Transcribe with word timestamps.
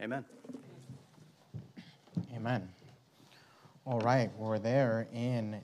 Amen. 0.00 0.24
Amen. 2.32 2.68
All 3.84 3.98
right, 3.98 4.30
we're 4.38 4.60
there 4.60 5.08
in 5.12 5.60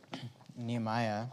Nehemiah 0.59 1.27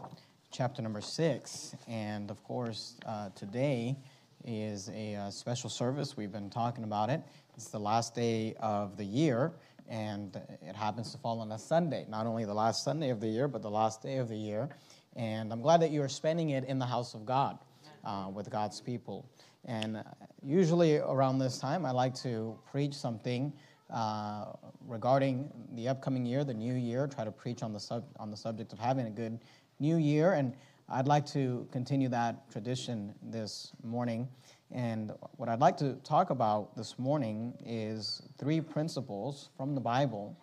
chapter 0.52 0.82
number 0.82 1.00
six. 1.00 1.74
And 1.88 2.30
of 2.30 2.44
course, 2.44 2.94
uh, 3.04 3.30
today 3.34 3.96
is 4.44 4.88
a 4.94 5.16
uh, 5.16 5.30
special 5.32 5.68
service. 5.68 6.16
We've 6.16 6.30
been 6.30 6.48
talking 6.48 6.84
about 6.84 7.10
it. 7.10 7.20
It's 7.56 7.70
the 7.70 7.80
last 7.80 8.14
day 8.14 8.54
of 8.60 8.96
the 8.96 9.04
year, 9.04 9.50
and 9.88 10.40
it 10.64 10.76
happens 10.76 11.10
to 11.10 11.18
fall 11.18 11.40
on 11.40 11.50
a 11.50 11.58
Sunday. 11.58 12.06
Not 12.08 12.26
only 12.26 12.44
the 12.44 12.54
last 12.54 12.84
Sunday 12.84 13.10
of 13.10 13.20
the 13.20 13.26
year, 13.26 13.48
but 13.48 13.62
the 13.62 13.70
last 13.70 14.00
day 14.00 14.18
of 14.18 14.28
the 14.28 14.38
year. 14.38 14.68
And 15.16 15.52
I'm 15.52 15.60
glad 15.60 15.82
that 15.82 15.90
you 15.90 16.02
are 16.02 16.08
spending 16.08 16.50
it 16.50 16.66
in 16.66 16.78
the 16.78 16.86
house 16.86 17.14
of 17.14 17.26
God 17.26 17.58
uh, 18.04 18.30
with 18.32 18.48
God's 18.48 18.80
people. 18.80 19.28
And 19.64 20.04
usually 20.44 20.98
around 20.98 21.38
this 21.38 21.58
time, 21.58 21.86
I 21.86 21.90
like 21.90 22.14
to 22.16 22.58
preach 22.70 22.94
something 22.94 23.52
uh, 23.90 24.46
regarding 24.86 25.50
the 25.74 25.88
upcoming 25.88 26.24
year, 26.24 26.44
the 26.44 26.54
new 26.54 26.74
year, 26.74 27.06
try 27.06 27.24
to 27.24 27.30
preach 27.30 27.62
on 27.62 27.72
the, 27.72 27.80
sub- 27.80 28.08
on 28.18 28.30
the 28.30 28.36
subject 28.36 28.72
of 28.72 28.78
having 28.78 29.06
a 29.06 29.10
good 29.10 29.38
new 29.78 29.96
year. 29.96 30.32
And 30.32 30.54
I'd 30.88 31.06
like 31.06 31.26
to 31.26 31.66
continue 31.70 32.08
that 32.08 32.50
tradition 32.50 33.14
this 33.22 33.72
morning. 33.82 34.28
And 34.70 35.12
what 35.36 35.48
I'd 35.48 35.60
like 35.60 35.76
to 35.78 35.94
talk 36.04 36.30
about 36.30 36.76
this 36.76 36.98
morning 36.98 37.54
is 37.64 38.22
three 38.38 38.60
principles 38.60 39.50
from 39.56 39.74
the 39.74 39.80
Bible, 39.80 40.36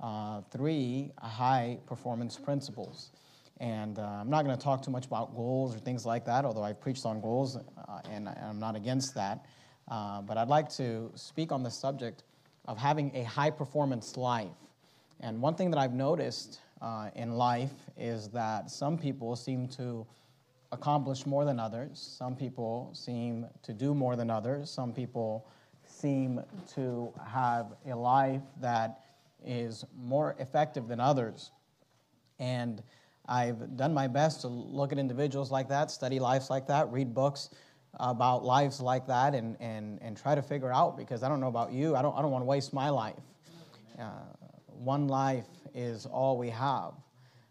uh, 0.00 0.40
three 0.50 1.12
high 1.20 1.78
performance 1.86 2.38
principles. 2.38 3.10
And 3.64 3.98
uh, 3.98 4.02
I'm 4.02 4.28
not 4.28 4.44
going 4.44 4.54
to 4.54 4.62
talk 4.62 4.82
too 4.82 4.90
much 4.90 5.06
about 5.06 5.34
goals 5.34 5.74
or 5.74 5.78
things 5.78 6.04
like 6.04 6.26
that, 6.26 6.44
although 6.44 6.62
I've 6.62 6.78
preached 6.82 7.06
on 7.06 7.22
goals 7.22 7.56
uh, 7.56 8.00
and 8.10 8.28
I'm 8.28 8.60
not 8.60 8.76
against 8.76 9.14
that. 9.14 9.46
Uh, 9.88 10.20
but 10.20 10.36
I'd 10.36 10.48
like 10.48 10.68
to 10.72 11.10
speak 11.14 11.50
on 11.50 11.62
the 11.62 11.70
subject 11.70 12.24
of 12.66 12.76
having 12.76 13.10
a 13.16 13.22
high 13.22 13.48
performance 13.48 14.18
life. 14.18 14.52
And 15.20 15.40
one 15.40 15.54
thing 15.54 15.70
that 15.70 15.78
I've 15.78 15.94
noticed 15.94 16.60
uh, 16.82 17.08
in 17.14 17.32
life 17.32 17.72
is 17.96 18.28
that 18.28 18.70
some 18.70 18.98
people 18.98 19.34
seem 19.34 19.66
to 19.68 20.06
accomplish 20.70 21.24
more 21.24 21.46
than 21.46 21.58
others, 21.58 22.16
some 22.18 22.36
people 22.36 22.90
seem 22.92 23.46
to 23.62 23.72
do 23.72 23.94
more 23.94 24.14
than 24.14 24.28
others, 24.28 24.68
some 24.68 24.92
people 24.92 25.46
seem 25.86 26.42
to 26.74 27.10
have 27.26 27.72
a 27.90 27.96
life 27.96 28.42
that 28.60 29.00
is 29.42 29.86
more 29.96 30.36
effective 30.38 30.86
than 30.86 31.00
others. 31.00 31.50
And 32.38 32.82
I've 33.26 33.76
done 33.76 33.94
my 33.94 34.06
best 34.06 34.42
to 34.42 34.48
look 34.48 34.92
at 34.92 34.98
individuals 34.98 35.50
like 35.50 35.68
that, 35.68 35.90
study 35.90 36.18
lives 36.18 36.50
like 36.50 36.66
that, 36.66 36.90
read 36.92 37.14
books 37.14 37.50
about 38.00 38.44
lives 38.44 38.80
like 38.80 39.06
that, 39.06 39.34
and, 39.34 39.56
and, 39.60 40.00
and 40.02 40.16
try 40.16 40.34
to 40.34 40.42
figure 40.42 40.72
out 40.72 40.96
because 40.96 41.22
I 41.22 41.28
don't 41.28 41.40
know 41.40 41.48
about 41.48 41.72
you, 41.72 41.96
I 41.96 42.02
don't, 42.02 42.16
I 42.16 42.22
don't 42.22 42.30
want 42.30 42.42
to 42.42 42.46
waste 42.46 42.72
my 42.72 42.90
life. 42.90 43.14
Uh, 43.98 44.10
one 44.66 45.08
life 45.08 45.46
is 45.74 46.04
all 46.06 46.36
we 46.36 46.50
have, 46.50 46.92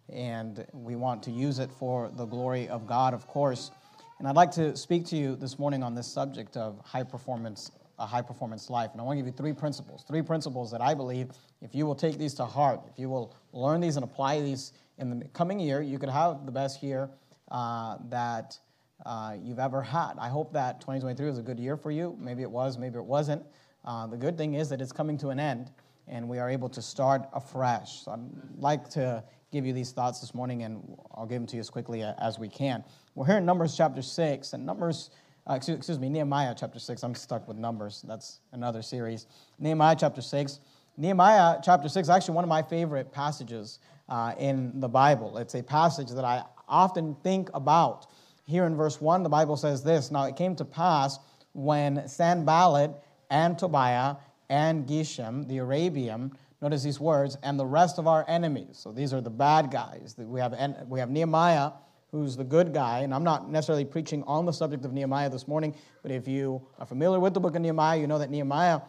and 0.09 0.66
we 0.73 0.95
want 0.95 1.23
to 1.23 1.31
use 1.31 1.59
it 1.59 1.71
for 1.71 2.09
the 2.09 2.25
glory 2.25 2.67
of 2.67 2.85
God, 2.85 3.13
of 3.13 3.25
course. 3.27 3.71
And 4.19 4.27
I'd 4.27 4.35
like 4.35 4.51
to 4.51 4.75
speak 4.77 5.05
to 5.07 5.16
you 5.16 5.35
this 5.35 5.57
morning 5.57 5.81
on 5.81 5.95
this 5.95 6.07
subject 6.07 6.55
of 6.55 6.79
high 6.85 7.03
performance, 7.03 7.71
a 7.97 8.05
high 8.05 8.21
performance 8.21 8.69
life. 8.69 8.91
And 8.91 9.01
I 9.01 9.03
want 9.03 9.17
to 9.17 9.21
give 9.21 9.27
you 9.27 9.35
three 9.35 9.53
principles, 9.53 10.03
three 10.07 10.21
principles 10.21 10.71
that 10.71 10.81
I 10.81 10.94
believe 10.94 11.31
if 11.61 11.73
you 11.73 11.85
will 11.85 11.95
take 11.95 12.17
these 12.17 12.33
to 12.35 12.45
heart, 12.45 12.81
if 12.91 12.99
you 12.99 13.09
will 13.09 13.35
learn 13.53 13.81
these 13.81 13.95
and 13.95 14.03
apply 14.03 14.41
these 14.41 14.73
in 14.97 15.19
the 15.19 15.25
coming 15.30 15.59
year, 15.59 15.81
you 15.81 15.99
could 15.99 16.09
have 16.09 16.45
the 16.45 16.52
best 16.52 16.83
year 16.83 17.09
uh, 17.52 17.97
that 18.09 18.58
uh, 19.05 19.35
you've 19.41 19.59
ever 19.59 19.81
had. 19.81 20.13
I 20.19 20.30
hope 20.30 20.53
that 20.53 20.80
2023 20.81 21.25
was 21.27 21.39
a 21.39 21.41
good 21.41 21.59
year 21.59 21.75
for 21.75 21.91
you. 21.91 22.16
Maybe 22.19 22.41
it 22.41 22.52
was, 22.52 22.77
maybe 22.77 22.97
it 22.97 23.05
wasn't. 23.05 23.44
Uh, 23.85 24.08
the 24.08 24.17
good 24.17 24.38
thing 24.38 24.53
is 24.53 24.69
that 24.69 24.81
it's 24.81 24.91
coming 24.91 25.17
to 25.17 25.30
an 25.30 25.39
end 25.39 25.72
and 26.08 26.27
we 26.27 26.39
are 26.39 26.50
able 26.50 26.69
to 26.69 26.81
start 26.81 27.27
afresh. 27.33 28.03
So 28.03 28.11
I'd 28.11 28.19
like 28.58 28.89
to 28.91 29.23
give 29.52 29.66
you 29.66 29.73
these 29.73 29.91
thoughts 29.91 30.19
this 30.19 30.33
morning 30.33 30.63
and 30.63 30.97
I'll 31.13 31.25
give 31.25 31.39
them 31.39 31.47
to 31.47 31.55
you 31.55 31.59
as 31.59 31.69
quickly 31.69 32.02
as 32.02 32.39
we 32.39 32.50
can. 32.50 32.84
We're 33.16 33.25
here 33.25 33.38
in 33.38 33.45
Numbers 33.45 33.78
chapter 33.78 34.01
6, 34.01 34.53
and 34.53 34.66
Numbers, 34.66 35.12
uh, 35.47 35.53
excuse, 35.53 35.78
excuse 35.78 36.00
me, 36.00 36.09
Nehemiah 36.09 36.56
chapter 36.57 36.79
6. 36.79 37.03
I'm 37.03 37.13
stuck 37.13 37.47
with 37.47 37.57
Numbers. 37.57 38.03
That's 38.07 38.39
another 38.51 38.81
series. 38.81 39.28
Nehemiah 39.59 39.95
chapter 39.97 40.22
6. 40.22 40.59
Nehemiah 40.97 41.59
chapter 41.63 41.88
6 41.88 42.07
is 42.07 42.09
actually 42.09 42.35
one 42.35 42.44
of 42.44 42.50
my 42.50 42.62
favorite 42.62 43.12
passages 43.12 43.79
uh, 44.09 44.34
in 44.38 44.80
the 44.80 44.90
Bible. 44.90 45.38
It's 45.38 45.56
a 45.56 45.64
passage 45.64 46.09
that 46.09 46.25
I 46.25 46.44
often 46.68 47.16
think 47.24 47.50
about. 47.53 48.08
Here 48.46 48.66
in 48.66 48.75
verse 48.75 49.00
1, 49.00 49.24
the 49.24 49.30
Bible 49.30 49.58
says 49.58 49.84
this 49.84 50.12
Now 50.12 50.24
it 50.25 50.36
came 50.36 50.56
to 50.58 50.66
pass 50.66 51.19
when 51.53 52.08
Sanballat 52.08 52.92
and 53.30 53.58
Tobiah 53.58 54.16
and 54.50 54.88
Geshem, 54.88 55.47
the 55.47 55.59
Arabian, 55.59 56.31
notice 56.62 56.84
these 56.84 57.00
words, 57.00 57.38
and 57.44 57.59
the 57.59 57.66
rest 57.66 57.97
of 58.00 58.08
our 58.08 58.25
enemies. 58.28 58.78
So 58.78 58.92
these 58.92 59.13
are 59.13 59.22
the 59.22 59.30
bad 59.30 59.72
guys. 59.72 60.16
We 60.18 60.40
have, 60.40 60.56
we 60.88 61.00
have 61.00 61.09
Nehemiah, 61.09 61.72
who's 62.12 62.36
the 62.38 62.44
good 62.44 62.74
guy, 62.74 63.00
and 63.00 63.13
I'm 63.13 63.24
not 63.24 63.50
necessarily 63.50 63.86
preaching 63.86 64.24
on 64.24 64.46
the 64.46 64.52
subject 64.53 64.86
of 64.86 64.94
Nehemiah 64.94 65.30
this 65.30 65.47
morning, 65.47 65.75
but 66.03 66.12
if 66.12 66.28
you 66.28 66.62
are 66.78 66.86
familiar 66.86 67.19
with 67.19 67.34
the 67.34 67.40
book 67.40 67.56
of 67.56 67.62
Nehemiah, 67.62 68.00
you 68.00 68.06
know 68.06 68.19
that 68.19 68.30
Nehemiah 68.30 68.81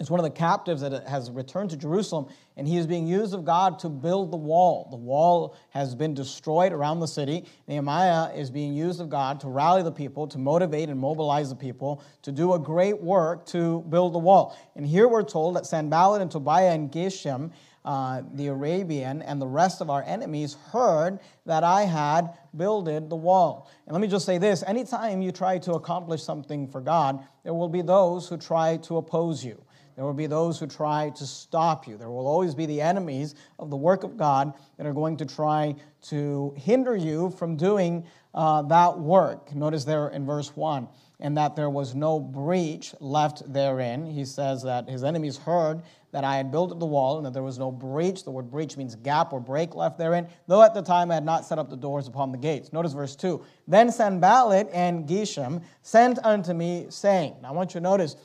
is 0.00 0.10
one 0.10 0.18
of 0.18 0.24
the 0.24 0.30
captives 0.30 0.80
that 0.80 1.06
has 1.06 1.30
returned 1.30 1.70
to 1.70 1.76
Jerusalem, 1.76 2.26
and 2.56 2.66
he 2.66 2.78
is 2.78 2.86
being 2.86 3.06
used 3.06 3.32
of 3.32 3.44
God 3.44 3.78
to 3.80 3.88
build 3.88 4.32
the 4.32 4.36
wall. 4.36 4.88
The 4.90 4.96
wall 4.96 5.56
has 5.70 5.94
been 5.94 6.14
destroyed 6.14 6.72
around 6.72 6.98
the 6.98 7.06
city. 7.06 7.44
Nehemiah 7.68 8.34
is 8.34 8.50
being 8.50 8.74
used 8.74 9.00
of 9.00 9.08
God 9.08 9.38
to 9.40 9.48
rally 9.48 9.84
the 9.84 9.92
people, 9.92 10.26
to 10.28 10.38
motivate 10.38 10.88
and 10.88 10.98
mobilize 10.98 11.48
the 11.48 11.54
people, 11.54 12.02
to 12.22 12.32
do 12.32 12.54
a 12.54 12.58
great 12.58 13.00
work 13.00 13.46
to 13.46 13.82
build 13.82 14.14
the 14.14 14.18
wall. 14.18 14.58
And 14.74 14.84
here 14.84 15.06
we're 15.06 15.22
told 15.22 15.54
that 15.54 15.64
Sanballat 15.64 16.20
and 16.20 16.30
Tobiah 16.30 16.72
and 16.72 16.90
Geshem, 16.90 17.52
uh, 17.84 18.22
the 18.32 18.48
Arabian, 18.48 19.22
and 19.22 19.40
the 19.40 19.46
rest 19.46 19.80
of 19.80 19.90
our 19.90 20.02
enemies 20.02 20.56
heard 20.72 21.20
that 21.46 21.62
I 21.62 21.82
had 21.82 22.30
builded 22.56 23.10
the 23.10 23.16
wall. 23.16 23.70
And 23.86 23.92
let 23.92 24.00
me 24.00 24.08
just 24.08 24.26
say 24.26 24.38
this 24.38 24.64
anytime 24.66 25.22
you 25.22 25.30
try 25.30 25.58
to 25.58 25.74
accomplish 25.74 26.24
something 26.24 26.66
for 26.66 26.80
God, 26.80 27.24
there 27.44 27.54
will 27.54 27.68
be 27.68 27.82
those 27.82 28.28
who 28.28 28.36
try 28.36 28.78
to 28.78 28.96
oppose 28.96 29.44
you. 29.44 29.62
There 29.96 30.04
will 30.04 30.12
be 30.12 30.26
those 30.26 30.58
who 30.58 30.66
try 30.66 31.10
to 31.10 31.26
stop 31.26 31.86
you. 31.86 31.96
There 31.96 32.10
will 32.10 32.26
always 32.26 32.54
be 32.54 32.66
the 32.66 32.80
enemies 32.80 33.34
of 33.58 33.70
the 33.70 33.76
work 33.76 34.02
of 34.02 34.16
God 34.16 34.52
that 34.76 34.86
are 34.86 34.92
going 34.92 35.16
to 35.18 35.24
try 35.24 35.76
to 36.08 36.54
hinder 36.56 36.96
you 36.96 37.30
from 37.30 37.56
doing 37.56 38.04
uh, 38.34 38.62
that 38.62 38.98
work. 38.98 39.54
Notice 39.54 39.84
there 39.84 40.08
in 40.08 40.26
verse 40.26 40.56
1 40.56 40.88
and 41.20 41.36
that 41.36 41.56
there 41.56 41.70
was 41.70 41.94
no 41.94 42.18
breach 42.18 42.94
left 43.00 43.50
therein. 43.52 44.04
He 44.04 44.24
says 44.24 44.62
that 44.64 44.88
his 44.88 45.04
enemies 45.04 45.36
heard 45.36 45.82
that 46.10 46.24
I 46.24 46.36
had 46.36 46.50
built 46.50 46.78
the 46.78 46.86
wall 46.86 47.16
and 47.16 47.26
that 47.26 47.32
there 47.32 47.42
was 47.42 47.58
no 47.58 47.70
breach. 47.70 48.24
The 48.24 48.30
word 48.30 48.50
breach 48.50 48.76
means 48.76 48.94
gap 48.94 49.32
or 49.32 49.40
break 49.40 49.74
left 49.74 49.98
therein, 49.98 50.28
though 50.46 50.62
at 50.62 50.74
the 50.74 50.82
time 50.82 51.10
I 51.10 51.14
had 51.14 51.24
not 51.24 51.44
set 51.44 51.58
up 51.58 51.70
the 51.70 51.76
doors 51.76 52.08
upon 52.08 52.30
the 52.30 52.38
gates. 52.38 52.72
Notice 52.72 52.92
verse 52.92 53.16
2. 53.16 53.44
Then 53.66 53.90
Sanballat 53.90 54.68
and 54.72 55.08
Geshem 55.08 55.62
sent 55.82 56.18
unto 56.24 56.52
me, 56.52 56.86
saying, 56.88 57.36
Now 57.42 57.48
I 57.48 57.52
want 57.52 57.74
you 57.74 57.80
to 57.80 57.84
notice 57.84 58.16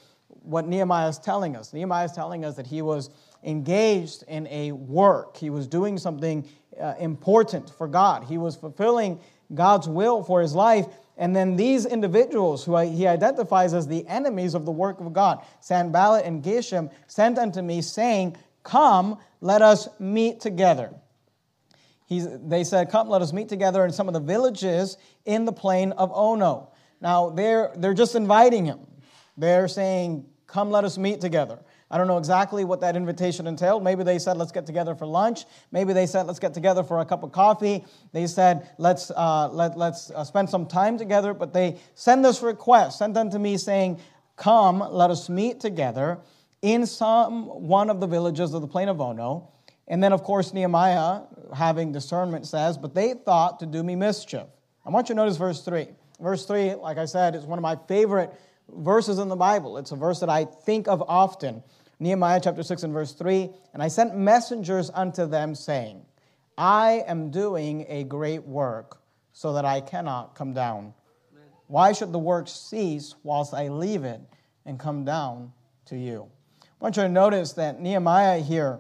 what 0.50 0.68
Nehemiah 0.68 1.10
is 1.10 1.20
telling 1.20 1.56
us. 1.56 1.74
Nehemiah 1.74 2.06
is 2.06 2.12
telling 2.12 2.44
us 2.44 2.56
that 2.56 2.66
he 2.66 2.82
was 2.82 3.10
engaged 3.44 4.24
in 4.28 4.48
a 4.48 4.72
work, 4.72 5.38
he 5.38 5.50
was 5.50 5.68
doing 5.68 5.98
something 5.98 6.48
uh, 6.80 6.96
important 7.00 7.70
for 7.70 7.88
God, 7.88 8.24
he 8.24 8.38
was 8.38 8.56
fulfilling 8.56 9.20
God's 9.54 9.88
will 9.88 10.24
for 10.24 10.42
his 10.42 10.54
life. 10.54 10.86
And 11.18 11.36
then 11.36 11.58
these 11.58 11.86
individuals 11.86 12.64
who 12.64 12.78
he 12.78 13.06
identifies 13.06 13.74
as 13.74 13.88
the 13.88 14.08
enemies 14.08 14.54
of 14.54 14.66
the 14.66 14.72
work 14.72 15.02
of 15.02 15.12
God, 15.12 15.44
Sanballat 15.60 16.24
and 16.26 16.42
Geshem, 16.42 16.92
sent 17.08 17.38
unto 17.38 17.62
me, 17.62 17.82
saying, 17.82 18.38
Come, 18.64 19.18
let 19.42 19.62
us 19.62 19.90
meet 20.00 20.40
together. 20.40 20.94
He's, 22.06 22.26
they 22.40 22.64
said, 22.64 22.90
Come, 22.90 23.10
let 23.10 23.22
us 23.22 23.34
meet 23.34 23.50
together 23.50 23.84
in 23.84 23.92
some 23.92 24.08
of 24.08 24.14
the 24.14 24.22
villages 24.22 24.98
in 25.26 25.44
the 25.44 25.52
plain 25.52 25.92
of 25.92 26.10
Ono. 26.14 26.72
Now, 27.02 27.30
they're, 27.32 27.72
they're 27.76 27.94
just 27.94 28.16
inviting 28.16 28.66
him. 28.66 28.80
They're 29.38 29.68
saying, 29.68 30.26
Come, 30.50 30.72
let 30.72 30.84
us 30.84 30.98
meet 30.98 31.22
together. 31.22 31.60
I 31.92 31.98
don't 31.98 32.08
know 32.08 32.18
exactly 32.18 32.66
what 32.66 32.82
that 32.82 32.96
invitation 32.96 33.46
entailed. 33.46 33.84
Maybe 33.84 34.04
they 34.04 34.18
said, 34.18 34.36
let's 34.36 34.52
get 34.52 34.66
together 34.66 34.96
for 34.96 35.06
lunch. 35.06 35.46
Maybe 35.72 35.94
they 35.94 36.08
said, 36.08 36.26
let's 36.26 36.40
get 36.40 36.56
together 36.56 36.84
for 36.84 37.00
a 37.00 37.06
cup 37.06 37.22
of 37.22 37.32
coffee. 37.32 37.86
They 38.14 38.26
said, 38.26 38.68
let's, 38.80 39.12
uh, 39.12 39.50
let, 39.52 39.78
let's 39.78 40.10
uh, 40.10 40.24
spend 40.24 40.50
some 40.50 40.66
time 40.66 40.98
together. 40.98 41.36
But 41.36 41.54
they 41.54 41.78
send 41.94 42.26
this 42.26 42.42
request, 42.42 42.98
sent 42.98 43.16
unto 43.16 43.38
me 43.38 43.58
saying, 43.58 44.00
come, 44.38 44.80
let 44.80 45.12
us 45.12 45.30
meet 45.30 45.60
together 45.60 46.20
in 46.64 46.88
some 46.88 47.46
one 47.46 47.92
of 47.92 48.00
the 48.00 48.08
villages 48.08 48.56
of 48.56 48.62
the 48.62 48.68
plain 48.68 48.90
of 48.90 49.00
Ono. 49.00 49.52
And 49.88 50.04
then, 50.04 50.14
of 50.14 50.24
course, 50.24 50.52
Nehemiah, 50.52 51.22
having 51.56 51.92
discernment, 51.92 52.48
says, 52.48 52.76
but 52.76 52.96
they 52.96 53.14
thought 53.14 53.60
to 53.60 53.68
do 53.68 53.84
me 53.84 53.96
mischief. 53.96 54.48
I 54.84 54.90
want 54.90 55.10
you 55.10 55.16
to 55.16 55.18
notice 55.22 55.38
verse 55.38 55.64
3. 55.64 55.88
Verse 56.20 56.46
3, 56.46 56.76
like 56.76 56.98
I 56.98 57.06
said, 57.06 57.36
is 57.36 57.46
one 57.46 57.58
of 57.60 57.64
my 57.64 57.78
favorite 57.88 58.34
verses 58.76 59.20
in 59.20 59.30
the 59.30 59.36
Bible. 59.36 59.78
It's 59.78 59.92
a 59.92 59.96
verse 59.96 60.20
that 60.20 60.30
I 60.30 60.46
think 60.46 60.88
of 60.88 61.04
often. 61.08 61.64
Nehemiah 62.00 62.40
chapter 62.42 62.64
6 62.64 62.84
and 62.84 62.94
verse 62.94 63.14
3 63.14 63.50
And 63.74 63.84
I 63.84 63.88
sent 63.88 64.16
messengers 64.16 64.90
unto 64.94 65.26
them, 65.26 65.56
saying, 65.56 66.06
I 66.58 67.04
am 67.08 67.32
doing 67.32 67.86
a 67.88 68.04
great 68.04 68.44
work, 68.44 69.02
so 69.34 69.54
that 69.54 69.66
I 69.66 69.82
cannot 69.82 70.36
come 70.36 70.54
down. 70.54 70.94
Why 71.68 71.92
should 71.92 72.12
the 72.12 72.20
work 72.20 72.48
cease 72.48 73.16
whilst 73.24 73.54
I 73.54 73.68
leave 73.68 74.04
it 74.04 74.20
and 74.66 74.80
come 74.80 75.06
down 75.06 75.54
to 75.86 75.98
you? 75.98 76.28
I 76.64 76.66
want 76.80 76.98
you 76.98 77.04
to 77.04 77.10
notice 77.10 77.54
that 77.54 77.80
Nehemiah 77.80 78.40
here, 78.40 78.80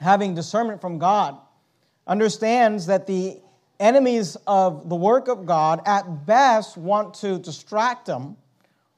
having 0.00 0.34
discernment 0.34 0.80
from 0.80 0.98
God, 0.98 1.38
understands 2.06 2.86
that 2.86 3.06
the 3.06 3.40
enemies 3.78 4.36
of 4.46 4.88
the 4.88 4.96
work 4.96 5.28
of 5.28 5.46
God 5.46 5.80
at 5.86 6.26
best 6.26 6.76
want 6.76 7.14
to 7.14 7.38
distract 7.38 8.08
him 8.08 8.36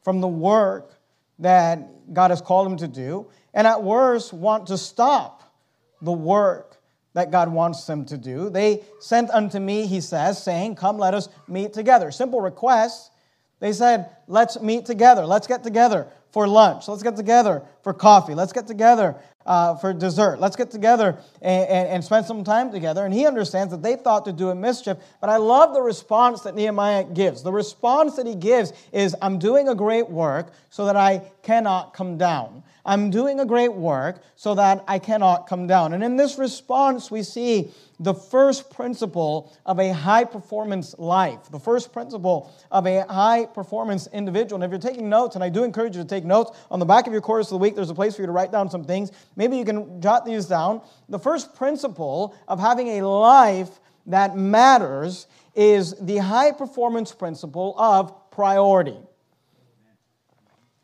from 0.02 0.20
the 0.20 0.28
work 0.28 0.98
that 1.38 2.12
God 2.12 2.30
has 2.30 2.40
called 2.40 2.70
him 2.70 2.76
to 2.78 2.88
do, 2.88 3.26
and 3.54 3.66
at 3.66 3.82
worst 3.82 4.32
want 4.32 4.66
to 4.68 4.78
stop 4.78 5.54
the 6.02 6.12
work 6.12 6.78
that 7.14 7.30
God 7.30 7.52
wants 7.52 7.84
them 7.84 8.04
to 8.06 8.16
do. 8.16 8.50
They 8.50 8.84
sent 9.00 9.30
unto 9.30 9.58
me, 9.58 9.86
he 9.86 10.00
says, 10.00 10.42
saying, 10.42 10.76
Come, 10.76 10.98
let 10.98 11.14
us 11.14 11.28
meet 11.48 11.72
together. 11.72 12.10
Simple 12.10 12.40
request. 12.40 13.10
They 13.58 13.72
said, 13.72 14.10
Let's 14.26 14.60
meet 14.60 14.86
together. 14.86 15.26
Let's 15.26 15.46
get 15.46 15.64
together 15.64 16.06
for 16.30 16.46
lunch. 16.46 16.86
Let's 16.88 17.02
get 17.02 17.16
together 17.16 17.62
for 17.82 17.92
coffee. 17.92 18.34
Let's 18.34 18.52
get 18.52 18.66
together 18.66 19.16
uh, 19.46 19.74
for 19.76 19.92
dessert. 19.92 20.38
Let's 20.38 20.56
get 20.56 20.70
together 20.70 21.18
and, 21.40 21.68
and, 21.68 21.88
and, 21.88 22.04
spend 22.04 22.26
some 22.26 22.44
time 22.44 22.70
together. 22.70 23.04
And 23.04 23.14
he 23.14 23.26
understands 23.26 23.70
that 23.72 23.82
they 23.82 23.96
thought 23.96 24.24
to 24.26 24.32
do 24.32 24.50
a 24.50 24.54
mischief. 24.54 24.98
But 25.20 25.30
I 25.30 25.38
love 25.38 25.72
the 25.72 25.80
response 25.80 26.42
that 26.42 26.54
Nehemiah 26.54 27.04
gives. 27.04 27.42
The 27.42 27.52
response 27.52 28.16
that 28.16 28.26
he 28.26 28.34
gives 28.34 28.72
is 28.92 29.16
I'm 29.22 29.38
doing 29.38 29.68
a 29.68 29.74
great 29.74 30.10
work 30.10 30.52
so 30.68 30.84
that 30.84 30.96
I 30.96 31.22
cannot 31.42 31.94
come 31.94 32.18
down. 32.18 32.62
I'm 32.84 33.10
doing 33.10 33.40
a 33.40 33.46
great 33.46 33.72
work 33.72 34.22
so 34.36 34.54
that 34.54 34.84
I 34.88 34.98
cannot 34.98 35.46
come 35.46 35.66
down. 35.66 35.92
And 35.92 36.02
in 36.02 36.16
this 36.16 36.38
response, 36.38 37.10
we 37.10 37.22
see 37.22 37.70
the 38.00 38.14
first 38.14 38.70
principle 38.70 39.54
of 39.66 39.78
a 39.78 39.92
high 39.92 40.24
performance 40.24 40.94
life, 40.98 41.50
the 41.50 41.60
first 41.60 41.92
principle 41.92 42.50
of 42.70 42.86
a 42.86 43.02
high 43.02 43.44
performance 43.44 44.08
individual. 44.12 44.62
And 44.62 44.64
if 44.64 44.70
you're 44.70 44.90
taking 44.90 45.10
notes, 45.10 45.34
and 45.34 45.44
I 45.44 45.50
do 45.50 45.64
encourage 45.64 45.94
you 45.94 46.02
to 46.02 46.08
take 46.08 46.24
notes, 46.24 46.58
on 46.70 46.78
the 46.78 46.86
back 46.86 47.06
of 47.06 47.12
your 47.12 47.20
course 47.20 47.48
of 47.48 47.50
the 47.50 47.58
week, 47.58 47.76
there's 47.76 47.90
a 47.90 47.94
place 47.94 48.16
for 48.16 48.22
you 48.22 48.26
to 48.26 48.32
write 48.32 48.50
down 48.50 48.70
some 48.70 48.84
things. 48.84 49.12
Maybe 49.40 49.56
you 49.56 49.64
can 49.64 50.02
jot 50.02 50.26
these 50.26 50.44
down. 50.44 50.82
The 51.08 51.18
first 51.18 51.54
principle 51.54 52.36
of 52.46 52.60
having 52.60 53.00
a 53.00 53.08
life 53.08 53.70
that 54.04 54.36
matters 54.36 55.28
is 55.54 55.94
the 55.98 56.18
high 56.18 56.52
performance 56.52 57.10
principle 57.12 57.74
of 57.78 58.30
priority. 58.30 58.98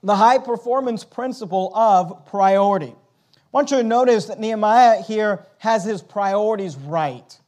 The 0.03 0.17
high 0.17 0.39
performance 0.39 1.05
principle 1.05 1.71
of 1.75 2.25
priority. 2.25 2.95
I 2.97 3.49
want 3.53 3.73
you 3.73 3.77
to 3.77 3.83
notice 3.83 4.25
that 4.25 4.41
Nehemiah 4.41 5.03
here 5.03 5.45
has 5.59 5.85
his 5.85 6.01
priorities 6.01 6.77
right. 6.77 7.39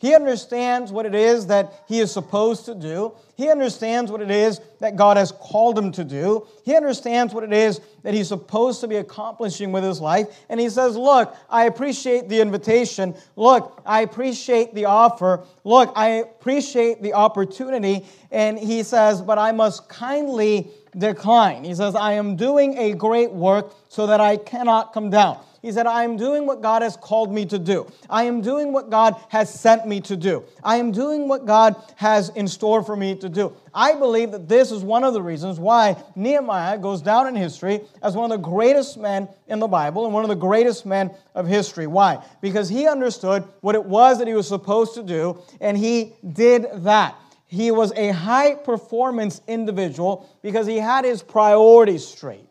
He 0.00 0.14
understands 0.14 0.92
what 0.92 1.06
it 1.06 1.14
is 1.14 1.48
that 1.48 1.72
he 1.88 1.98
is 1.98 2.12
supposed 2.12 2.64
to 2.66 2.74
do. 2.74 3.14
He 3.36 3.50
understands 3.50 4.12
what 4.12 4.20
it 4.20 4.30
is 4.30 4.60
that 4.78 4.94
God 4.94 5.16
has 5.16 5.32
called 5.32 5.76
him 5.76 5.90
to 5.92 6.04
do. 6.04 6.46
He 6.64 6.76
understands 6.76 7.34
what 7.34 7.42
it 7.42 7.52
is 7.52 7.80
that 8.04 8.14
he's 8.14 8.28
supposed 8.28 8.80
to 8.82 8.88
be 8.88 8.96
accomplishing 8.96 9.72
with 9.72 9.82
his 9.82 10.00
life. 10.00 10.28
And 10.48 10.60
he 10.60 10.68
says, 10.68 10.96
Look, 10.96 11.36
I 11.50 11.64
appreciate 11.64 12.28
the 12.28 12.40
invitation. 12.40 13.16
Look, 13.34 13.82
I 13.84 14.02
appreciate 14.02 14.72
the 14.72 14.84
offer. 14.84 15.44
Look, 15.64 15.92
I 15.96 16.08
appreciate 16.08 17.02
the 17.02 17.14
opportunity. 17.14 18.06
And 18.30 18.56
he 18.56 18.84
says, 18.84 19.20
But 19.20 19.38
I 19.38 19.50
must 19.50 19.88
kindly 19.88 20.70
decline. 20.96 21.64
He 21.64 21.74
says, 21.74 21.96
I 21.96 22.12
am 22.12 22.36
doing 22.36 22.78
a 22.78 22.92
great 22.92 23.32
work 23.32 23.72
so 23.88 24.06
that 24.06 24.20
I 24.20 24.36
cannot 24.36 24.92
come 24.92 25.10
down. 25.10 25.40
He 25.60 25.72
said, 25.72 25.86
I 25.86 26.04
am 26.04 26.16
doing 26.16 26.46
what 26.46 26.62
God 26.62 26.82
has 26.82 26.96
called 26.96 27.32
me 27.32 27.44
to 27.46 27.58
do. 27.58 27.90
I 28.08 28.24
am 28.24 28.40
doing 28.40 28.72
what 28.72 28.90
God 28.90 29.16
has 29.28 29.52
sent 29.52 29.86
me 29.86 30.00
to 30.02 30.16
do. 30.16 30.44
I 30.62 30.76
am 30.76 30.92
doing 30.92 31.26
what 31.26 31.46
God 31.46 31.74
has 31.96 32.28
in 32.30 32.46
store 32.46 32.82
for 32.82 32.94
me 32.94 33.16
to 33.16 33.28
do. 33.28 33.52
I 33.74 33.94
believe 33.94 34.30
that 34.30 34.48
this 34.48 34.70
is 34.70 34.82
one 34.82 35.04
of 35.04 35.14
the 35.14 35.22
reasons 35.22 35.58
why 35.58 35.96
Nehemiah 36.14 36.78
goes 36.78 37.02
down 37.02 37.26
in 37.26 37.34
history 37.34 37.80
as 38.02 38.14
one 38.14 38.30
of 38.30 38.40
the 38.40 38.48
greatest 38.48 38.96
men 38.98 39.28
in 39.48 39.58
the 39.58 39.66
Bible 39.66 40.04
and 40.04 40.14
one 40.14 40.22
of 40.22 40.28
the 40.28 40.36
greatest 40.36 40.86
men 40.86 41.10
of 41.34 41.46
history. 41.46 41.86
Why? 41.86 42.22
Because 42.40 42.68
he 42.68 42.86
understood 42.86 43.44
what 43.60 43.74
it 43.74 43.84
was 43.84 44.18
that 44.18 44.28
he 44.28 44.34
was 44.34 44.46
supposed 44.48 44.94
to 44.94 45.02
do, 45.02 45.42
and 45.60 45.76
he 45.76 46.14
did 46.32 46.66
that. 46.84 47.16
He 47.46 47.70
was 47.70 47.92
a 47.92 48.10
high 48.10 48.54
performance 48.54 49.40
individual 49.48 50.28
because 50.42 50.66
he 50.66 50.76
had 50.76 51.04
his 51.04 51.22
priorities 51.22 52.06
straight. 52.06 52.47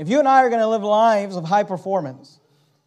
If 0.00 0.08
you 0.08 0.18
and 0.18 0.26
I 0.26 0.44
are 0.44 0.48
going 0.48 0.62
to 0.62 0.66
live 0.66 0.82
lives 0.82 1.36
of 1.36 1.44
high 1.44 1.62
performance, 1.62 2.40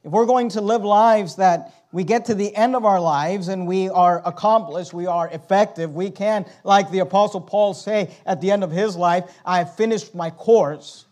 if 0.04 0.12
we're 0.12 0.26
going 0.26 0.50
to 0.50 0.62
live 0.62 0.84
lives 0.84 1.36
that 1.36 1.72
we 1.92 2.04
get 2.04 2.26
to 2.26 2.34
the 2.34 2.56
end 2.56 2.76
of 2.76 2.86
our 2.86 3.00
lives 3.00 3.50
and 3.50 3.68
we 3.68 3.88
are 3.88 4.24
accomplished, 4.26 4.96
we 4.96 5.06
are 5.06 5.30
effective, 5.30 5.94
we 5.94 6.10
can, 6.10 6.44
like 6.64 6.90
the 6.90 7.00
Apostle 7.00 7.40
Paul, 7.40 7.76
say 7.76 8.10
at 8.26 8.42
the 8.42 8.50
end 8.50 8.64
of 8.64 8.72
his 8.72 8.96
life, 8.96 9.26
I 9.46 9.60
have 9.60 9.76
finished 9.76 10.16
my 10.16 10.32
course, 10.32 11.06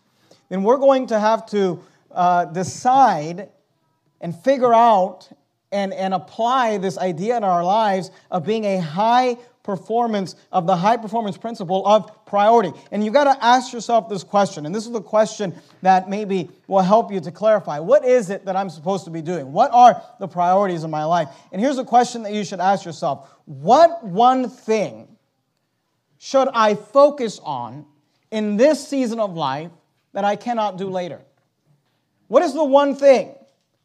then 0.48 0.64
we're 0.64 0.78
going 0.78 1.06
to 1.06 1.20
have 1.20 1.46
to 1.50 1.80
uh, 2.10 2.46
decide 2.46 3.50
and 4.20 4.34
figure 4.34 4.74
out 4.74 5.28
and, 5.70 5.94
and 5.94 6.14
apply 6.14 6.78
this 6.78 6.98
idea 6.98 7.36
in 7.36 7.44
our 7.44 7.62
lives 7.62 8.10
of 8.28 8.44
being 8.44 8.64
a 8.64 8.78
high 8.78 9.36
performance 9.62 10.34
of 10.50 10.66
the 10.66 10.76
high 10.76 10.96
performance 10.96 11.36
principle 11.36 11.86
of 11.86 12.24
priority. 12.26 12.72
And 12.90 13.04
you've 13.04 13.14
got 13.14 13.24
to 13.24 13.44
ask 13.44 13.72
yourself 13.72 14.08
this 14.08 14.24
question, 14.24 14.66
and 14.66 14.74
this 14.74 14.86
is 14.86 14.92
the 14.92 15.00
question 15.00 15.54
that 15.82 16.08
maybe 16.08 16.50
will 16.66 16.80
help 16.80 17.12
you 17.12 17.20
to 17.20 17.30
clarify. 17.30 17.78
What 17.78 18.04
is 18.04 18.30
it 18.30 18.44
that 18.46 18.56
I'm 18.56 18.70
supposed 18.70 19.04
to 19.04 19.10
be 19.10 19.22
doing? 19.22 19.52
What 19.52 19.70
are 19.72 20.02
the 20.18 20.26
priorities 20.26 20.84
in 20.84 20.90
my 20.90 21.04
life? 21.04 21.28
And 21.52 21.60
here's 21.60 21.78
a 21.78 21.84
question 21.84 22.24
that 22.24 22.32
you 22.32 22.44
should 22.44 22.60
ask 22.60 22.84
yourself 22.84 23.30
What 23.44 24.04
one 24.04 24.48
thing 24.48 25.16
should 26.18 26.48
I 26.52 26.74
focus 26.74 27.40
on 27.42 27.86
in 28.30 28.56
this 28.56 28.86
season 28.86 29.20
of 29.20 29.34
life 29.34 29.70
that 30.12 30.24
I 30.24 30.36
cannot 30.36 30.76
do 30.76 30.88
later? 30.88 31.20
What 32.28 32.42
is 32.42 32.54
the 32.54 32.64
one 32.64 32.96
thing 32.96 33.34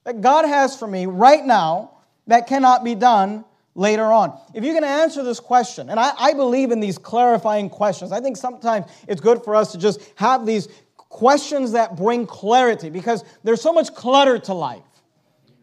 that 0.06 0.22
God 0.22 0.46
has 0.46 0.78
for 0.78 0.88
me 0.88 1.06
right 1.06 1.46
now 1.46 1.98
that 2.28 2.48
cannot 2.48 2.84
be 2.84 2.96
done 2.96 3.44
later 3.78 4.12
on. 4.12 4.38
If 4.54 4.64
you're 4.64 4.74
going 4.74 4.84
to 4.84 4.90
answer 4.90 5.24
this 5.24 5.40
question, 5.40 5.90
and 5.90 6.00
I, 6.00 6.12
I, 6.18 6.34
believe 6.34 6.72
in 6.72 6.80
these 6.80 6.98
clarifying 6.98 7.70
questions, 7.70 8.12
I 8.12 8.20
think 8.20 8.36
sometimes 8.36 8.88
it's 9.08 9.22
good 9.22 9.44
for 9.44 9.56
us 9.56 9.72
to 9.72 9.78
just 9.78 10.02
have 10.16 10.46
these 10.46 10.68
questions 10.98 11.72
that 11.72 11.96
bring 11.96 12.26
clarity 12.26 12.90
because 12.90 13.24
there's 13.44 13.62
so 13.62 13.72
much 13.72 13.94
clutter 13.94 14.40
to 14.40 14.54
life. 14.54 14.82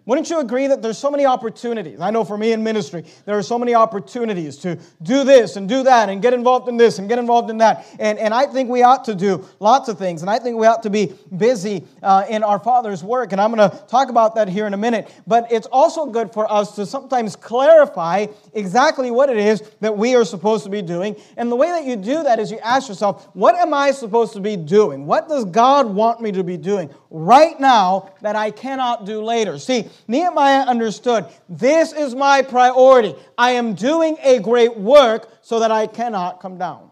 Wouldn't 0.06 0.29
you 0.29 0.41
agree 0.41 0.67
that 0.67 0.83
there's 0.83 0.99
so 0.99 1.11
many 1.11 1.25
opportunities? 1.25 1.99
I 1.99 2.11
know 2.11 2.25
for 2.25 2.37
me 2.37 2.53
in 2.53 2.62
ministry, 2.62 3.05
there 3.25 3.39
are 3.39 3.43
so 3.43 3.59
many 3.59 3.75
opportunities 3.75 4.59
to 4.59 4.79
do 5.03 5.25
this 5.25 5.56
and 5.56 5.67
do 5.67 5.83
that 5.85 6.11
and 6.11 6.21
get 6.21 6.35
involved 6.35 6.69
in 6.69 6.77
this 6.77 6.99
and 6.99 7.09
get 7.09 7.19
involved 7.19 7.49
in 7.49 7.59
that. 7.59 7.87
And, 7.99 8.19
and 8.19 8.35
I 8.35 8.45
think 8.47 8.69
we 8.69 8.83
ought 8.83 9.06
to 9.06 9.15
do 9.15 9.47
lots 9.61 9.89
of 9.89 9.99
things. 9.99 10.21
And 10.21 10.31
I 10.31 10.39
think 10.39 10.59
we 10.59 10.67
ought 10.67 10.83
to 10.83 10.91
be 10.91 11.15
busy 11.35 11.85
uh, 12.03 12.25
in 12.29 12.43
our 12.43 12.59
Father's 12.59 13.03
work. 13.03 13.33
And 13.33 13.41
I'm 13.41 13.55
going 13.55 13.71
to 13.71 13.77
talk 13.87 14.11
about 14.11 14.35
that 14.35 14.47
here 14.47 14.67
in 14.67 14.75
a 14.75 14.76
minute. 14.76 15.11
But 15.26 15.50
it's 15.50 15.67
also 15.69 16.05
good 16.05 16.35
for 16.35 16.52
us 16.52 16.75
to 16.76 16.85
sometimes 16.85 17.35
clarify 17.35 18.26
exactly 18.52 19.11
what 19.11 19.31
it 19.31 19.38
is 19.38 19.62
that 19.81 19.97
we 19.97 20.14
are 20.17 20.25
supposed 20.26 20.64
to 20.64 20.71
be 20.71 20.83
doing. 20.83 21.17
And 21.38 21.50
the 21.50 21.57
way 21.57 21.69
that 21.69 21.87
you 21.87 21.97
do 21.97 22.23
that 22.25 22.38
is 22.38 22.50
you 22.50 22.59
ask 22.59 22.88
yourself, 22.88 23.31
what 23.33 23.55
am 23.55 23.73
I 23.73 23.90
supposed 23.90 24.35
to 24.35 24.40
be 24.40 24.57
doing? 24.57 25.07
What 25.07 25.31
does 25.31 25.47
God 25.47 25.87
want 25.87 26.21
me 26.21 26.31
to 26.33 26.45
be 26.45 26.59
doing 26.59 26.90
right 27.14 27.59
now 27.61 28.11
that 28.23 28.35
I 28.35 28.50
cannot 28.50 29.06
do 29.06 29.23
later? 29.23 29.56
See, 29.61 29.88
Nehemiah 30.09 30.62
understood 30.62 31.26
this 31.49 31.92
is 31.92 32.12
my 32.12 32.42
priority. 32.42 33.14
I 33.38 33.52
am 33.52 33.75
doing 33.75 34.16
a 34.21 34.40
great 34.40 34.76
work 34.76 35.33
so 35.40 35.61
that 35.61 35.71
I 35.71 35.87
cannot 35.87 36.40
come 36.40 36.59
down. 36.59 36.90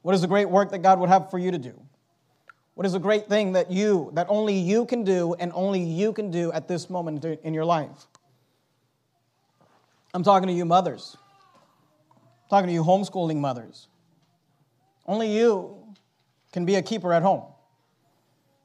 What 0.00 0.14
is 0.14 0.22
the 0.22 0.26
great 0.26 0.48
work 0.48 0.70
that 0.70 0.78
God 0.78 0.98
would 1.00 1.10
have 1.10 1.30
for 1.30 1.38
you 1.38 1.50
to 1.50 1.58
do? 1.58 1.78
What 2.74 2.86
is 2.86 2.94
a 2.94 2.98
great 2.98 3.28
thing 3.28 3.52
that 3.52 3.70
you, 3.70 4.10
that 4.14 4.26
only 4.30 4.54
you 4.54 4.86
can 4.86 5.04
do 5.04 5.34
and 5.34 5.52
only 5.54 5.82
you 5.82 6.14
can 6.14 6.30
do 6.30 6.50
at 6.52 6.66
this 6.66 6.88
moment 6.88 7.22
in 7.24 7.52
your 7.52 7.66
life? 7.66 8.06
I'm 10.14 10.22
talking 10.22 10.48
to 10.48 10.54
you 10.54 10.64
mothers. 10.64 11.16
I'm 12.10 12.48
talking 12.48 12.68
to 12.68 12.72
you 12.72 12.82
homeschooling 12.82 13.36
mothers. 13.36 13.88
Only 15.06 15.36
you 15.36 15.76
can 16.52 16.64
be 16.64 16.76
a 16.76 16.82
keeper 16.82 17.12
at 17.12 17.22
home. 17.22 17.51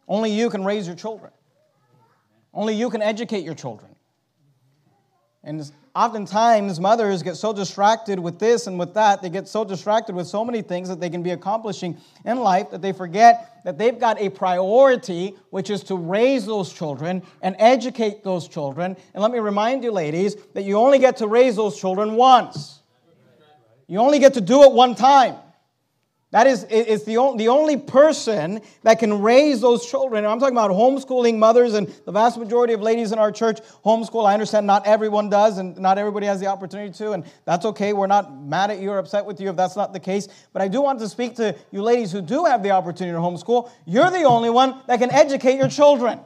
Only 0.07 0.31
you 0.31 0.49
can 0.49 0.63
raise 0.63 0.87
your 0.87 0.95
children. 0.95 1.31
Only 2.53 2.75
you 2.75 2.89
can 2.89 3.01
educate 3.01 3.43
your 3.43 3.55
children. 3.55 3.91
And 5.43 5.71
oftentimes, 5.95 6.79
mothers 6.79 7.23
get 7.23 7.35
so 7.37 7.53
distracted 7.53 8.19
with 8.19 8.37
this 8.37 8.67
and 8.67 8.77
with 8.77 8.93
that, 8.95 9.21
they 9.21 9.29
get 9.29 9.47
so 9.47 9.63
distracted 9.63 10.13
with 10.13 10.27
so 10.27 10.43
many 10.43 10.61
things 10.61 10.89
that 10.89 10.99
they 10.99 11.09
can 11.09 11.23
be 11.23 11.31
accomplishing 11.31 11.97
in 12.25 12.39
life 12.39 12.69
that 12.71 12.81
they 12.81 12.91
forget 12.91 13.61
that 13.63 13.77
they've 13.77 13.97
got 13.97 14.19
a 14.19 14.29
priority, 14.29 15.35
which 15.49 15.69
is 15.69 15.83
to 15.83 15.95
raise 15.95 16.45
those 16.45 16.73
children 16.73 17.23
and 17.41 17.55
educate 17.59 18.23
those 18.23 18.47
children. 18.47 18.97
And 19.13 19.21
let 19.21 19.31
me 19.31 19.39
remind 19.39 19.83
you, 19.83 19.91
ladies, 19.91 20.35
that 20.53 20.63
you 20.63 20.77
only 20.77 20.99
get 20.99 21.17
to 21.17 21.27
raise 21.27 21.55
those 21.55 21.79
children 21.79 22.15
once. 22.15 22.81
You 23.87 23.99
only 23.99 24.19
get 24.19 24.33
to 24.33 24.41
do 24.41 24.63
it 24.63 24.71
one 24.73 24.95
time. 24.95 25.35
That 26.31 26.45
is, 26.45 26.65
it's 26.69 27.05
the, 27.05 27.17
only, 27.17 27.45
the 27.45 27.47
only 27.47 27.77
person 27.77 28.59
that 28.83 28.99
can 28.99 29.21
raise 29.21 29.61
those 29.61 29.89
children. 29.89 30.25
I'm 30.25 30.39
talking 30.39 30.55
about 30.55 30.71
homeschooling 30.71 31.37
mothers, 31.37 31.73
and 31.73 31.87
the 32.05 32.11
vast 32.11 32.37
majority 32.37 32.73
of 32.73 32.81
ladies 32.81 33.13
in 33.13 33.19
our 33.19 33.31
church 33.31 33.59
homeschool. 33.85 34.27
I 34.27 34.33
understand 34.33 34.67
not 34.67 34.85
everyone 34.85 35.29
does, 35.29 35.57
and 35.57 35.77
not 35.77 35.97
everybody 35.97 36.25
has 36.25 36.41
the 36.41 36.47
opportunity 36.47 36.91
to, 36.97 37.13
and 37.13 37.23
that's 37.45 37.65
okay. 37.67 37.93
We're 37.93 38.07
not 38.07 38.35
mad 38.43 38.71
at 38.71 38.79
you 38.79 38.91
or 38.91 38.97
upset 38.97 39.25
with 39.25 39.39
you 39.39 39.49
if 39.49 39.55
that's 39.55 39.77
not 39.77 39.93
the 39.93 40.01
case. 40.01 40.27
But 40.51 40.61
I 40.61 40.67
do 40.67 40.81
want 40.81 40.99
to 40.99 41.07
speak 41.07 41.37
to 41.37 41.55
you 41.71 41.81
ladies 41.81 42.11
who 42.11 42.21
do 42.21 42.43
have 42.43 42.61
the 42.61 42.71
opportunity 42.71 43.15
to 43.15 43.21
homeschool. 43.21 43.71
You're 43.85 44.11
the 44.11 44.23
only 44.23 44.49
one 44.49 44.81
that 44.87 44.99
can 44.99 45.11
educate 45.11 45.55
your 45.55 45.69
children. 45.69 46.19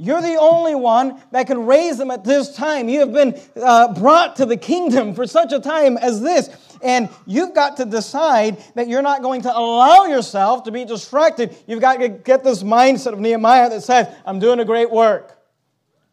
You're 0.00 0.22
the 0.22 0.36
only 0.36 0.76
one 0.76 1.20
that 1.32 1.48
can 1.48 1.66
raise 1.66 1.98
them 1.98 2.12
at 2.12 2.22
this 2.22 2.54
time. 2.54 2.88
You 2.88 3.00
have 3.00 3.12
been 3.12 3.38
uh, 3.60 3.92
brought 3.94 4.36
to 4.36 4.46
the 4.46 4.56
kingdom 4.56 5.12
for 5.12 5.26
such 5.26 5.52
a 5.52 5.58
time 5.58 5.96
as 5.96 6.20
this. 6.20 6.48
And 6.82 7.08
you've 7.26 7.54
got 7.54 7.76
to 7.78 7.84
decide 7.84 8.62
that 8.74 8.88
you're 8.88 9.02
not 9.02 9.22
going 9.22 9.42
to 9.42 9.56
allow 9.56 10.06
yourself 10.06 10.64
to 10.64 10.70
be 10.70 10.84
distracted. 10.84 11.56
You've 11.66 11.80
got 11.80 11.98
to 12.00 12.08
get 12.08 12.44
this 12.44 12.62
mindset 12.62 13.12
of 13.12 13.20
Nehemiah 13.20 13.70
that 13.70 13.82
says, 13.82 14.08
I'm 14.24 14.38
doing 14.38 14.60
a 14.60 14.64
great 14.64 14.90
work. 14.90 15.38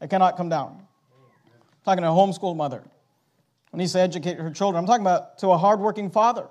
I 0.02 0.08
cannot 0.08 0.38
come 0.38 0.50
down. 0.50 0.78
I'm 0.80 1.84
talking 1.84 2.04
to 2.04 2.10
a 2.10 2.12
homeschool 2.12 2.56
mother 2.56 2.84
who 3.72 3.78
needs 3.78 3.94
to 3.94 4.00
educate 4.00 4.38
her 4.38 4.52
children. 4.52 4.84
I'm 4.84 4.88
talking 4.88 5.06
about 5.06 5.38
to 5.40 5.50
a 5.50 5.58
hardworking 5.58 6.10
father, 6.10 6.48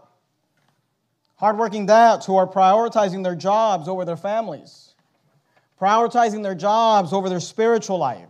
hardworking 1.36 1.86
dads 1.86 2.26
who 2.26 2.36
are 2.36 2.46
prioritizing 2.46 3.22
their 3.22 3.36
jobs 3.36 3.88
over 3.88 4.04
their 4.04 4.16
families 4.16 4.94
prioritizing 5.80 6.42
their 6.42 6.54
jobs 6.54 7.12
over 7.12 7.28
their 7.28 7.40
spiritual 7.40 7.98
life, 7.98 8.28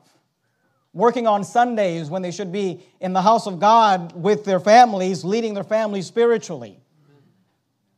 working 0.95 1.27
on 1.27 1.45
Sundays 1.45 2.09
when 2.09 2.23
they 2.23 2.31
should 2.31 2.51
be 2.51 2.87
in 3.01 3.13
the 3.13 3.21
house 3.21 3.47
of 3.47 3.61
God 3.61 4.15
with 4.15 4.45
their 4.45 4.61
families, 4.61 5.25
leading 5.25 5.53
their 5.53 5.65
families 5.65 6.07
spiritually 6.07 6.79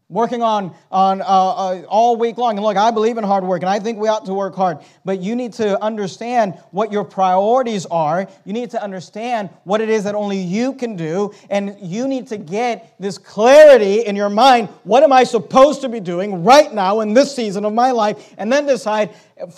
working 0.08 0.40
on, 0.40 0.72
on 0.90 1.20
uh, 1.20 1.24
uh, 1.24 1.82
all 1.88 2.16
week 2.16 2.38
long. 2.38 2.56
And 2.56 2.64
look, 2.64 2.76
I 2.76 2.92
believe 2.92 3.18
in 3.18 3.24
hard 3.24 3.42
work, 3.42 3.62
and 3.62 3.68
I 3.68 3.80
think 3.80 3.98
we 3.98 4.08
ought 4.08 4.24
to 4.26 4.34
work 4.34 4.54
hard. 4.54 4.78
But 5.04 5.20
you 5.20 5.34
need 5.34 5.52
to 5.54 5.82
understand 5.82 6.54
what 6.70 6.92
your 6.92 7.02
priorities 7.02 7.86
are. 7.86 8.28
You 8.44 8.52
need 8.52 8.70
to 8.70 8.82
understand 8.82 9.50
what 9.64 9.80
it 9.80 9.88
is 9.88 10.04
that 10.04 10.14
only 10.14 10.38
you 10.38 10.74
can 10.74 10.94
do. 10.94 11.34
And 11.50 11.76
you 11.80 12.06
need 12.06 12.28
to 12.28 12.36
get 12.36 12.94
this 13.00 13.18
clarity 13.18 14.06
in 14.06 14.14
your 14.14 14.30
mind 14.30 14.68
what 14.84 15.02
am 15.02 15.12
I 15.12 15.24
supposed 15.24 15.80
to 15.80 15.88
be 15.88 15.98
doing 15.98 16.44
right 16.44 16.72
now 16.72 17.00
in 17.00 17.12
this 17.12 17.34
season 17.34 17.64
of 17.64 17.72
my 17.72 17.90
life? 17.90 18.34
And 18.38 18.52
then 18.52 18.66
decide 18.66 19.10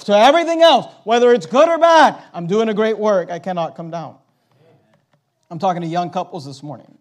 to 0.04 0.16
everything 0.16 0.62
else, 0.62 0.86
whether 1.04 1.32
it's 1.32 1.46
good 1.46 1.68
or 1.68 1.78
bad, 1.78 2.22
I'm 2.32 2.46
doing 2.46 2.68
a 2.70 2.74
great 2.74 2.98
work. 2.98 3.30
I 3.30 3.38
cannot 3.38 3.76
come 3.76 3.90
down. 3.90 4.16
I'm 5.50 5.58
talking 5.58 5.82
to 5.82 5.88
young 5.88 6.10
couples 6.10 6.46
this 6.46 6.62
morning 6.62 6.98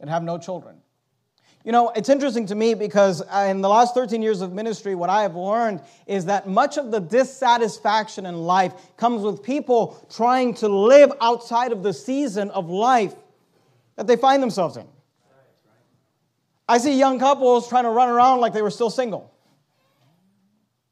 that 0.00 0.08
have 0.08 0.22
no 0.22 0.38
children. 0.38 0.81
You 1.64 1.70
know, 1.70 1.90
it's 1.90 2.08
interesting 2.08 2.46
to 2.46 2.56
me 2.56 2.74
because 2.74 3.22
uh, 3.22 3.46
in 3.48 3.60
the 3.60 3.68
last 3.68 3.94
13 3.94 4.20
years 4.20 4.40
of 4.40 4.52
ministry, 4.52 4.96
what 4.96 5.10
I 5.10 5.22
have 5.22 5.36
learned 5.36 5.80
is 6.06 6.24
that 6.24 6.48
much 6.48 6.76
of 6.76 6.90
the 6.90 6.98
dissatisfaction 6.98 8.26
in 8.26 8.36
life 8.36 8.72
comes 8.96 9.22
with 9.22 9.44
people 9.44 10.04
trying 10.12 10.54
to 10.54 10.68
live 10.68 11.12
outside 11.20 11.70
of 11.70 11.84
the 11.84 11.92
season 11.92 12.50
of 12.50 12.68
life 12.68 13.14
that 13.94 14.08
they 14.08 14.16
find 14.16 14.42
themselves 14.42 14.76
in. 14.76 14.86
I 16.68 16.78
see 16.78 16.98
young 16.98 17.20
couples 17.20 17.68
trying 17.68 17.84
to 17.84 17.90
run 17.90 18.08
around 18.08 18.40
like 18.40 18.52
they 18.52 18.62
were 18.62 18.70
still 18.70 18.90
single. 18.90 19.32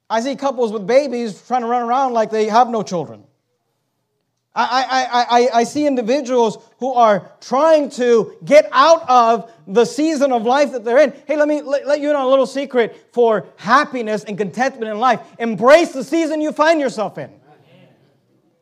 I 0.09 0.21
see 0.21 0.37
couples 0.37 0.73
with 0.73 0.87
babies 0.87 1.43
trying 1.47 1.63
to 1.63 1.69
run 1.69 1.83
around 1.83 2.13
like 2.13 2.31
they 2.31 2.47
have 2.47 2.69
no 2.69 2.83
children. 2.83 3.25
I, 4.53 5.07
I, 5.11 5.41
I, 5.41 5.49
I 5.61 5.65
see 5.65 5.87
individuals 5.87 6.59
who 6.79 6.93
are 6.93 7.31
trying 7.41 7.89
to 7.91 8.37
get 8.45 8.69
out 8.73 9.09
of 9.09 9.53
the 9.69 9.85
season 9.85 10.33
of 10.33 10.43
life 10.43 10.73
that 10.73 10.85
they're 10.85 10.99
in. 10.99 11.13
Hey, 11.27 11.37
let 11.37 11.47
me 11.47 11.63
let, 11.63 11.87
let 11.87 12.01
you 12.01 12.13
know 12.13 12.29
a 12.29 12.31
little 12.31 12.47
secret 12.47 13.09
for 13.13 13.47
happiness 13.57 14.25
and 14.25 14.37
contentment 14.37 14.91
in 14.91 14.99
life. 14.99 15.21
Embrace 15.39 15.93
the 15.93 16.03
season 16.03 16.41
you 16.41 16.51
find 16.51 16.81
yourself 16.81 17.17
in. 17.17 17.31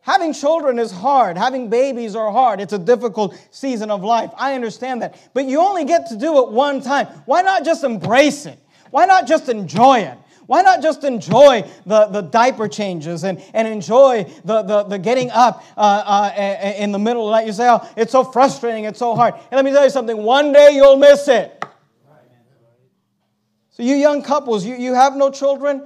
Having 0.03 0.35
children 0.35 0.79
is 0.79 0.91
hard. 0.91 1.37
Having 1.37 1.71
babies 1.71 2.15
are 2.15 2.33
hard. 2.33 2.61
It's 2.61 2.73
a 2.73 2.79
difficult 2.79 3.39
season 3.51 3.91
of 3.91 4.03
life. 4.03 4.31
I 4.37 4.55
understand 4.55 5.03
that. 5.03 5.19
But 5.35 5.47
you 5.47 5.61
only 5.61 5.85
get 5.85 6.07
to 6.09 6.17
do 6.17 6.43
it 6.43 6.51
one 6.51 6.81
time. 6.81 7.07
Why 7.27 7.43
not 7.43 7.65
just 7.65 7.85
embrace 7.85 8.47
it? 8.47 8.59
Why 8.91 9.05
not 9.05 9.27
just 9.27 9.49
enjoy 9.51 10.01
it? 10.01 10.19
Why 10.49 10.63
not 10.63 10.81
just 10.83 11.05
enjoy 11.05 11.69
the, 11.85 12.07
the 12.07 12.23
diaper 12.23 12.69
changes 12.69 13.23
and, 13.23 13.39
and 13.53 13.69
enjoy 13.69 14.25
the, 14.47 14.63
the, 14.63 14.83
the 14.85 14.99
getting 14.99 15.31
up 15.31 15.63
uh, 15.77 16.33
uh, 16.35 16.73
in 16.79 16.91
the 16.91 16.99
middle 16.99 17.29
of 17.29 17.33
the 17.33 17.37
night? 17.37 17.47
You 17.47 17.53
say, 17.53 17.69
oh, 17.69 17.87
it's 17.99 18.13
so 18.13 18.25
frustrating, 18.25 18.85
it's 18.85 18.99
so 18.99 19.15
hard. 19.15 19.35
And 19.35 19.53
let 19.53 19.65
me 19.67 19.73
tell 19.73 19.85
you 19.85 19.91
something 19.91 20.17
one 20.17 20.55
day 20.55 20.71
you'll 20.73 20.97
miss 20.97 21.29
it. 21.29 21.63
So, 23.73 23.83
you 23.83 23.95
young 23.95 24.23
couples, 24.23 24.65
you, 24.65 24.75
you 24.77 24.95
have 24.95 25.17
no 25.17 25.31
children. 25.31 25.83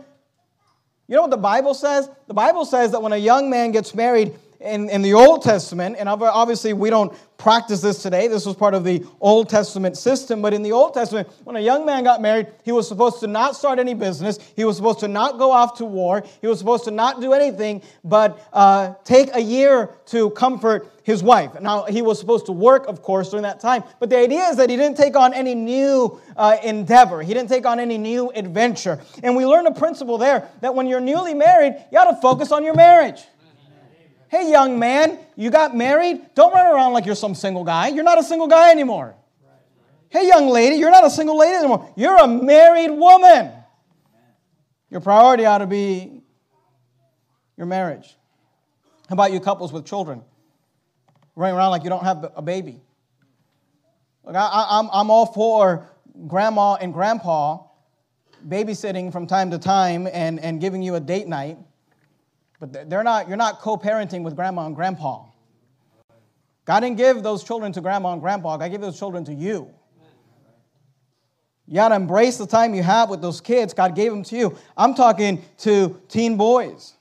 You 1.09 1.17
know 1.17 1.23
what 1.23 1.33
the 1.33 1.39
Bible 1.39 1.75
says? 1.75 2.09
The 2.29 2.35
Bible 2.35 2.65
says 2.65 2.93
that 2.93 3.03
when 3.03 3.13
a 3.13 3.17
young 3.17 3.51
man 3.51 3.73
gets 3.73 3.97
married, 3.97 4.33
in, 4.63 4.89
in 4.89 5.03
the 5.03 5.15
Old 5.15 5.43
Testament, 5.43 5.97
and 5.99 6.09
obviously 6.09 6.73
we 6.73 6.91
don't 6.91 7.13
practice 7.43 7.81
this 7.81 8.01
today, 8.01 8.29
this 8.29 8.47
was 8.47 8.55
part 8.55 8.73
of 8.73 8.85
the 8.85 9.05
Old 9.21 9.49
Testament 9.49 9.97
system, 9.97 10.41
but 10.41 10.55
in 10.55 10.63
the 10.63 10.71
Old 10.71 10.95
Testament, 10.95 11.29
when 11.43 11.57
a 11.57 11.61
young 11.61 11.85
man 11.85 12.05
got 12.05 12.23
married, 12.23 12.47
he 12.63 12.71
was 12.71 12.87
supposed 12.87 13.19
to 13.21 13.27
not 13.27 13.57
start 13.57 13.81
any 13.81 13.95
business, 13.95 14.39
he 14.55 14.65
was 14.65 14.77
supposed 14.77 15.01
to 15.01 15.09
not 15.09 15.39
go 15.39 15.51
off 15.51 15.77
to 15.79 15.85
war, 15.85 16.23
he 16.41 16.47
was 16.47 16.61
supposed 16.61 16.85
to 16.85 16.93
not 16.93 17.21
do 17.21 17.33
anything 17.33 17.83
but 18.05 18.49
uh, 18.53 18.95
take 19.03 19.35
a 19.35 19.41
year 19.41 19.91
to 20.07 20.31
comfort 20.31 20.89
his 21.03 21.21
wife. 21.21 21.61
Now, 21.61 21.85
he 21.87 22.01
was 22.01 22.21
supposed 22.21 22.47
to 22.47 22.53
work, 22.53 22.87
of 22.87 23.03
course, 23.03 23.31
during 23.31 23.43
that 23.43 23.59
time, 23.59 23.83
but 23.99 24.09
the 24.09 24.19
idea 24.19 24.45
is 24.45 24.57
that 24.59 24.71
he 24.71 24.77
didn't 24.77 24.97
take 24.97 25.17
on 25.17 25.35
any 25.35 25.57
new 25.57 26.21
uh, 26.37 26.59
endeavor, 26.63 27.23
he 27.23 27.35
didn't 27.35 27.49
take 27.49 27.67
on 27.67 27.81
any 27.81 27.99
new 27.99 28.31
adventure. 28.31 29.01
And 29.25 29.35
we 29.35 29.45
learn 29.47 29.67
a 29.67 29.75
principle 29.75 30.17
there 30.17 30.49
that 30.61 30.77
when 30.77 30.87
you're 30.87 31.01
newly 31.01 31.35
married, 31.35 31.75
you 31.91 31.99
ought 31.99 32.11
to 32.13 32.21
focus 32.21 32.53
on 32.53 32.63
your 32.63 32.75
marriage. 32.75 33.25
Hey, 34.33 34.51
young 34.51 34.79
man, 34.79 35.19
you 35.37 35.51
got 35.51 35.77
married? 35.77 36.19
Don't 36.35 36.55
run 36.55 36.65
around 36.65 36.95
like 36.95 37.05
you're 37.05 37.15
some 37.15 37.35
single 37.35 37.65
guy. 37.65 37.89
You're 37.89 38.03
not 38.03 38.19
a 38.19 38.23
single 38.23 38.49
guy 38.49 38.71
anymore. 38.71 39.15
Hey, 40.09 40.27
young 40.27 40.49
lady, 40.49 40.77
you're 40.77 40.91
not 40.91 41.05
a 41.05 41.11
single 41.11 41.37
lady 41.37 41.55
anymore. 41.55 41.93
You're 41.97 42.17
a 42.17 42.27
married 42.27 42.93
woman. 42.93 43.53
Your 44.89 45.03
priority 45.03 45.45
ought 45.45 45.59
to 45.59 45.67
be 45.67 46.23
your 47.59 47.67
marriage. 47.67 48.17
How 49.07 49.13
about 49.13 49.33
you 49.33 49.41
couples 49.41 49.71
with 49.71 49.85
children? 49.85 50.23
Running 51.37 51.55
around 51.55 51.73
like 51.73 51.85
you 51.85 51.91
don't 51.91 52.05
have 52.05 52.33
a 52.35 52.41
baby. 52.41 52.81
Look, 54.25 54.35
I, 54.35 54.41
am 54.41 54.87
I'm, 54.87 54.91
I'm 54.95 55.11
all 55.11 55.27
for 55.27 55.91
grandma 56.27 56.77
and 56.77 56.95
grandpa 56.95 57.59
babysitting 58.49 59.13
from 59.13 59.27
time 59.27 59.51
to 59.51 59.59
time 59.59 60.09
and, 60.11 60.41
and 60.41 60.59
giving 60.59 60.83
you 60.83 60.95
a 60.95 61.01
date 61.01 61.29
night. 61.29 61.59
But 62.63 62.89
they're 62.89 63.03
not, 63.03 63.27
you're 63.27 63.37
not 63.37 63.61
co 63.61 63.77
parenting 63.77 64.23
with 64.23 64.37
grandma 64.37 64.67
and 64.67 64.77
grandpa. 64.77 65.25
God 66.65 66.79
didn't 66.79 66.97
give 66.97 67.21
those 67.25 67.43
children 67.43 67.73
to 67.73 67.81
grandma 67.81 68.13
and 68.13 68.23
grandpa, 68.23 68.57
God 68.57 68.71
gave 68.71 68.81
those 68.81 68.97
children 68.97 69.25
to 69.25 69.35
you. 69.35 69.69
You 71.67 71.75
got 71.75 71.89
to 71.89 71.97
embrace 71.97 72.39
the 72.39 72.47
time 72.47 72.73
you 72.73 72.85
have 72.85 73.11
with 73.11 73.21
those 73.21 73.41
kids. 73.41 73.75
God 73.75 73.97
gave 73.97 74.13
them 74.13 74.23
to 74.23 74.37
you. 74.37 74.57
I'm 74.77 74.95
talking 74.95 75.43
to 75.59 76.01
teen 76.07 76.37
boys. 76.37 76.95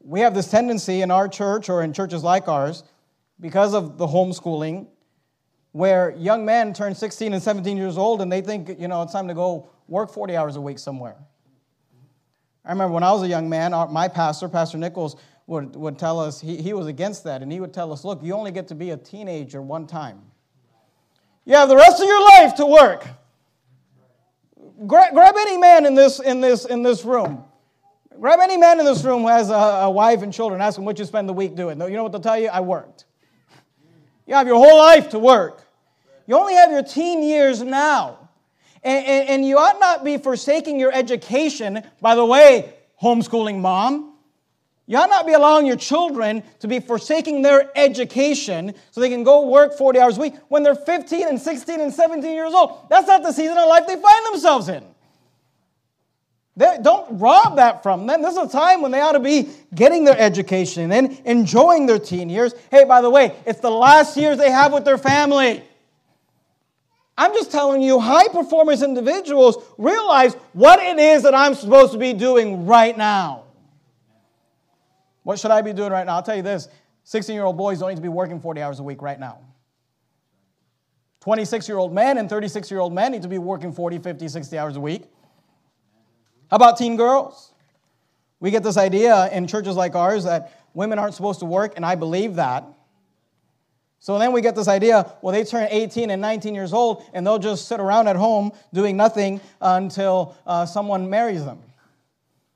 We 0.00 0.20
have 0.20 0.34
this 0.34 0.50
tendency 0.50 1.00
in 1.00 1.10
our 1.10 1.26
church 1.26 1.70
or 1.70 1.82
in 1.82 1.94
churches 1.94 2.22
like 2.22 2.46
ours, 2.46 2.84
because 3.40 3.72
of 3.72 3.96
the 3.96 4.06
homeschooling, 4.06 4.86
where 5.72 6.10
young 6.10 6.44
men 6.44 6.74
turn 6.74 6.94
16 6.94 7.32
and 7.32 7.42
17 7.42 7.78
years 7.78 7.96
old 7.96 8.20
and 8.20 8.30
they 8.30 8.42
think, 8.42 8.78
you 8.78 8.88
know, 8.88 9.00
it's 9.00 9.12
time 9.12 9.28
to 9.28 9.34
go 9.34 9.70
work 9.86 10.12
40 10.12 10.36
hours 10.36 10.56
a 10.56 10.60
week 10.60 10.78
somewhere. 10.78 11.16
I 12.68 12.72
remember 12.72 12.92
when 12.92 13.02
I 13.02 13.10
was 13.12 13.22
a 13.22 13.28
young 13.28 13.48
man, 13.48 13.72
my 13.90 14.08
pastor, 14.08 14.46
Pastor 14.46 14.76
Nichols, 14.76 15.16
would, 15.46 15.74
would 15.74 15.98
tell 15.98 16.20
us, 16.20 16.38
he, 16.38 16.58
he 16.58 16.74
was 16.74 16.86
against 16.86 17.24
that, 17.24 17.42
and 17.42 17.50
he 17.50 17.60
would 17.60 17.72
tell 17.72 17.90
us, 17.90 18.04
look, 18.04 18.22
you 18.22 18.34
only 18.34 18.50
get 18.52 18.68
to 18.68 18.74
be 18.74 18.90
a 18.90 18.96
teenager 18.98 19.62
one 19.62 19.86
time. 19.86 20.20
You 21.46 21.54
have 21.54 21.70
the 21.70 21.76
rest 21.76 21.98
of 22.02 22.06
your 22.06 22.22
life 22.22 22.54
to 22.56 22.66
work. 22.66 23.08
Grab, 24.86 25.14
grab 25.14 25.34
any 25.38 25.56
man 25.56 25.86
in 25.86 25.94
this, 25.94 26.20
in, 26.20 26.42
this, 26.42 26.66
in 26.66 26.82
this 26.82 27.06
room. 27.06 27.42
Grab 28.20 28.38
any 28.42 28.58
man 28.58 28.78
in 28.78 28.84
this 28.84 29.02
room 29.02 29.22
who 29.22 29.28
has 29.28 29.48
a, 29.48 29.54
a 29.54 29.90
wife 29.90 30.20
and 30.20 30.30
children. 30.30 30.60
Ask 30.60 30.78
him 30.78 30.84
what 30.84 30.98
you 30.98 31.06
spend 31.06 31.26
the 31.26 31.32
week 31.32 31.56
doing. 31.56 31.80
You 31.80 31.88
know 31.88 32.02
what 32.02 32.12
they'll 32.12 32.20
tell 32.20 32.38
you? 32.38 32.48
I 32.48 32.60
worked. 32.60 33.06
You 34.26 34.34
have 34.34 34.46
your 34.46 34.56
whole 34.56 34.76
life 34.76 35.08
to 35.10 35.18
work. 35.18 35.62
You 36.26 36.36
only 36.36 36.52
have 36.52 36.70
your 36.70 36.82
teen 36.82 37.22
years 37.22 37.62
now. 37.62 38.17
And, 38.82 39.06
and, 39.06 39.28
and, 39.28 39.44
you 39.44 39.58
ought 39.58 39.80
not 39.80 40.04
be 40.04 40.18
forsaking 40.18 40.78
your 40.78 40.92
education. 40.92 41.82
By 42.00 42.14
the 42.14 42.24
way, 42.24 42.72
homeschooling 43.02 43.60
mom, 43.60 44.14
you 44.86 44.96
ought 44.96 45.10
not 45.10 45.26
be 45.26 45.34
allowing 45.34 45.66
your 45.66 45.76
children 45.76 46.42
to 46.60 46.68
be 46.68 46.80
forsaking 46.80 47.42
their 47.42 47.70
education 47.76 48.74
so 48.90 49.00
they 49.00 49.10
can 49.10 49.22
go 49.22 49.46
work 49.46 49.76
40 49.76 49.98
hours 49.98 50.16
a 50.16 50.20
week 50.22 50.34
when 50.48 50.62
they're 50.62 50.74
15 50.74 51.28
and 51.28 51.40
16 51.40 51.80
and 51.80 51.92
17 51.92 52.32
years 52.32 52.54
old. 52.54 52.88
That's 52.88 53.06
not 53.06 53.22
the 53.22 53.32
season 53.32 53.58
of 53.58 53.68
life 53.68 53.86
they 53.86 53.96
find 53.96 54.26
themselves 54.32 54.68
in. 54.68 54.84
They, 56.56 56.78
don't 56.82 57.20
rob 57.20 57.56
that 57.56 57.84
from 57.84 58.06
them. 58.06 58.20
This 58.20 58.32
is 58.32 58.38
a 58.38 58.48
time 58.48 58.82
when 58.82 58.90
they 58.90 59.00
ought 59.00 59.12
to 59.12 59.20
be 59.20 59.48
getting 59.74 60.04
their 60.04 60.18
education 60.18 60.90
and 60.90 61.20
enjoying 61.24 61.86
their 61.86 62.00
teen 62.00 62.28
years. 62.28 62.52
Hey, 62.70 62.84
by 62.84 63.00
the 63.00 63.10
way, 63.10 63.36
it's 63.46 63.60
the 63.60 63.70
last 63.70 64.16
years 64.16 64.38
they 64.38 64.50
have 64.50 64.72
with 64.72 64.84
their 64.84 64.98
family. 64.98 65.62
I'm 67.18 67.32
just 67.32 67.50
telling 67.50 67.82
you, 67.82 67.98
high 67.98 68.28
performance 68.28 68.80
individuals 68.80 69.56
realize 69.76 70.34
what 70.52 70.78
it 70.78 71.00
is 71.00 71.24
that 71.24 71.34
I'm 71.34 71.54
supposed 71.54 71.92
to 71.92 71.98
be 71.98 72.12
doing 72.12 72.64
right 72.64 72.96
now. 72.96 73.42
What 75.24 75.40
should 75.40 75.50
I 75.50 75.60
be 75.60 75.72
doing 75.72 75.90
right 75.90 76.06
now? 76.06 76.14
I'll 76.14 76.22
tell 76.22 76.36
you 76.36 76.42
this 76.42 76.68
16 77.02 77.34
year 77.34 77.44
old 77.44 77.56
boys 77.56 77.80
don't 77.80 77.88
need 77.88 77.96
to 77.96 78.02
be 78.02 78.08
working 78.08 78.40
40 78.40 78.62
hours 78.62 78.78
a 78.78 78.84
week 78.84 79.02
right 79.02 79.18
now. 79.18 79.40
26 81.20 81.68
year 81.68 81.76
old 81.76 81.92
men 81.92 82.18
and 82.18 82.30
36 82.30 82.70
year 82.70 82.78
old 82.78 82.92
men 82.92 83.10
need 83.10 83.22
to 83.22 83.28
be 83.28 83.38
working 83.38 83.72
40, 83.72 83.98
50, 83.98 84.28
60 84.28 84.56
hours 84.56 84.76
a 84.76 84.80
week. 84.80 85.02
How 86.50 86.56
about 86.56 86.78
teen 86.78 86.96
girls? 86.96 87.52
We 88.38 88.52
get 88.52 88.62
this 88.62 88.76
idea 88.76 89.28
in 89.32 89.48
churches 89.48 89.74
like 89.74 89.96
ours 89.96 90.22
that 90.22 90.52
women 90.72 91.00
aren't 91.00 91.14
supposed 91.14 91.40
to 91.40 91.46
work, 91.46 91.72
and 91.74 91.84
I 91.84 91.96
believe 91.96 92.36
that. 92.36 92.64
So 94.00 94.18
then 94.18 94.32
we 94.32 94.40
get 94.40 94.54
this 94.54 94.68
idea 94.68 95.12
well, 95.22 95.32
they 95.32 95.44
turn 95.44 95.68
18 95.70 96.10
and 96.10 96.22
19 96.22 96.54
years 96.54 96.72
old, 96.72 97.04
and 97.12 97.26
they'll 97.26 97.38
just 97.38 97.66
sit 97.66 97.80
around 97.80 98.08
at 98.08 98.16
home 98.16 98.52
doing 98.72 98.96
nothing 98.96 99.40
until 99.60 100.36
uh, 100.46 100.66
someone 100.66 101.10
marries 101.10 101.44
them. 101.44 101.58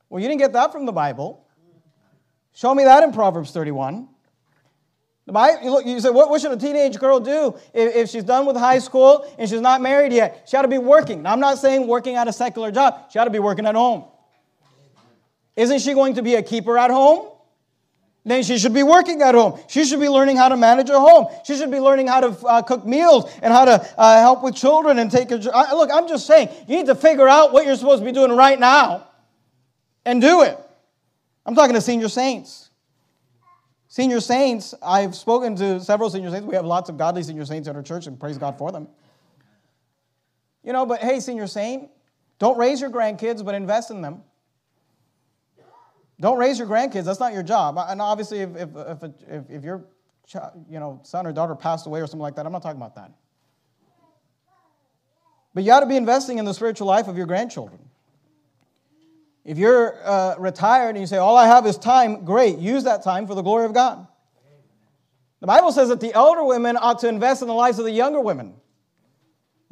Well, 0.08 0.22
you 0.22 0.28
didn't 0.28 0.40
get 0.40 0.52
that 0.52 0.72
from 0.72 0.86
the 0.86 0.92
Bible. 0.92 1.44
Show 2.54 2.74
me 2.74 2.84
that 2.84 3.02
in 3.02 3.12
Proverbs 3.12 3.50
31. 3.50 4.08
The 5.24 5.32
Bible, 5.32 5.62
you, 5.62 5.70
look, 5.70 5.86
you 5.86 6.00
say, 6.00 6.10
what, 6.10 6.30
what, 6.30 6.40
should 6.40 6.52
a 6.52 6.56
teenage 6.56 6.98
girl 6.98 7.20
do 7.20 7.54
if, 7.72 7.94
if, 7.94 8.10
she's 8.10 8.24
done 8.24 8.44
with 8.44 8.56
high 8.56 8.80
school 8.80 9.24
and 9.38 9.48
she's 9.48 9.60
not 9.60 9.80
married 9.80 10.12
yet? 10.12 10.46
She 10.48 10.56
ought 10.56 10.62
to 10.62 10.68
be 10.68 10.78
working. 10.78 11.22
Now, 11.22 11.32
I'm 11.32 11.40
not 11.40 11.58
saying 11.58 11.86
working 11.86 12.16
at 12.16 12.26
a 12.26 12.32
secular 12.32 12.72
job. 12.72 13.10
She 13.10 13.18
ought 13.18 13.24
to 13.24 13.30
be 13.30 13.38
working 13.38 13.64
at 13.64 13.74
home. 13.74 14.04
Isn't 15.54 15.78
she 15.80 15.94
going 15.94 16.14
to 16.14 16.22
be 16.22 16.34
a 16.34 16.42
keeper 16.42 16.76
at 16.76 16.90
home? 16.90 17.31
Then 18.24 18.44
she 18.44 18.58
should 18.58 18.72
be 18.72 18.84
working 18.84 19.20
at 19.20 19.34
home. 19.34 19.58
She 19.66 19.84
should 19.84 19.98
be 19.98 20.08
learning 20.08 20.36
how 20.36 20.48
to 20.48 20.56
manage 20.56 20.88
a 20.90 21.00
home. 21.00 21.26
She 21.44 21.56
should 21.56 21.72
be 21.72 21.80
learning 21.80 22.06
how 22.06 22.20
to 22.20 22.46
uh, 22.46 22.62
cook 22.62 22.86
meals 22.86 23.28
and 23.42 23.52
how 23.52 23.64
to 23.64 23.84
uh, 23.98 24.20
help 24.20 24.44
with 24.44 24.54
children 24.54 25.00
and 25.00 25.10
take 25.10 25.32
a 25.32 25.34
uh, 25.34 25.74
look. 25.74 25.90
I'm 25.92 26.06
just 26.06 26.26
saying 26.26 26.48
you 26.68 26.76
need 26.76 26.86
to 26.86 26.94
figure 26.94 27.28
out 27.28 27.52
what 27.52 27.66
you're 27.66 27.76
supposed 27.76 28.00
to 28.00 28.04
be 28.04 28.12
doing 28.12 28.30
right 28.30 28.58
now, 28.58 29.08
and 30.04 30.20
do 30.20 30.42
it. 30.42 30.56
I'm 31.44 31.56
talking 31.56 31.74
to 31.74 31.80
senior 31.80 32.08
saints. 32.08 32.70
Senior 33.88 34.20
saints, 34.20 34.72
I've 34.82 35.14
spoken 35.14 35.56
to 35.56 35.80
several 35.80 36.08
senior 36.08 36.30
saints. 36.30 36.46
We 36.46 36.54
have 36.54 36.64
lots 36.64 36.88
of 36.88 36.96
godly 36.96 37.24
senior 37.24 37.44
saints 37.44 37.68
at 37.68 37.74
our 37.74 37.82
church, 37.82 38.06
and 38.06 38.18
praise 38.18 38.38
God 38.38 38.56
for 38.56 38.70
them. 38.70 38.88
You 40.62 40.72
know, 40.72 40.86
but 40.86 41.00
hey, 41.00 41.18
senior 41.18 41.48
saint, 41.48 41.90
don't 42.38 42.56
raise 42.56 42.80
your 42.80 42.90
grandkids, 42.90 43.44
but 43.44 43.56
invest 43.56 43.90
in 43.90 44.00
them. 44.00 44.22
Don't 46.20 46.38
raise 46.38 46.58
your 46.58 46.68
grandkids. 46.68 47.04
That's 47.04 47.20
not 47.20 47.32
your 47.32 47.42
job. 47.42 47.76
And 47.78 48.00
obviously, 48.00 48.40
if, 48.40 48.56
if, 48.56 48.68
if, 48.76 49.02
if, 49.28 49.50
if 49.50 49.64
your 49.64 49.84
you 50.68 50.78
know, 50.78 51.00
son 51.02 51.26
or 51.26 51.32
daughter 51.32 51.54
passed 51.54 51.86
away 51.86 52.00
or 52.00 52.06
something 52.06 52.20
like 52.20 52.36
that, 52.36 52.46
I'm 52.46 52.52
not 52.52 52.62
talking 52.62 52.80
about 52.80 52.94
that. 52.94 53.12
But 55.54 55.64
you 55.64 55.72
ought 55.72 55.80
to 55.80 55.86
be 55.86 55.96
investing 55.96 56.38
in 56.38 56.44
the 56.44 56.54
spiritual 56.54 56.86
life 56.86 57.08
of 57.08 57.16
your 57.16 57.26
grandchildren. 57.26 57.80
If 59.44 59.58
you're 59.58 59.98
uh, 60.04 60.36
retired 60.38 60.90
and 60.90 60.98
you 60.98 61.06
say, 61.06 61.16
All 61.16 61.36
I 61.36 61.46
have 61.46 61.66
is 61.66 61.76
time, 61.76 62.24
great. 62.24 62.58
Use 62.58 62.84
that 62.84 63.02
time 63.02 63.26
for 63.26 63.34
the 63.34 63.42
glory 63.42 63.64
of 63.64 63.74
God. 63.74 64.06
The 65.40 65.48
Bible 65.48 65.72
says 65.72 65.88
that 65.88 66.00
the 66.00 66.14
elder 66.14 66.44
women 66.44 66.76
ought 66.76 67.00
to 67.00 67.08
invest 67.08 67.42
in 67.42 67.48
the 67.48 67.54
lives 67.54 67.80
of 67.80 67.84
the 67.84 67.90
younger 67.90 68.20
women. 68.20 68.54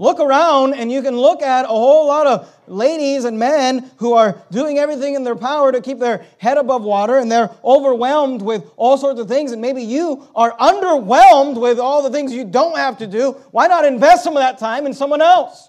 Look 0.00 0.18
around 0.18 0.72
and 0.72 0.90
you 0.90 1.02
can 1.02 1.14
look 1.14 1.42
at 1.42 1.66
a 1.66 1.68
whole 1.68 2.06
lot 2.06 2.26
of 2.26 2.50
ladies 2.66 3.26
and 3.26 3.38
men 3.38 3.90
who 3.98 4.14
are 4.14 4.42
doing 4.50 4.78
everything 4.78 5.14
in 5.14 5.24
their 5.24 5.36
power 5.36 5.70
to 5.70 5.82
keep 5.82 5.98
their 5.98 6.24
head 6.38 6.56
above 6.56 6.82
water 6.82 7.18
and 7.18 7.30
they're 7.30 7.50
overwhelmed 7.62 8.40
with 8.40 8.64
all 8.78 8.96
sorts 8.96 9.20
of 9.20 9.28
things. 9.28 9.52
And 9.52 9.60
maybe 9.60 9.82
you 9.82 10.26
are 10.34 10.56
underwhelmed 10.56 11.60
with 11.60 11.78
all 11.78 12.02
the 12.02 12.08
things 12.08 12.32
you 12.32 12.46
don't 12.46 12.78
have 12.78 12.96
to 12.96 13.06
do. 13.06 13.32
Why 13.50 13.66
not 13.66 13.84
invest 13.84 14.24
some 14.24 14.34
of 14.34 14.40
that 14.40 14.56
time 14.56 14.86
in 14.86 14.94
someone 14.94 15.20
else? 15.20 15.68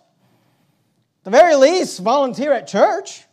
At 1.19 1.25
the 1.25 1.31
very 1.31 1.55
least, 1.55 1.99
volunteer 1.99 2.53
at 2.53 2.67
church. 2.67 3.25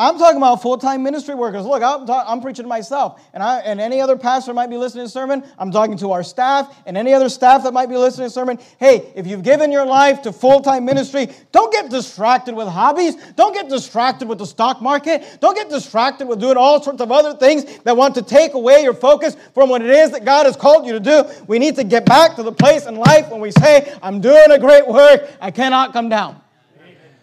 I'm 0.00 0.16
talking 0.16 0.36
about 0.36 0.62
full 0.62 0.78
time 0.78 1.02
ministry 1.02 1.34
workers. 1.34 1.64
Look, 1.64 1.82
I'm, 1.82 2.06
ta- 2.06 2.24
I'm 2.28 2.40
preaching 2.40 2.62
to 2.62 2.68
myself. 2.68 3.20
And, 3.34 3.42
I, 3.42 3.58
and 3.58 3.80
any 3.80 4.00
other 4.00 4.16
pastor 4.16 4.54
might 4.54 4.70
be 4.70 4.76
listening 4.76 5.06
to 5.06 5.10
sermon. 5.10 5.42
I'm 5.58 5.72
talking 5.72 5.96
to 5.98 6.12
our 6.12 6.22
staff 6.22 6.72
and 6.86 6.96
any 6.96 7.12
other 7.12 7.28
staff 7.28 7.64
that 7.64 7.74
might 7.74 7.88
be 7.88 7.96
listening 7.96 8.28
to 8.28 8.30
sermon. 8.30 8.60
Hey, 8.78 9.12
if 9.16 9.26
you've 9.26 9.42
given 9.42 9.72
your 9.72 9.84
life 9.84 10.22
to 10.22 10.32
full 10.32 10.60
time 10.60 10.84
ministry, 10.84 11.28
don't 11.50 11.72
get 11.72 11.90
distracted 11.90 12.54
with 12.54 12.68
hobbies. 12.68 13.16
Don't 13.32 13.52
get 13.52 13.68
distracted 13.68 14.28
with 14.28 14.38
the 14.38 14.46
stock 14.46 14.80
market. 14.80 15.38
Don't 15.40 15.56
get 15.56 15.68
distracted 15.68 16.28
with 16.28 16.38
doing 16.38 16.56
all 16.56 16.80
sorts 16.80 17.00
of 17.00 17.10
other 17.10 17.34
things 17.34 17.78
that 17.78 17.96
want 17.96 18.14
to 18.14 18.22
take 18.22 18.54
away 18.54 18.84
your 18.84 18.94
focus 18.94 19.36
from 19.52 19.68
what 19.68 19.82
it 19.82 19.90
is 19.90 20.12
that 20.12 20.24
God 20.24 20.46
has 20.46 20.54
called 20.56 20.86
you 20.86 20.92
to 20.92 21.00
do. 21.00 21.24
We 21.48 21.58
need 21.58 21.74
to 21.74 21.82
get 21.82 22.06
back 22.06 22.36
to 22.36 22.44
the 22.44 22.52
place 22.52 22.86
in 22.86 22.94
life 22.94 23.30
when 23.30 23.40
we 23.40 23.50
say, 23.50 23.92
I'm 24.00 24.20
doing 24.20 24.52
a 24.52 24.60
great 24.60 24.86
work. 24.86 25.28
I 25.40 25.50
cannot 25.50 25.92
come 25.92 26.08
down. 26.08 26.40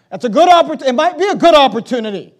That's 0.09 0.25
a 0.25 0.29
good 0.29 0.49
opportunity. 0.49 0.89
It 0.89 0.93
might 0.93 1.17
be 1.17 1.27
a 1.27 1.35
good 1.35 1.55
opportunity. 1.55 2.34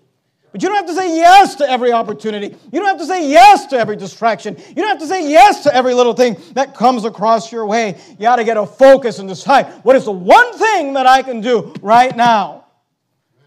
But 0.55 0.63
you 0.63 0.69
don't 0.69 0.77
have 0.77 0.85
to 0.85 0.95
say 0.95 1.17
yes 1.17 1.55
to 1.55 1.69
every 1.69 1.91
opportunity. 1.91 2.55
You 2.71 2.79
don't 2.79 2.87
have 2.87 2.99
to 2.99 3.05
say 3.05 3.29
yes 3.29 3.65
to 3.65 3.77
every 3.77 3.97
distraction. 3.97 4.55
You 4.55 4.75
don't 4.75 4.87
have 4.87 4.99
to 4.99 5.05
say 5.05 5.29
yes 5.29 5.63
to 5.63 5.75
every 5.75 5.93
little 5.93 6.13
thing 6.13 6.37
that 6.53 6.73
comes 6.73 7.03
across 7.03 7.51
your 7.51 7.65
way. 7.65 7.99
You 8.11 8.19
got 8.19 8.37
to 8.37 8.45
get 8.45 8.55
a 8.55 8.65
focus 8.65 9.19
and 9.19 9.27
decide 9.27 9.65
what 9.83 9.97
is 9.97 10.05
the 10.05 10.13
one 10.13 10.57
thing 10.57 10.93
that 10.93 11.05
I 11.05 11.23
can 11.23 11.41
do 11.41 11.73
right 11.81 12.15
now 12.15 12.67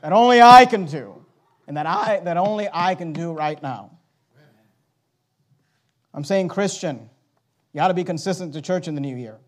that 0.02 0.12
only 0.12 0.42
I 0.42 0.66
can 0.66 0.84
do 0.84 1.24
and 1.66 1.78
that 1.78 1.86
I 1.86 2.20
that 2.24 2.36
only 2.36 2.68
I 2.70 2.94
can 2.94 3.14
do 3.14 3.32
right 3.32 3.62
now. 3.62 3.90
I'm 6.12 6.24
saying 6.24 6.48
Christian, 6.48 7.08
you 7.72 7.78
got 7.78 7.88
to 7.88 7.94
be 7.94 8.04
consistent 8.04 8.52
to 8.52 8.60
church 8.60 8.86
in 8.86 8.94
the 8.94 9.00
new 9.00 9.16
year. 9.16 9.38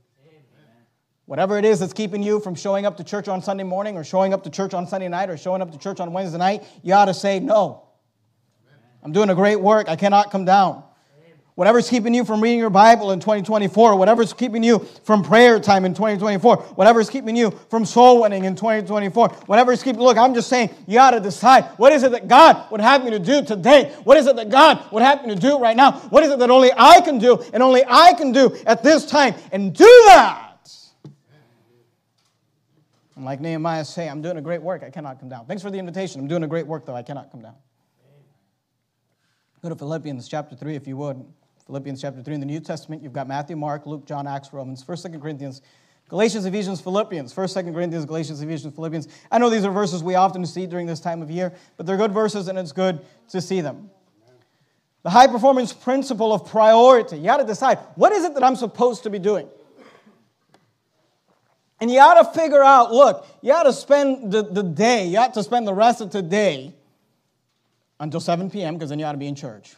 Whatever 1.30 1.56
it 1.58 1.64
is 1.64 1.78
that's 1.78 1.92
keeping 1.92 2.24
you 2.24 2.40
from 2.40 2.56
showing 2.56 2.86
up 2.86 2.96
to 2.96 3.04
church 3.04 3.28
on 3.28 3.40
Sunday 3.40 3.62
morning 3.62 3.96
or 3.96 4.02
showing 4.02 4.34
up 4.34 4.42
to 4.42 4.50
church 4.50 4.74
on 4.74 4.88
Sunday 4.88 5.06
night 5.06 5.30
or 5.30 5.36
showing 5.36 5.62
up 5.62 5.70
to 5.70 5.78
church 5.78 6.00
on 6.00 6.12
Wednesday 6.12 6.38
night, 6.38 6.64
you 6.82 6.92
ought 6.92 7.04
to 7.04 7.14
say, 7.14 7.38
No. 7.38 7.84
I'm 9.04 9.12
doing 9.12 9.30
a 9.30 9.34
great 9.36 9.60
work. 9.60 9.88
I 9.88 9.94
cannot 9.94 10.32
come 10.32 10.44
down. 10.44 10.82
Whatever's 11.54 11.88
keeping 11.88 12.14
you 12.14 12.24
from 12.24 12.40
reading 12.40 12.58
your 12.58 12.68
Bible 12.68 13.12
in 13.12 13.20
2024, 13.20 13.94
whatever's 13.94 14.32
keeping 14.32 14.64
you 14.64 14.80
from 15.04 15.22
prayer 15.22 15.60
time 15.60 15.84
in 15.84 15.94
2024, 15.94 16.56
whatever's 16.74 17.08
keeping 17.08 17.36
you 17.36 17.52
from 17.70 17.84
soul 17.84 18.22
winning 18.22 18.44
in 18.44 18.56
2024, 18.56 19.28
whatever's 19.46 19.84
keeping, 19.84 20.02
look, 20.02 20.18
I'm 20.18 20.34
just 20.34 20.48
saying, 20.48 20.70
you 20.88 20.94
got 20.94 21.12
to 21.12 21.20
decide 21.20 21.64
what 21.76 21.92
is 21.92 22.02
it 22.02 22.10
that 22.10 22.26
God 22.26 22.68
would 22.72 22.80
have 22.80 23.04
me 23.04 23.12
to 23.12 23.20
do 23.20 23.44
today? 23.44 23.94
What 24.02 24.16
is 24.16 24.26
it 24.26 24.34
that 24.34 24.50
God 24.50 24.84
would 24.90 25.04
have 25.04 25.24
me 25.24 25.32
to 25.32 25.40
do 25.40 25.60
right 25.60 25.76
now? 25.76 25.92
What 25.92 26.24
is 26.24 26.32
it 26.32 26.40
that 26.40 26.50
only 26.50 26.72
I 26.76 27.00
can 27.02 27.18
do 27.18 27.40
and 27.52 27.62
only 27.62 27.84
I 27.86 28.14
can 28.14 28.32
do 28.32 28.56
at 28.66 28.82
this 28.82 29.06
time? 29.06 29.36
And 29.52 29.72
do 29.72 29.84
that. 30.06 30.49
And 33.20 33.26
like 33.26 33.38
Nehemiah 33.38 33.85
say, 33.85 34.09
I'm 34.09 34.22
doing 34.22 34.38
a 34.38 34.40
great 34.40 34.62
work. 34.62 34.83
I 34.83 34.88
cannot 34.88 35.20
come 35.20 35.28
down. 35.28 35.44
Thanks 35.44 35.62
for 35.62 35.70
the 35.70 35.78
invitation. 35.78 36.22
I'm 36.22 36.26
doing 36.26 36.42
a 36.42 36.46
great 36.46 36.66
work, 36.66 36.87
though. 36.87 36.96
I 36.96 37.02
cannot 37.02 37.30
come 37.30 37.42
down. 37.42 37.54
Go 39.62 39.68
to 39.68 39.76
Philippians 39.76 40.26
chapter 40.26 40.56
3, 40.56 40.74
if 40.74 40.87
you 40.87 40.96
would. 40.96 41.22
Philippians 41.66 42.00
chapter 42.00 42.22
3 42.22 42.33
in 42.37 42.40
the 42.40 42.46
New 42.46 42.61
Testament. 42.61 43.02
You've 43.02 43.12
got 43.12 43.28
Matthew, 43.28 43.56
Mark, 43.56 43.85
Luke, 43.85 44.06
John, 44.06 44.26
Acts, 44.26 44.54
Romans, 44.54 44.83
1st, 44.83 45.11
2nd 45.11 45.20
Corinthians, 45.20 45.61
Galatians, 46.09 46.46
Ephesians, 46.46 46.80
Philippians. 46.80 47.35
1st, 47.35 47.62
2nd 47.62 47.74
Corinthians, 47.74 48.06
Galatians, 48.06 48.40
Ephesians, 48.40 48.74
Philippians. 48.74 49.09
I 49.30 49.37
know 49.37 49.50
these 49.50 49.66
are 49.66 49.70
verses 49.70 50.02
we 50.02 50.14
often 50.14 50.46
see 50.46 50.64
during 50.64 50.87
this 50.87 51.00
time 51.00 51.20
of 51.20 51.30
year, 51.30 51.52
but 51.76 51.85
they're 51.85 51.98
good 51.98 52.12
verses 52.12 52.48
and 52.48 52.59
it's 52.59 52.72
good 52.72 53.04
to 53.28 53.42
see 53.42 53.61
them. 53.61 53.90
The 55.02 55.11
high 55.11 55.26
performance 55.26 55.74
principle 55.74 56.33
of 56.33 56.46
priority. 56.46 57.18
You 57.18 57.24
got 57.24 57.37
to 57.37 57.44
decide 57.44 57.80
what 57.96 58.12
is 58.12 58.24
it 58.24 58.33
that 58.33 58.42
I'm 58.42 58.56
supposed 58.56 59.02
to 59.02 59.11
be 59.11 59.18
doing? 59.18 59.46
And 61.80 61.90
you 61.90 61.98
ought 61.98 62.22
to 62.22 62.38
figure 62.38 62.62
out 62.62 62.92
look, 62.92 63.26
you 63.40 63.52
ought 63.52 63.62
to 63.62 63.72
spend 63.72 64.32
the, 64.32 64.42
the 64.42 64.62
day, 64.62 65.06
you 65.06 65.18
ought 65.18 65.34
to 65.34 65.42
spend 65.42 65.66
the 65.66 65.74
rest 65.74 66.00
of 66.00 66.10
today 66.10 66.74
until 67.98 68.20
7 68.20 68.50
p.m., 68.50 68.74
because 68.74 68.90
then 68.90 68.98
you 68.98 69.04
ought 69.04 69.12
to 69.12 69.18
be 69.18 69.28
in 69.28 69.34
church. 69.34 69.74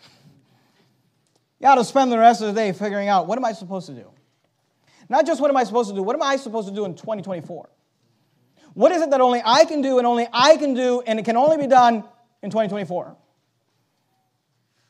You 1.61 1.69
ought 1.69 1.77
to 1.77 1.85
spend 1.85 2.11
the 2.11 2.19
rest 2.19 2.41
of 2.41 2.49
the 2.49 2.61
day 2.61 2.73
figuring 2.73 3.09
out 3.09 3.27
what 3.27 3.39
am 3.39 3.45
I 3.45 3.53
supposed 3.53 3.87
to 3.87 3.93
do? 3.93 4.11
Not 5.09 5.27
just 5.27 5.41
what 5.41 5.51
am 5.51 5.57
I 5.57 5.65
supposed 5.65 5.91
to 5.91 5.95
do, 5.95 6.03
what 6.03 6.17
am 6.17 6.23
I 6.23 6.37
supposed 6.37 6.69
to 6.69 6.75
do 6.75 6.85
in 6.85 6.95
2024? 6.95 7.69
What 8.75 8.91
is 8.91 9.03
it 9.03 9.11
that 9.11 9.21
only 9.21 9.43
I 9.45 9.65
can 9.65 9.83
do 9.83 9.99
and 9.99 10.07
only 10.07 10.27
I 10.33 10.57
can 10.57 10.75
do, 10.75 11.03
and 11.07 11.19
it 11.19 11.25
can 11.25 11.37
only 11.37 11.57
be 11.57 11.67
done 11.67 12.05
in 12.43 12.51
2024? 12.51 13.17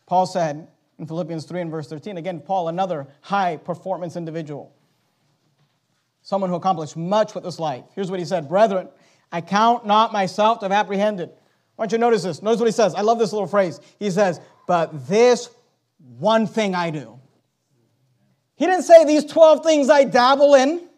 Paul 0.06 0.26
said 0.26 0.68
in 0.98 1.06
Philippians 1.06 1.44
3 1.44 1.62
and 1.62 1.70
verse 1.70 1.88
13, 1.88 2.16
again, 2.16 2.40
Paul, 2.40 2.68
another 2.68 3.08
high 3.22 3.56
performance 3.56 4.14
individual 4.14 4.72
someone 6.22 6.50
who 6.50 6.56
accomplished 6.56 6.96
much 6.96 7.34
with 7.34 7.44
this 7.44 7.58
life. 7.58 7.84
Here's 7.94 8.10
what 8.10 8.18
he 8.18 8.24
said 8.24 8.48
Brethren, 8.48 8.88
I 9.30 9.40
count 9.40 9.86
not 9.86 10.12
myself 10.12 10.60
to 10.60 10.64
have 10.66 10.72
apprehended. 10.72 11.30
Why 11.76 11.86
don't 11.86 11.92
you 11.92 11.98
notice 11.98 12.22
this? 12.22 12.42
Notice 12.42 12.60
what 12.60 12.66
he 12.66 12.72
says. 12.72 12.94
I 12.94 13.00
love 13.00 13.18
this 13.18 13.32
little 13.32 13.48
phrase. 13.48 13.80
He 13.98 14.10
says, 14.10 14.40
But 14.66 15.08
this 15.08 15.50
one 16.18 16.46
thing 16.46 16.74
I 16.74 16.90
do. 16.90 17.18
He 18.56 18.66
didn't 18.66 18.84
say 18.84 19.04
these 19.04 19.24
12 19.24 19.64
things 19.64 19.90
I 19.90 20.04
dabble 20.04 20.54
in. 20.54 20.88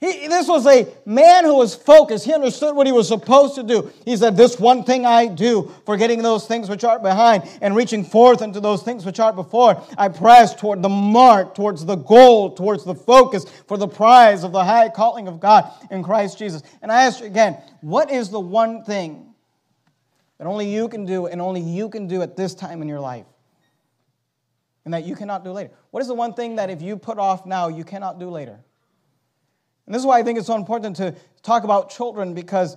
He, 0.00 0.28
this 0.28 0.48
was 0.48 0.66
a 0.66 0.88
man 1.04 1.44
who 1.44 1.54
was 1.54 1.74
focused. 1.74 2.24
He 2.24 2.32
understood 2.32 2.74
what 2.74 2.86
he 2.86 2.92
was 2.92 3.06
supposed 3.06 3.54
to 3.56 3.62
do. 3.62 3.92
He 4.06 4.16
said, 4.16 4.34
This 4.34 4.58
one 4.58 4.82
thing 4.82 5.04
I 5.04 5.26
do, 5.26 5.70
forgetting 5.84 6.22
those 6.22 6.46
things 6.46 6.70
which 6.70 6.84
are 6.84 6.98
behind 6.98 7.42
and 7.60 7.76
reaching 7.76 8.02
forth 8.02 8.40
into 8.40 8.60
those 8.60 8.82
things 8.82 9.04
which 9.04 9.20
are 9.20 9.32
before. 9.32 9.82
I 9.98 10.08
press 10.08 10.54
toward 10.54 10.80
the 10.80 10.88
mark, 10.88 11.54
towards 11.54 11.84
the 11.84 11.96
goal, 11.96 12.52
towards 12.52 12.82
the 12.82 12.94
focus 12.94 13.44
for 13.68 13.76
the 13.76 13.88
prize 13.88 14.42
of 14.42 14.52
the 14.52 14.64
high 14.64 14.88
calling 14.88 15.28
of 15.28 15.38
God 15.38 15.70
in 15.90 16.02
Christ 16.02 16.38
Jesus. 16.38 16.62
And 16.80 16.90
I 16.90 17.04
ask 17.04 17.20
you 17.20 17.26
again, 17.26 17.58
what 17.82 18.10
is 18.10 18.30
the 18.30 18.40
one 18.40 18.84
thing 18.84 19.34
that 20.38 20.46
only 20.46 20.72
you 20.72 20.88
can 20.88 21.04
do 21.04 21.26
and 21.26 21.42
only 21.42 21.60
you 21.60 21.90
can 21.90 22.06
do 22.06 22.22
at 22.22 22.36
this 22.36 22.54
time 22.54 22.80
in 22.80 22.88
your 22.88 23.00
life? 23.00 23.26
And 24.86 24.94
that 24.94 25.04
you 25.04 25.14
cannot 25.14 25.44
do 25.44 25.52
later? 25.52 25.72
What 25.90 26.00
is 26.00 26.08
the 26.08 26.14
one 26.14 26.32
thing 26.32 26.56
that 26.56 26.70
if 26.70 26.80
you 26.80 26.96
put 26.96 27.18
off 27.18 27.44
now, 27.44 27.68
you 27.68 27.84
cannot 27.84 28.18
do 28.18 28.30
later? 28.30 28.60
And 29.86 29.94
this 29.94 30.00
is 30.00 30.06
why 30.06 30.18
I 30.18 30.22
think 30.22 30.38
it's 30.38 30.46
so 30.46 30.56
important 30.56 30.96
to 30.96 31.14
talk 31.42 31.64
about 31.64 31.90
children 31.90 32.34
because 32.34 32.76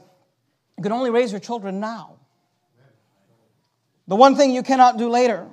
you 0.77 0.83
can 0.83 0.91
only 0.91 1.09
raise 1.09 1.31
your 1.31 1.39
children 1.39 1.79
now. 1.79 2.17
The 4.07 4.15
one 4.15 4.35
thing 4.35 4.51
you 4.51 4.63
cannot 4.63 4.97
do 4.97 5.09
later. 5.09 5.47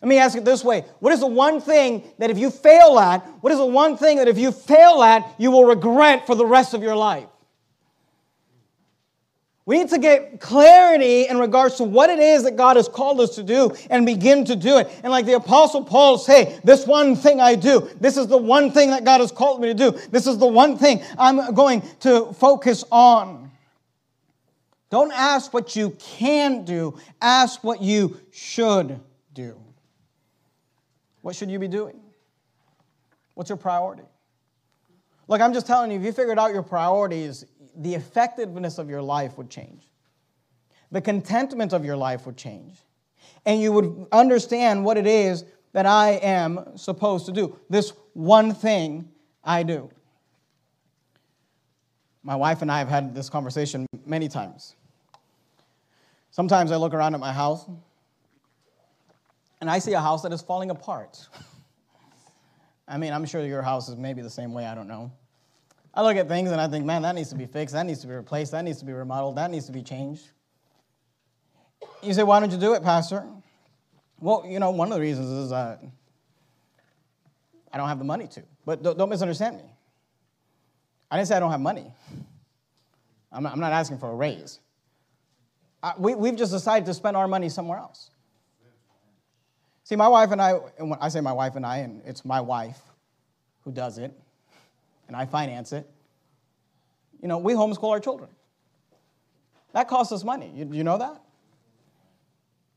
Let 0.00 0.08
me 0.08 0.18
ask 0.18 0.36
it 0.36 0.44
this 0.44 0.64
way 0.64 0.84
What 0.98 1.12
is 1.12 1.20
the 1.20 1.26
one 1.28 1.60
thing 1.60 2.02
that 2.18 2.30
if 2.30 2.38
you 2.38 2.50
fail 2.50 2.98
at, 2.98 3.24
what 3.40 3.52
is 3.52 3.58
the 3.58 3.66
one 3.66 3.96
thing 3.96 4.18
that 4.18 4.28
if 4.28 4.36
you 4.36 4.52
fail 4.52 5.02
at, 5.02 5.34
you 5.38 5.50
will 5.50 5.64
regret 5.64 6.26
for 6.26 6.34
the 6.34 6.46
rest 6.46 6.74
of 6.74 6.82
your 6.82 6.96
life? 6.96 7.28
We 9.64 9.78
need 9.78 9.90
to 9.90 9.98
get 9.98 10.40
clarity 10.40 11.28
in 11.28 11.38
regards 11.38 11.76
to 11.76 11.84
what 11.84 12.10
it 12.10 12.18
is 12.18 12.42
that 12.42 12.56
God 12.56 12.76
has 12.76 12.88
called 12.88 13.20
us 13.20 13.36
to 13.36 13.44
do 13.44 13.72
and 13.90 14.04
begin 14.04 14.44
to 14.46 14.56
do 14.56 14.78
it. 14.78 14.90
And 15.04 15.12
like 15.12 15.24
the 15.24 15.34
Apostle 15.34 15.84
Paul 15.84 16.18
say, 16.18 16.58
this 16.64 16.84
one 16.84 17.14
thing 17.14 17.40
I 17.40 17.54
do, 17.54 17.88
this 18.00 18.16
is 18.16 18.26
the 18.26 18.38
one 18.38 18.72
thing 18.72 18.90
that 18.90 19.04
God 19.04 19.20
has 19.20 19.30
called 19.30 19.60
me 19.60 19.68
to 19.68 19.74
do, 19.74 19.92
this 20.10 20.26
is 20.26 20.38
the 20.38 20.48
one 20.48 20.78
thing 20.78 21.02
I'm 21.16 21.54
going 21.54 21.82
to 22.00 22.32
focus 22.32 22.82
on. 22.90 23.52
Don't 24.90 25.12
ask 25.12 25.54
what 25.54 25.76
you 25.76 25.90
can 25.98 26.64
do, 26.64 26.98
ask 27.20 27.62
what 27.62 27.80
you 27.80 28.20
should 28.32 29.00
do. 29.32 29.58
What 31.22 31.36
should 31.36 31.50
you 31.50 31.60
be 31.60 31.68
doing? 31.68 32.00
What's 33.34 33.48
your 33.48 33.56
priority? 33.56 34.02
Look, 35.28 35.40
I'm 35.40 35.54
just 35.54 35.66
telling 35.66 35.92
you, 35.92 35.98
if 35.98 36.04
you 36.04 36.12
figured 36.12 36.38
out 36.38 36.52
your 36.52 36.62
priorities, 36.64 37.46
the 37.76 37.94
effectiveness 37.94 38.78
of 38.78 38.88
your 38.88 39.02
life 39.02 39.36
would 39.38 39.50
change. 39.50 39.88
The 40.90 41.00
contentment 41.00 41.72
of 41.72 41.84
your 41.84 41.96
life 41.96 42.26
would 42.26 42.36
change. 42.36 42.78
And 43.46 43.60
you 43.60 43.72
would 43.72 44.06
understand 44.12 44.84
what 44.84 44.96
it 44.96 45.06
is 45.06 45.44
that 45.72 45.86
I 45.86 46.12
am 46.22 46.76
supposed 46.76 47.26
to 47.26 47.32
do. 47.32 47.58
This 47.70 47.92
one 48.12 48.54
thing 48.54 49.08
I 49.42 49.62
do. 49.62 49.90
My 52.22 52.36
wife 52.36 52.62
and 52.62 52.70
I 52.70 52.78
have 52.78 52.88
had 52.88 53.14
this 53.14 53.28
conversation 53.28 53.86
many 54.06 54.28
times. 54.28 54.76
Sometimes 56.30 56.70
I 56.70 56.76
look 56.76 56.94
around 56.94 57.14
at 57.14 57.20
my 57.20 57.32
house 57.32 57.68
and 59.60 59.68
I 59.68 59.78
see 59.78 59.92
a 59.94 60.00
house 60.00 60.22
that 60.22 60.32
is 60.32 60.40
falling 60.40 60.70
apart. 60.70 61.26
I 62.88 62.98
mean, 62.98 63.12
I'm 63.12 63.24
sure 63.24 63.44
your 63.44 63.62
house 63.62 63.88
is 63.88 63.96
maybe 63.96 64.22
the 64.22 64.30
same 64.30 64.52
way, 64.52 64.66
I 64.66 64.74
don't 64.74 64.88
know. 64.88 65.10
I 65.94 66.02
look 66.02 66.16
at 66.16 66.28
things 66.28 66.50
and 66.50 66.60
I 66.60 66.68
think, 66.68 66.84
man, 66.86 67.02
that 67.02 67.14
needs 67.14 67.28
to 67.30 67.34
be 67.34 67.46
fixed, 67.46 67.74
that 67.74 67.84
needs 67.84 68.00
to 68.00 68.06
be 68.06 68.14
replaced, 68.14 68.52
that 68.52 68.64
needs 68.64 68.78
to 68.78 68.84
be 68.84 68.92
remodeled, 68.92 69.36
that 69.36 69.50
needs 69.50 69.66
to 69.66 69.72
be 69.72 69.82
changed. 69.82 70.22
You 72.02 72.14
say, 72.14 72.22
why 72.22 72.40
don't 72.40 72.50
you 72.50 72.58
do 72.58 72.74
it, 72.74 72.82
Pastor? 72.82 73.24
Well, 74.20 74.44
you 74.46 74.58
know, 74.58 74.70
one 74.70 74.88
of 74.88 74.94
the 74.94 75.00
reasons 75.00 75.28
is 75.28 75.52
uh, 75.52 75.76
I 77.72 77.76
don't 77.76 77.88
have 77.88 77.98
the 77.98 78.04
money 78.04 78.26
to. 78.28 78.42
But 78.64 78.82
don't, 78.82 79.08
misunderstand 79.08 79.56
me. 79.56 79.64
I 81.10 81.16
didn't 81.16 81.28
say 81.28 81.36
I 81.36 81.40
don't 81.40 81.50
have 81.50 81.60
money. 81.60 81.92
I'm 83.32 83.42
not, 83.42 83.52
I'm 83.52 83.60
not 83.60 83.72
asking 83.72 83.98
for 83.98 84.10
a 84.10 84.14
raise. 84.14 84.60
I, 85.82 85.94
we, 85.98 86.14
we've 86.14 86.36
just 86.36 86.52
decided 86.52 86.86
to 86.86 86.94
spend 86.94 87.16
our 87.16 87.26
money 87.26 87.48
somewhere 87.48 87.78
else. 87.78 88.10
See, 89.84 89.96
my 89.96 90.08
wife 90.08 90.30
and 90.30 90.40
I, 90.40 90.58
and 90.78 90.90
when 90.90 90.98
I 91.00 91.08
say 91.08 91.20
my 91.20 91.32
wife 91.32 91.56
and 91.56 91.66
I, 91.66 91.78
and 91.78 92.02
it's 92.06 92.24
my 92.24 92.40
wife 92.40 92.80
who 93.64 93.72
does 93.72 93.98
it, 93.98 94.12
and 95.12 95.20
I 95.20 95.26
finance 95.26 95.72
it, 95.72 95.86
you 97.20 97.28
know, 97.28 97.36
we 97.36 97.52
homeschool 97.52 97.90
our 97.90 98.00
children. 98.00 98.30
That 99.74 99.86
costs 99.86 100.10
us 100.10 100.24
money. 100.24 100.50
You, 100.54 100.70
you 100.72 100.84
know 100.84 100.96
that? 100.96 101.22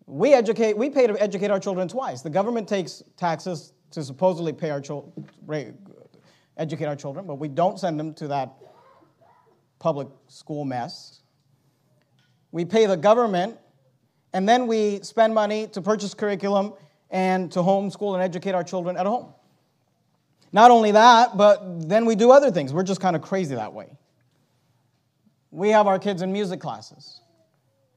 We 0.05 0.33
educate, 0.33 0.77
we 0.77 0.89
pay 0.89 1.07
to 1.07 1.21
educate 1.21 1.49
our 1.49 1.61
children 1.61 1.87
twice. 1.87 2.23
The 2.23 2.29
government 2.29 2.67
takes 2.67 3.01
taxes 3.15 3.71
to 3.91 4.03
supposedly 4.03 4.51
pay 4.51 4.69
our 4.69 4.81
children, 4.81 5.13
educate 6.57 6.85
our 6.85 6.95
children, 6.97 7.25
but 7.25 7.35
we 7.35 7.47
don't 7.47 7.79
send 7.79 7.97
them 7.97 8.13
to 8.15 8.27
that 8.27 8.53
public 9.79 10.09
school 10.27 10.65
mess. 10.65 11.21
We 12.51 12.65
pay 12.65 12.85
the 12.85 12.97
government, 12.97 13.57
and 14.33 14.47
then 14.47 14.67
we 14.67 14.99
spend 15.03 15.33
money 15.33 15.67
to 15.67 15.81
purchase 15.81 16.13
curriculum 16.13 16.73
and 17.09 17.49
to 17.53 17.59
homeschool 17.59 18.13
and 18.13 18.21
educate 18.21 18.55
our 18.55 18.63
children 18.63 18.97
at 18.97 19.05
home. 19.05 19.34
Not 20.55 20.71
only 20.71 20.91
that, 20.91 21.35
but 21.35 21.89
then 21.89 22.05
we 22.05 22.15
do 22.15 22.31
other 22.31 22.49
things. 22.49 22.73
We're 22.73 22.83
just 22.83 23.01
kind 23.01 23.13
of 23.13 23.21
crazy 23.21 23.55
that 23.55 23.73
way. 23.73 23.97
We 25.51 25.71
have 25.71 25.85
our 25.85 25.99
kids 25.99 26.21
in 26.21 26.31
music 26.31 26.61
classes. 26.61 27.19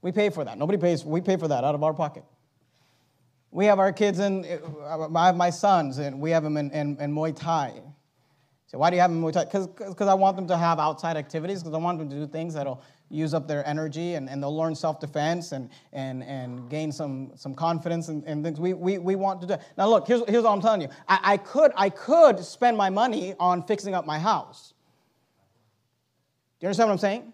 We 0.03 0.11
pay 0.11 0.29
for 0.31 0.45
that. 0.45 0.59
Nobody 0.59 0.77
pays, 0.77 1.05
we 1.05 1.21
pay 1.21 1.37
for 1.37 1.47
that 1.47 1.63
out 1.63 1.77
of 1.77 1.85
our 1.85 1.95
pocket. 1.95 2.25
We 3.53 3.67
have 3.67 3.79
our 3.79 3.93
kids 3.93 4.19
in, 4.19 4.45
I 4.85 5.27
have 5.27 5.37
my 5.37 5.51
sons, 5.51 5.99
and 5.99 6.21
we 6.21 6.33
have 6.33 6.43
them 6.43 6.57
in, 6.57 6.73
in, 6.73 6.97
in 6.99 7.15
Muay 7.15 7.33
Thai. 7.37 7.75
So 8.67 8.79
why 8.79 8.91
do 8.91 8.97
you 8.97 9.03
have 9.03 9.13
them 9.13 9.23
in 9.23 9.31
Muay 9.31 9.35
Thai? 9.35 9.45
Because 9.89 10.09
I 10.09 10.15
want 10.15 10.35
them 10.35 10.49
to 10.49 10.57
have 10.57 10.81
outside 10.81 11.17
activities, 11.17 11.63
because 11.63 11.75
I 11.75 11.79
want 11.79 12.01
them 12.01 12.11
to 12.11 12.17
do 12.17 12.27
things 12.27 12.55
that'll 12.55 12.83
use 13.11 13.35
up 13.35 13.49
their 13.49 13.67
energy 13.67 14.15
and, 14.15 14.29
and 14.29 14.43
they'll 14.43 14.57
learn 14.57 14.75
self-defense 14.75 15.53
and, 15.53 15.71
and, 15.93 16.23
and 16.25 16.69
gain 16.69 16.93
some, 16.93 17.33
some 17.37 17.55
confidence 17.55 18.09
and, 18.09 18.25
and 18.25 18.45
things 18.45 18.61
we, 18.61 18.75
we, 18.75 18.99
we 18.99 19.15
want 19.15 19.41
to 19.41 19.47
do. 19.47 19.57
Now 19.77 19.89
look, 19.89 20.07
here's, 20.07 20.23
here's 20.29 20.45
what 20.45 20.53
I'm 20.53 20.61
telling 20.61 20.83
you. 20.83 20.89
I, 21.09 21.19
I, 21.23 21.37
could, 21.39 21.73
I 21.77 21.91
could 21.91 22.39
spend 22.45 22.77
my 22.77 22.91
money 22.91 23.35
on 23.41 23.63
fixing 23.63 23.95
up 23.95 24.05
my 24.05 24.19
house. 24.19 24.75
Do 26.61 26.65
you 26.65 26.69
understand 26.69 26.89
what 26.89 26.95
I'm 26.95 26.99
saying? 26.99 27.33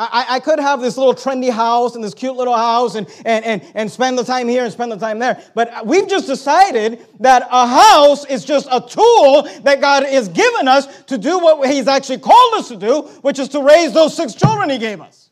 I, 0.00 0.26
I 0.36 0.40
could 0.40 0.60
have 0.60 0.80
this 0.80 0.96
little 0.96 1.14
trendy 1.14 1.50
house 1.50 1.96
and 1.96 2.04
this 2.04 2.14
cute 2.14 2.36
little 2.36 2.54
house 2.54 2.94
and, 2.94 3.08
and, 3.24 3.44
and, 3.44 3.72
and 3.74 3.90
spend 3.90 4.16
the 4.16 4.22
time 4.22 4.46
here 4.46 4.62
and 4.62 4.72
spend 4.72 4.92
the 4.92 4.96
time 4.96 5.18
there. 5.18 5.42
But 5.56 5.84
we've 5.86 6.08
just 6.08 6.28
decided 6.28 7.04
that 7.18 7.48
a 7.50 7.66
house 7.66 8.24
is 8.26 8.44
just 8.44 8.68
a 8.70 8.80
tool 8.80 9.42
that 9.62 9.80
God 9.80 10.04
has 10.04 10.28
given 10.28 10.68
us 10.68 11.02
to 11.04 11.18
do 11.18 11.40
what 11.40 11.68
He's 11.68 11.88
actually 11.88 12.18
called 12.18 12.54
us 12.60 12.68
to 12.68 12.76
do, 12.76 13.02
which 13.22 13.40
is 13.40 13.48
to 13.48 13.62
raise 13.62 13.92
those 13.92 14.16
six 14.16 14.34
children 14.34 14.70
He 14.70 14.78
gave 14.78 15.00
us. 15.00 15.30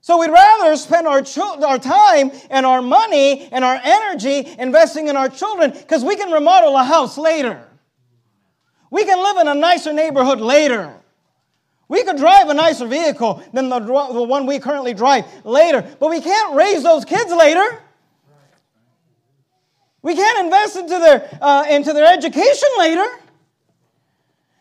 So 0.00 0.18
we'd 0.18 0.30
rather 0.30 0.74
spend 0.76 1.06
our, 1.06 1.22
our 1.66 1.78
time 1.78 2.30
and 2.48 2.64
our 2.64 2.80
money 2.80 3.46
and 3.52 3.62
our 3.62 3.78
energy 3.84 4.48
investing 4.58 5.08
in 5.08 5.18
our 5.18 5.28
children 5.28 5.72
because 5.72 6.02
we 6.02 6.16
can 6.16 6.32
remodel 6.32 6.74
a 6.78 6.82
house 6.82 7.18
later. 7.18 7.68
We 8.90 9.04
can 9.04 9.22
live 9.22 9.36
in 9.36 9.48
a 9.48 9.54
nicer 9.54 9.92
neighborhood 9.92 10.40
later. 10.40 10.94
We 11.88 12.04
could 12.04 12.18
drive 12.18 12.48
a 12.48 12.54
nicer 12.54 12.86
vehicle 12.86 13.42
than 13.52 13.70
the, 13.70 13.80
the 13.80 14.22
one 14.22 14.46
we 14.46 14.58
currently 14.58 14.92
drive 14.92 15.24
later, 15.44 15.82
but 15.98 16.10
we 16.10 16.20
can't 16.20 16.54
raise 16.54 16.82
those 16.82 17.04
kids 17.06 17.32
later. 17.32 17.82
We 20.02 20.14
can't 20.14 20.44
invest 20.44 20.76
into 20.76 20.98
their, 20.98 21.38
uh, 21.40 21.64
into 21.68 21.92
their 21.92 22.12
education 22.12 22.68
later. 22.78 23.04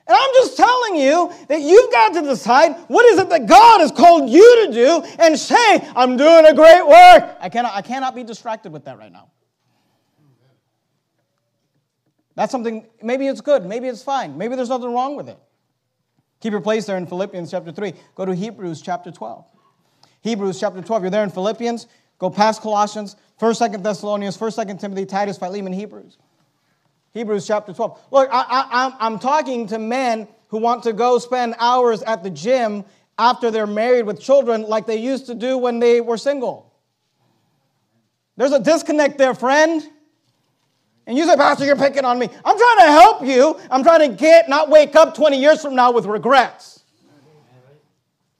And 0.09 0.15
I'm 0.15 0.29
just 0.35 0.55
telling 0.55 0.95
you 0.95 1.33
that 1.49 1.59
you've 1.61 1.91
got 1.91 2.13
to 2.13 2.21
decide 2.21 2.77
what 2.87 3.05
is 3.07 3.19
it 3.19 3.29
that 3.29 3.45
God 3.45 3.81
has 3.81 3.91
called 3.91 4.29
you 4.29 4.65
to 4.65 4.73
do 4.73 5.03
and 5.19 5.37
say, 5.37 5.85
I'm 5.95 6.15
doing 6.15 6.45
a 6.45 6.53
great 6.53 6.87
work. 6.87 7.37
I 7.41 7.49
cannot, 7.51 7.73
I 7.75 7.81
cannot 7.81 8.15
be 8.15 8.23
distracted 8.23 8.71
with 8.71 8.85
that 8.85 8.97
right 8.97 9.11
now. 9.11 9.29
That's 12.35 12.51
something, 12.51 12.85
maybe 13.01 13.27
it's 13.27 13.41
good, 13.41 13.65
maybe 13.65 13.87
it's 13.87 14.03
fine, 14.03 14.37
maybe 14.37 14.55
there's 14.55 14.69
nothing 14.69 14.93
wrong 14.93 15.15
with 15.15 15.27
it. 15.27 15.39
Keep 16.39 16.51
your 16.51 16.61
place 16.61 16.85
there 16.85 16.97
in 16.97 17.07
Philippians 17.07 17.51
chapter 17.51 17.71
3. 17.71 17.93
Go 18.15 18.25
to 18.25 18.35
Hebrews 18.35 18.81
chapter 18.81 19.11
12. 19.11 19.45
Hebrews 20.21 20.59
chapter 20.59 20.81
12. 20.81 21.03
You're 21.03 21.11
there 21.11 21.23
in 21.23 21.29
Philippians. 21.29 21.87
Go 22.19 22.29
past 22.29 22.61
Colossians, 22.61 23.15
1st, 23.39 23.69
2nd 23.69 23.83
Thessalonians, 23.83 24.37
1st, 24.37 24.65
2nd 24.65 24.79
Timothy, 24.79 25.05
Titus, 25.05 25.37
Philemon, 25.37 25.73
Hebrews. 25.73 26.17
Hebrews 27.13 27.47
chapter 27.47 27.73
12. 27.73 27.99
Look, 28.11 28.29
I, 28.31 28.43
I, 28.49 28.95
I'm 28.99 29.19
talking 29.19 29.67
to 29.67 29.79
men 29.79 30.27
who 30.49 30.57
want 30.57 30.83
to 30.83 30.93
go 30.93 31.19
spend 31.19 31.55
hours 31.59 32.01
at 32.03 32.23
the 32.23 32.29
gym 32.29 32.85
after 33.17 33.49
they're 33.51 33.67
married 33.67 34.05
with 34.05 34.19
children 34.19 34.63
like 34.63 34.85
they 34.85 34.97
used 34.97 35.25
to 35.27 35.35
do 35.35 35.57
when 35.57 35.79
they 35.79 36.01
were 36.01 36.17
single. 36.17 36.73
There's 38.35 38.51
a 38.51 38.59
disconnect 38.59 39.17
there, 39.17 39.33
friend. 39.33 39.83
And 41.07 41.17
you 41.17 41.25
say, 41.25 41.37
Pastor, 41.37 41.65
you're 41.65 41.77
picking 41.77 42.03
on 42.03 42.19
me. 42.19 42.25
I'm 42.43 42.57
trying 42.57 42.77
to 42.79 42.91
help 42.91 43.25
you. 43.25 43.57
I'm 43.71 43.81
trying 43.81 44.11
to 44.11 44.15
get, 44.15 44.49
not 44.49 44.69
wake 44.69 44.93
up 44.97 45.15
20 45.15 45.39
years 45.39 45.61
from 45.61 45.73
now 45.73 45.91
with 45.91 46.05
regrets. 46.05 46.83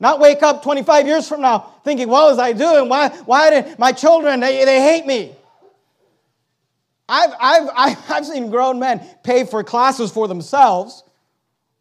Not 0.02 0.20
wake 0.20 0.44
up 0.44 0.62
25 0.62 1.08
years 1.08 1.28
from 1.28 1.42
now 1.42 1.74
thinking, 1.84 2.10
what 2.10 2.30
was 2.30 2.38
I 2.38 2.52
doing? 2.52 2.90
Why, 2.90 3.10
why 3.26 3.50
did 3.50 3.80
my 3.80 3.94
children, 3.94 4.42
they, 4.42 4.66
they 4.66 4.82
hate 4.82 5.08
me? 5.08 5.34
I've, 7.10 7.32
I've, 7.40 7.70
I've 8.10 8.26
seen 8.26 8.50
grown 8.50 8.80
men 8.80 9.00
pay 9.24 9.46
for 9.46 9.64
classes 9.64 10.12
for 10.12 10.28
themselves 10.28 11.04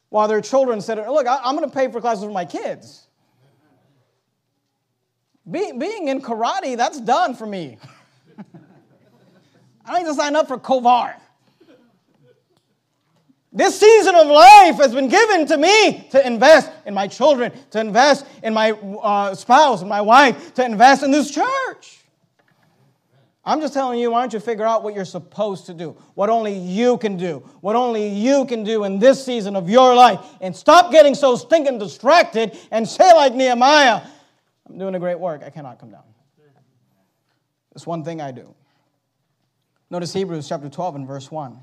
while 0.08 0.28
their 0.28 0.40
children 0.40 0.80
said, 0.80 0.98
Look, 0.98 1.26
I, 1.26 1.48
am 1.48 1.56
going 1.56 1.68
to 1.68 1.74
pay 1.74 1.90
for 1.90 2.00
classes 2.00 2.24
for 2.24 2.30
my 2.30 2.44
kids. 2.44 3.08
Be, 5.50 5.72
being 5.72 6.08
in 6.08 6.22
karate, 6.22 6.76
that's 6.76 7.00
done 7.00 7.34
for 7.34 7.44
me. 7.46 7.78
I 9.86 9.98
need 10.00 10.06
to 10.06 10.14
sign 10.14 10.36
up 10.36 10.48
for 10.48 10.58
Kovar. 10.58 11.14
This 13.52 13.80
season 13.80 14.14
of 14.14 14.26
life 14.26 14.76
has 14.76 14.92
been 14.92 15.08
given 15.08 15.46
to 15.46 15.56
me 15.56 16.06
to 16.10 16.26
invest 16.26 16.70
in 16.84 16.92
my 16.92 17.08
children, 17.08 17.52
to 17.70 17.80
invest 17.80 18.26
in 18.42 18.52
my 18.52 18.72
uh, 18.72 19.34
spouse 19.34 19.82
my 19.82 20.02
wife, 20.02 20.52
to 20.54 20.64
invest 20.64 21.02
in 21.02 21.10
this 21.10 21.30
church. 21.30 22.00
I'm 23.46 23.60
just 23.60 23.72
telling 23.72 24.00
you, 24.00 24.10
why 24.10 24.20
don't 24.20 24.32
you 24.32 24.40
figure 24.40 24.66
out 24.66 24.82
what 24.82 24.92
you're 24.94 25.04
supposed 25.04 25.66
to 25.66 25.74
do? 25.74 25.96
What 26.14 26.28
only 26.28 26.52
you 26.52 26.98
can 26.98 27.16
do. 27.16 27.38
What 27.60 27.76
only 27.76 28.08
you 28.08 28.44
can 28.44 28.64
do 28.64 28.82
in 28.82 28.98
this 28.98 29.24
season 29.24 29.54
of 29.54 29.70
your 29.70 29.94
life. 29.94 30.18
And 30.40 30.54
stop 30.54 30.90
getting 30.90 31.14
so 31.14 31.36
stinking 31.36 31.78
distracted 31.78 32.58
and 32.72 32.86
say, 32.86 33.10
like 33.14 33.34
Nehemiah, 33.34 34.02
I'm 34.68 34.78
doing 34.78 34.96
a 34.96 34.98
great 34.98 35.18
work. 35.18 35.42
I 35.46 35.50
cannot 35.50 35.78
come 35.78 35.92
down. 35.92 36.02
It's 37.76 37.86
one 37.86 38.02
thing 38.02 38.20
I 38.20 38.32
do. 38.32 38.52
Notice 39.90 40.12
Hebrews 40.12 40.48
chapter 40.48 40.68
12 40.68 40.96
and 40.96 41.06
verse 41.06 41.30
1. 41.30 41.58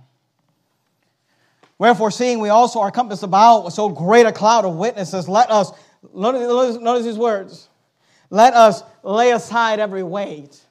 Wherefore, 1.78 2.12
seeing 2.12 2.40
we 2.40 2.50
also 2.50 2.80
are 2.80 2.92
compassed 2.92 3.24
about 3.24 3.66
with 3.66 3.74
so 3.74 3.90
great 3.90 4.26
a 4.26 4.32
cloud 4.32 4.64
of 4.64 4.76
witnesses, 4.76 5.28
let 5.28 5.50
us, 5.52 5.72
notice, 6.14 6.82
notice 6.82 7.06
these 7.06 7.18
words, 7.18 7.70
let 8.30 8.54
us 8.54 8.84
lay 9.04 9.32
aside 9.32 9.80
every 9.80 10.04
weight 10.04 10.64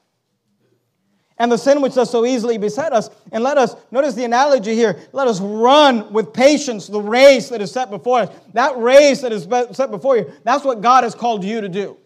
and 1.37 1.51
the 1.51 1.57
sin 1.57 1.81
which 1.81 1.95
does 1.95 2.09
so 2.09 2.25
easily 2.25 2.57
beset 2.57 2.93
us. 2.93 3.09
And 3.31 3.43
let 3.43 3.57
us, 3.57 3.75
notice 3.91 4.13
the 4.13 4.23
analogy 4.23 4.75
here, 4.75 4.99
let 5.11 5.27
us 5.27 5.39
run 5.39 6.11
with 6.13 6.31
patience 6.33 6.87
the 6.87 7.01
race 7.01 7.49
that 7.49 7.61
is 7.61 7.71
set 7.71 7.89
before 7.89 8.19
us. 8.19 8.29
That 8.53 8.77
race 8.77 9.21
that 9.21 9.31
is 9.31 9.43
set 9.75 9.91
before 9.91 10.17
you, 10.17 10.31
that's 10.43 10.63
what 10.63 10.81
God 10.81 11.03
has 11.03 11.15
called 11.15 11.43
you 11.43 11.61
to 11.61 11.69
do. 11.69 11.97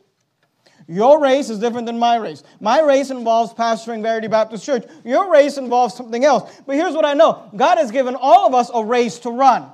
Your 0.88 1.20
race 1.22 1.50
is 1.50 1.60
different 1.60 1.86
than 1.86 2.00
my 2.00 2.16
race. 2.16 2.44
My 2.62 2.80
race 2.80 3.10
involves 3.10 3.54
pastoring 3.54 4.02
Verity 4.02 4.28
Baptist 4.28 4.66
Church. 4.66 4.86
Your 5.04 5.30
race 5.32 5.58
involves 5.58 5.94
something 5.96 6.24
else. 6.24 6.62
But 6.66 6.78
here's 6.78 6.94
what 6.94 7.04
I 7.04 7.14
know 7.14 7.50
God 7.56 7.78
has 7.78 7.92
given 7.92 8.16
all 8.16 8.48
of 8.48 8.54
us 8.54 8.72
a 8.74 8.84
race 8.84 9.20
to 9.20 9.30
run. 9.30 9.70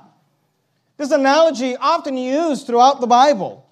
This 0.96 1.12
analogy 1.12 1.76
often 1.76 2.16
used 2.16 2.66
throughout 2.66 3.00
the 3.00 3.06
Bible. 3.06 3.64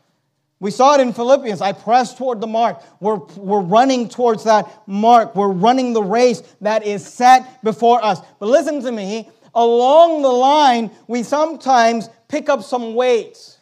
We 0.61 0.71
saw 0.71 0.95
it 0.95 1.01
in 1.01 1.13
Philippians. 1.13 1.61
I 1.61 1.73
press 1.73 2.15
toward 2.15 2.41
the 2.41 2.47
mark. 2.47 2.81
We're, 3.01 3.17
we're 3.37 3.61
running 3.61 4.09
towards 4.09 4.45
that 4.45 4.71
mark. 4.87 5.35
We're 5.35 5.49
running 5.49 5.93
the 5.93 6.03
race 6.03 6.41
that 6.61 6.87
is 6.87 7.05
set 7.05 7.65
before 7.65 8.05
us. 8.05 8.21
But 8.39 8.49
listen 8.49 8.81
to 8.83 8.93
me. 8.93 9.29
Along 9.57 10.23
the 10.23 10.29
line, 10.29 10.93
we 11.09 11.25
sometimes 11.25 12.09
pick 12.29 12.49
up 12.49 12.63
some 12.63 12.95
weights. 12.95 13.59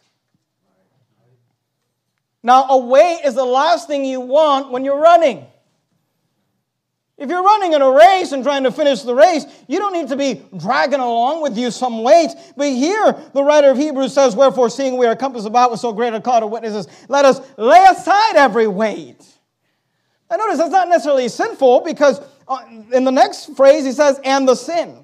Now, 2.43 2.65
a 2.69 2.77
weight 2.77 3.21
is 3.23 3.35
the 3.35 3.45
last 3.45 3.87
thing 3.87 4.03
you 4.03 4.19
want 4.19 4.71
when 4.71 4.83
you're 4.83 4.99
running. 4.99 5.45
If 7.17 7.29
you're 7.29 7.43
running 7.43 7.73
in 7.73 7.83
a 7.83 7.91
race 7.91 8.31
and 8.31 8.43
trying 8.43 8.63
to 8.63 8.71
finish 8.71 9.03
the 9.03 9.13
race, 9.13 9.45
you 9.67 9.77
don't 9.77 9.93
need 9.93 10.07
to 10.07 10.15
be 10.15 10.43
dragging 10.57 10.99
along 10.99 11.43
with 11.43 11.55
you 11.55 11.69
some 11.69 12.01
weight. 12.01 12.29
But 12.57 12.69
here, 12.69 13.15
the 13.33 13.43
writer 13.43 13.69
of 13.69 13.77
Hebrews 13.77 14.11
says, 14.11 14.35
Wherefore, 14.35 14.71
seeing 14.71 14.97
we 14.97 15.05
are 15.05 15.15
compassed 15.15 15.45
about 15.45 15.69
with 15.69 15.79
so 15.79 15.93
great 15.93 16.15
a 16.15 16.19
cloud 16.19 16.41
of 16.41 16.49
witnesses, 16.49 16.87
let 17.09 17.25
us 17.25 17.39
lay 17.57 17.85
aside 17.91 18.37
every 18.37 18.65
weight. 18.65 19.23
Now, 20.31 20.37
notice 20.37 20.57
that's 20.57 20.71
not 20.71 20.89
necessarily 20.89 21.29
sinful 21.29 21.81
because 21.81 22.21
uh, 22.47 22.65
in 22.91 23.03
the 23.03 23.11
next 23.11 23.55
phrase, 23.55 23.85
he 23.85 23.91
says, 23.91 24.19
and 24.23 24.47
the 24.47 24.55
sin. 24.55 25.00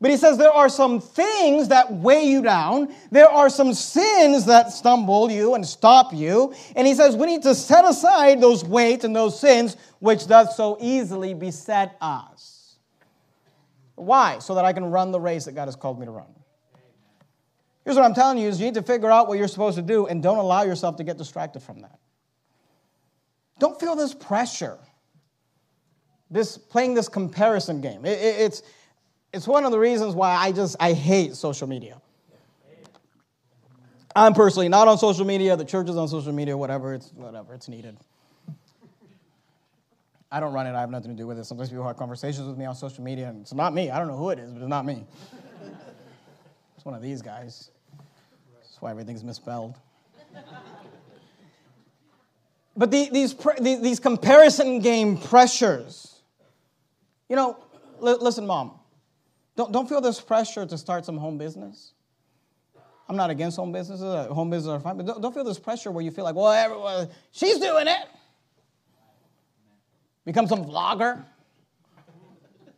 But 0.00 0.10
he 0.10 0.18
says 0.18 0.36
there 0.36 0.52
are 0.52 0.68
some 0.68 1.00
things 1.00 1.68
that 1.68 1.90
weigh 1.90 2.24
you 2.24 2.42
down. 2.42 2.94
There 3.10 3.28
are 3.28 3.48
some 3.48 3.72
sins 3.72 4.44
that 4.44 4.70
stumble 4.70 5.30
you 5.30 5.54
and 5.54 5.66
stop 5.66 6.12
you. 6.12 6.54
And 6.74 6.86
he 6.86 6.94
says 6.94 7.16
we 7.16 7.26
need 7.26 7.42
to 7.44 7.54
set 7.54 7.84
aside 7.84 8.40
those 8.40 8.64
weights 8.64 9.04
and 9.04 9.16
those 9.16 9.40
sins 9.40 9.76
which 10.00 10.26
does 10.26 10.54
so 10.54 10.76
easily 10.80 11.32
beset 11.32 11.96
us. 12.00 12.76
Why? 13.94 14.38
So 14.40 14.54
that 14.54 14.66
I 14.66 14.74
can 14.74 14.84
run 14.84 15.12
the 15.12 15.20
race 15.20 15.46
that 15.46 15.52
God 15.52 15.64
has 15.64 15.76
called 15.76 15.98
me 15.98 16.04
to 16.04 16.12
run. 16.12 16.26
Here's 17.84 17.96
what 17.96 18.04
I'm 18.04 18.14
telling 18.14 18.36
you 18.36 18.48
is 18.48 18.60
you 18.60 18.66
need 18.66 18.74
to 18.74 18.82
figure 18.82 19.10
out 19.10 19.28
what 19.28 19.38
you're 19.38 19.48
supposed 19.48 19.76
to 19.76 19.82
do 19.82 20.06
and 20.08 20.22
don't 20.22 20.38
allow 20.38 20.64
yourself 20.64 20.96
to 20.96 21.04
get 21.04 21.16
distracted 21.16 21.62
from 21.62 21.80
that. 21.80 21.98
Don't 23.58 23.78
feel 23.80 23.96
this 23.96 24.12
pressure. 24.12 24.78
This 26.30 26.58
playing 26.58 26.94
this 26.94 27.08
comparison 27.08 27.80
game. 27.80 28.04
It, 28.04 28.18
it, 28.18 28.40
it's 28.40 28.62
it's 29.32 29.46
one 29.46 29.64
of 29.64 29.70
the 29.70 29.78
reasons 29.78 30.14
why 30.14 30.34
I 30.34 30.52
just 30.52 30.76
I 30.80 30.92
hate 30.92 31.34
social 31.34 31.66
media. 31.66 32.00
I'm 34.14 34.32
personally 34.32 34.68
not 34.68 34.88
on 34.88 34.96
social 34.96 35.26
media. 35.26 35.56
The 35.56 35.64
church 35.64 35.90
is 35.90 35.96
on 35.96 36.08
social 36.08 36.32
media. 36.32 36.56
Whatever 36.56 36.94
it's 36.94 37.12
whatever 37.14 37.52
it's 37.54 37.68
needed. 37.68 37.98
I 40.30 40.40
don't 40.40 40.52
run 40.52 40.66
it. 40.66 40.74
I 40.74 40.80
have 40.80 40.90
nothing 40.90 41.10
to 41.10 41.16
do 41.16 41.26
with 41.26 41.38
it. 41.38 41.44
Sometimes 41.44 41.68
people 41.68 41.86
have 41.86 41.96
conversations 41.96 42.48
with 42.48 42.58
me 42.58 42.64
on 42.64 42.74
social 42.74 43.04
media, 43.04 43.28
and 43.28 43.42
it's 43.42 43.54
not 43.54 43.72
me. 43.72 43.90
I 43.90 43.98
don't 43.98 44.08
know 44.08 44.16
who 44.16 44.30
it 44.30 44.38
is, 44.38 44.50
but 44.50 44.60
it's 44.60 44.68
not 44.68 44.84
me. 44.84 45.04
It's 46.76 46.84
one 46.84 46.94
of 46.94 47.02
these 47.02 47.22
guys. 47.22 47.70
That's 48.54 48.80
why 48.80 48.90
everything's 48.90 49.22
misspelled. 49.22 49.78
but 52.76 52.90
the, 52.90 53.08
these, 53.10 53.34
these 53.60 54.00
comparison 54.00 54.80
game 54.80 55.16
pressures, 55.16 56.20
you 57.28 57.36
know, 57.36 57.56
listen, 58.00 58.46
mom. 58.46 58.75
Don't, 59.56 59.72
don't 59.72 59.88
feel 59.88 60.00
this 60.00 60.20
pressure 60.20 60.66
to 60.66 60.78
start 60.78 61.04
some 61.04 61.16
home 61.16 61.38
business. 61.38 61.92
I'm 63.08 63.16
not 63.16 63.30
against 63.30 63.56
home 63.56 63.72
businesses. 63.72 64.04
Uh, 64.04 64.26
home 64.26 64.50
businesses 64.50 64.74
are 64.74 64.80
fine, 64.80 64.96
but 64.96 65.06
don't, 65.06 65.22
don't 65.22 65.34
feel 65.34 65.44
this 65.44 65.58
pressure 65.58 65.90
where 65.90 66.04
you 66.04 66.10
feel 66.10 66.24
like, 66.24 66.34
well, 66.34 66.50
everyone, 66.50 67.08
she's 67.30 67.58
doing 67.58 67.86
it. 67.86 68.06
Become 70.24 70.48
some 70.48 70.64
vlogger. 70.64 71.24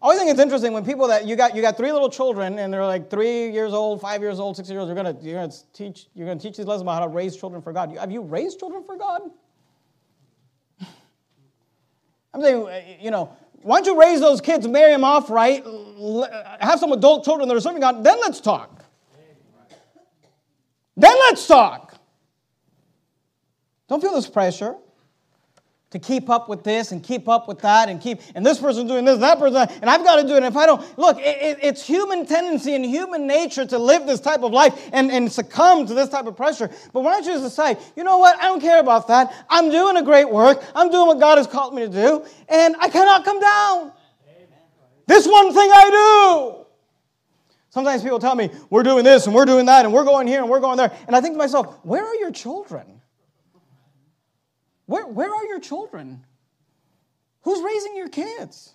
I 0.01 0.05
always 0.05 0.19
think 0.21 0.31
it's 0.31 0.38
interesting 0.38 0.73
when 0.73 0.85
people 0.85 1.09
that 1.09 1.27
you 1.27 1.35
got 1.35 1.57
you 1.57 1.62
got 1.62 1.77
three 1.77 1.91
little 1.91 2.09
children 2.11 2.61
and 2.61 2.73
they're 2.73 2.85
like 2.85 3.11
three 3.11 3.51
years 3.51 3.73
old, 3.73 4.01
five 4.01 4.21
years 4.21 4.38
old, 4.38 4.57
six 4.57 4.71
years 4.71 4.79
old. 4.79 4.88
You're 4.88 4.95
gonna 4.95 5.17
you're 5.21 5.35
gonna 5.35 5.53
teach 5.73 6.07
you're 6.14 6.27
gonna 6.29 6.38
teach 6.38 6.57
these 6.57 6.67
lessons 6.67 6.83
about 6.83 7.01
how 7.01 7.01
to 7.01 7.09
raise 7.09 7.37
children 7.37 7.61
for 7.61 7.73
God. 7.73 7.97
Have 7.97 8.12
you 8.12 8.23
raised 8.23 8.61
children 8.61 8.85
for 8.85 8.97
God? 8.97 9.23
I'm 12.33 12.41
saying, 12.41 12.99
you 13.01 13.11
know, 13.11 13.37
why 13.62 13.81
don't 13.81 13.87
you 13.94 14.01
raise 14.01 14.21
those 14.21 14.40
kids, 14.40 14.66
marry 14.66 14.92
them 14.92 15.05
off 15.05 15.31
right, 15.31 15.64
have 16.61 16.79
some 16.79 16.92
adult 16.92 17.25
children 17.25 17.49
that 17.49 17.57
are 17.57 17.61
serving 17.61 17.81
God, 17.81 18.05
then 18.05 18.18
let's 18.21 18.40
talk. 18.40 18.85
Then 20.97 21.14
let's 21.14 21.47
talk. 21.47 21.94
Don't 23.88 24.01
feel 24.01 24.14
this 24.14 24.29
pressure 24.29 24.77
to 25.90 25.98
keep 25.98 26.29
up 26.29 26.48
with 26.48 26.64
this 26.64 26.92
and 26.92 27.03
keep 27.03 27.29
up 27.29 27.48
with 27.48 27.61
that 27.61 27.88
and 27.88 28.01
keep 28.01 28.20
and 28.35 28.44
this 28.44 28.59
person's 28.59 28.90
doing 28.90 29.05
this 29.05 29.18
that 29.20 29.38
person 29.38 29.66
and 29.81 29.88
i've 29.88 30.05
got 30.05 30.16
to 30.16 30.27
do 30.27 30.35
it. 30.35 30.38
And 30.38 30.46
if 30.46 30.57
i 30.57 30.66
don't 30.66 30.98
look 30.98 31.18
it, 31.18 31.22
it, 31.22 31.59
it's 31.62 31.87
human 31.87 32.27
tendency 32.27 32.74
and 32.74 32.85
human 32.85 33.27
nature 33.27 33.64
to 33.64 33.79
live 33.79 34.07
this 34.07 34.20
type 34.20 34.42
of 34.42 34.53
life 34.53 34.90
and, 34.92 35.11
and 35.11 35.31
succumb 35.31 35.87
to 35.87 35.94
this 35.94 36.09
type 36.09 36.27
of 36.27 36.37
pressure. 36.37 36.70
But 36.92 37.03
why 37.03 37.12
don't 37.12 37.24
you 37.24 37.33
just 37.33 37.44
decide 37.44 37.79
you 37.96 38.05
know 38.05 38.18
what? 38.18 38.38
I 38.38 38.42
don't 38.42 38.61
care 38.61 38.81
about 38.81 39.09
that. 39.09 39.46
I'm 39.48 39.70
doing 39.70 39.96
a 39.96 40.03
great 40.03 40.29
work. 40.29 40.62
I'm 40.74 40.90
doing 40.90 41.07
what 41.07 41.20
god 41.20 41.38
has 41.38 41.46
called 41.46 41.74
me 41.74 41.83
to 41.83 41.88
do 41.88 42.24
and 42.48 42.77
i 42.81 42.88
cannot 42.88 43.24
come 43.24 43.40
down. 43.40 43.92
This 45.07 45.27
one 45.27 45.55
thing 45.55 45.70
i 45.72 45.90
do. 45.90 46.64
Sometimes 47.70 48.03
people 48.03 48.18
tell 48.18 48.35
me 48.35 48.51
we're 48.68 48.83
doing 48.83 49.05
this 49.05 49.27
and 49.27 49.35
we're 49.35 49.46
doing 49.46 49.66
that 49.66 49.87
and 49.87 49.94
we're 49.94 50.05
going 50.05 50.27
here 50.27 50.40
and 50.40 50.51
we're 50.51 50.61
going 50.61 50.77
there. 50.77 50.92
And 51.07 51.16
i 51.16 51.20
think 51.22 51.35
to 51.35 51.38
myself 51.38 51.79
where 51.83 52.05
are 52.05 52.16
your 52.16 52.31
children 52.31 52.98
where, 54.88 55.07
where 55.07 55.33
are 55.33 55.44
your 55.44 55.61
children? 55.61 56.24
Who's 57.42 57.62
raising 57.62 57.94
your 57.94 58.09
kids? 58.09 58.74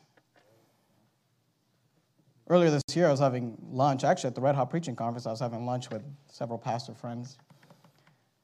Earlier 2.47 2.69
this 2.69 2.83
year, 2.95 3.07
I 3.07 3.11
was 3.11 3.19
having 3.19 3.57
lunch, 3.71 4.03
actually 4.03 4.27
at 4.27 4.35
the 4.35 4.41
Red 4.41 4.53
Hot 4.53 4.69
Preaching 4.69 4.95
Conference, 4.95 5.25
I 5.25 5.31
was 5.31 5.39
having 5.39 5.65
lunch 5.65 5.89
with 5.89 6.03
several 6.31 6.59
pastor 6.59 6.93
friends. 6.93 7.39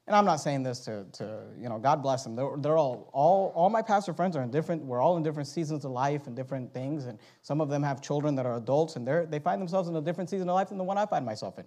And 0.08 0.16
I'm 0.16 0.26
not 0.26 0.38
saying 0.38 0.64
this 0.64 0.80
to, 0.86 1.06
to 1.14 1.42
you 1.62 1.70
know, 1.70 1.78
God 1.78 2.02
bless 2.02 2.24
them. 2.24 2.36
They're, 2.36 2.58
they're 2.58 2.78
all, 2.78 3.12
all, 3.14 3.54
all 3.54 3.70
my 3.70 3.84
pastor 3.84 4.14
friends 4.14 4.36
are 4.36 4.42
in 4.42 4.50
different, 4.50 4.84
we're 4.84 5.02
all 5.02 5.18
in 5.18 5.22
different 5.22 5.48
seasons 5.48 5.86
of 5.86 5.92
life 5.92 6.26
and 6.26 6.36
different 6.36 6.74
things. 6.74 7.06
And 7.06 7.20
some 7.44 7.62
of 7.62 7.70
them 7.70 7.84
have 7.84 8.02
children 8.02 8.34
that 8.34 8.48
are 8.48 8.58
adults 8.58 8.96
and 8.96 9.06
they're, 9.08 9.28
they 9.28 9.38
find 9.38 9.62
themselves 9.62 9.90
in 9.90 9.96
a 9.96 10.02
different 10.02 10.32
season 10.32 10.50
of 10.50 10.56
life 10.56 10.70
than 10.70 10.80
the 10.80 10.84
one 10.84 10.98
I 10.98 11.06
find 11.06 11.24
myself 11.24 11.60
in. 11.60 11.66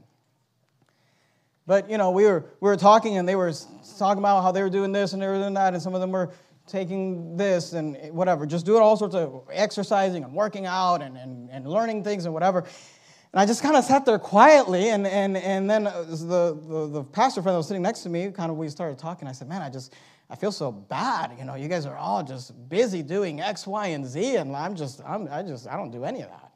But 1.67 1.91
you 1.91 1.99
know, 1.99 2.11
we 2.11 2.25
were 2.25 2.45
we 2.61 2.69
were 2.69 2.77
talking, 2.77 3.17
and 3.19 3.29
they 3.29 3.37
were 3.37 3.53
talking 3.99 4.19
about 4.19 4.43
how 4.43 4.53
they 4.53 4.63
were 4.63 4.71
doing 4.71 4.93
this 4.93 5.13
and 5.13 5.23
they 5.23 5.27
were 5.27 5.39
doing 5.39 5.55
that, 5.55 5.75
and 5.75 5.83
some 5.83 5.95
of 5.95 6.01
them 6.01 6.11
were 6.11 6.33
taking 6.67 7.37
this 7.37 7.73
and 7.73 7.97
whatever, 8.13 8.47
just 8.47 8.65
doing 8.65 8.83
all 8.83 8.97
sorts 8.97 9.15
of 9.15 9.49
exercising 9.53 10.25
and 10.25 10.33
working 10.33 10.67
out 10.67 11.03
and, 11.03 11.17
and, 11.17 11.51
and 11.51 11.67
learning 11.67 12.05
things 12.05 12.25
and 12.25 12.33
whatever. 12.33 12.61
And 12.61 13.41
I 13.41 13.47
just 13.47 13.63
kind 13.63 13.77
of 13.77 13.85
sat 13.85 14.05
there 14.05 14.19
quietly, 14.19 14.91
and, 14.91 15.07
and, 15.07 15.37
and 15.39 15.69
then 15.69 15.87
uh, 15.87 16.03
the, 16.03 16.59
the, 16.69 16.89
the 16.93 17.05
pastor 17.05 17.43
friend 17.43 17.55
that 17.55 17.59
was 17.59 17.67
sitting 17.67 17.83
next 17.83 18.01
to 18.01 18.11
me, 18.11 18.31
kind 18.31 18.51
of, 18.51 18.59
we 18.59 18.69
started 18.69 18.99
talking. 18.99 19.27
I 19.27 19.33
said, 19.33 19.49
Man, 19.49 19.63
I 19.63 19.71
just, 19.71 19.95
I 20.29 20.37
feel 20.37 20.53
so 20.53 20.71
bad. 20.71 21.33
You 21.39 21.45
know, 21.45 21.55
you 21.55 21.69
guys 21.69 21.87
are 21.87 21.97
all 21.97 22.23
just 22.23 22.53
busy 22.69 23.03
doing 23.03 23.41
X, 23.41 23.67
Y, 23.67 23.89
and 23.89 24.07
Z, 24.07 24.37
and 24.37 24.55
I'm 24.55 24.77
just, 24.77 25.01
I'm, 25.07 25.29
I 25.31 25.43
just, 25.43 25.67
I 25.67 25.77
don't 25.77 25.91
do 25.91 26.05
any 26.05 26.21
of 26.21 26.29
that. 26.29 26.52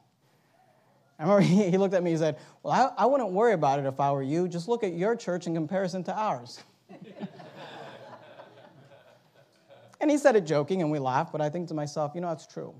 I 1.19 1.23
remember 1.23 1.41
he, 1.71 1.77
looked 1.77 1.93
at 1.93 2.03
me 2.03 2.11
and 2.11 2.19
said, 2.19 2.37
Well, 2.63 2.73
I, 2.73 3.03
I 3.03 3.05
wouldn't 3.05 3.31
worry 3.31 3.53
about 3.53 3.79
it 3.79 3.85
if 3.85 3.99
I 3.99 4.11
were 4.11 4.23
you. 4.23 4.47
Just 4.47 4.67
look 4.67 4.83
at 4.83 4.93
your 4.93 5.15
church 5.15 5.47
in 5.47 5.53
comparison 5.53 6.03
to 6.05 6.15
ours. 6.15 6.63
and 9.99 10.11
he 10.11 10.17
said 10.17 10.35
it 10.35 10.45
joking, 10.45 10.81
and 10.81 10.91
we 10.91 10.99
laughed, 10.99 11.31
but 11.31 11.41
I 11.41 11.49
think 11.49 11.67
to 11.69 11.73
myself, 11.73 12.11
you 12.15 12.21
know, 12.21 12.29
that's 12.29 12.45
true. 12.47 12.73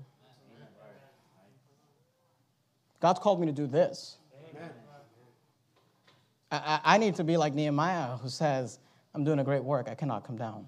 God's 3.00 3.20
called 3.20 3.40
me 3.40 3.46
to 3.46 3.52
do 3.52 3.66
this. 3.66 4.18
I, 6.50 6.80
I 6.82 6.98
need 6.98 7.16
to 7.16 7.24
be 7.24 7.36
like 7.36 7.54
Nehemiah, 7.54 8.16
who 8.16 8.28
says, 8.28 8.78
I'm 9.14 9.22
doing 9.22 9.38
a 9.38 9.44
great 9.44 9.62
work. 9.62 9.88
I 9.88 9.94
cannot 9.94 10.26
come 10.26 10.36
down. 10.36 10.66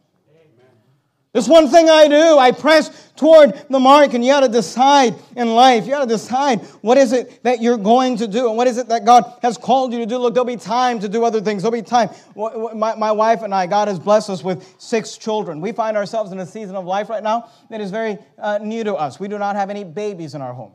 There's 1.33 1.49
one 1.49 1.69
thing 1.69 1.89
I 1.89 2.09
do. 2.09 2.39
I 2.39 2.51
press 2.51 3.13
toward 3.15 3.53
the 3.71 3.79
mark, 3.79 4.15
and 4.15 4.25
you 4.25 4.33
got 4.33 4.41
to 4.41 4.49
decide 4.49 5.15
in 5.37 5.55
life. 5.55 5.85
You 5.85 5.93
got 5.93 6.01
to 6.01 6.09
decide 6.09 6.61
what 6.81 6.99
is 6.99 7.13
it 7.13 7.45
that 7.45 7.63
you're 7.63 7.77
going 7.77 8.17
to 8.17 8.27
do, 8.27 8.49
and 8.49 8.57
what 8.57 8.67
is 8.67 8.79
it 8.79 8.89
that 8.89 9.05
God 9.05 9.39
has 9.41 9.57
called 9.57 9.93
you 9.93 10.01
to 10.01 10.07
do. 10.07 10.19
Look, 10.19 10.35
there'll 10.35 10.45
be 10.45 10.57
time 10.57 10.99
to 10.99 11.09
do 11.09 11.25
other 11.25 11.41
things. 11.41 11.63
There'll 11.63 11.71
be 11.71 11.83
time. 11.83 12.11
My, 12.35 12.97
my 12.97 13.13
wife 13.13 13.43
and 13.43 13.55
I, 13.55 13.69
God 13.69 13.87
has 13.87 14.01
blessed 14.01 14.29
us 14.29 14.43
with 14.43 14.75
six 14.79 15.17
children. 15.17 15.61
We 15.61 15.71
find 15.71 15.97
ourselves 15.97 16.33
in 16.33 16.41
a 16.41 16.47
season 16.47 16.75
of 16.75 16.85
life 16.85 17.09
right 17.09 17.23
now 17.23 17.49
that 17.71 17.81
is 17.81 17.93
very 17.93 18.19
uh, 18.37 18.59
new 18.59 18.83
to 18.83 18.95
us. 18.97 19.21
We 19.21 19.29
do 19.29 19.39
not 19.39 19.55
have 19.55 19.71
any 19.71 19.85
babies 19.85 20.35
in 20.35 20.43
our 20.43 20.53
home. 20.53 20.73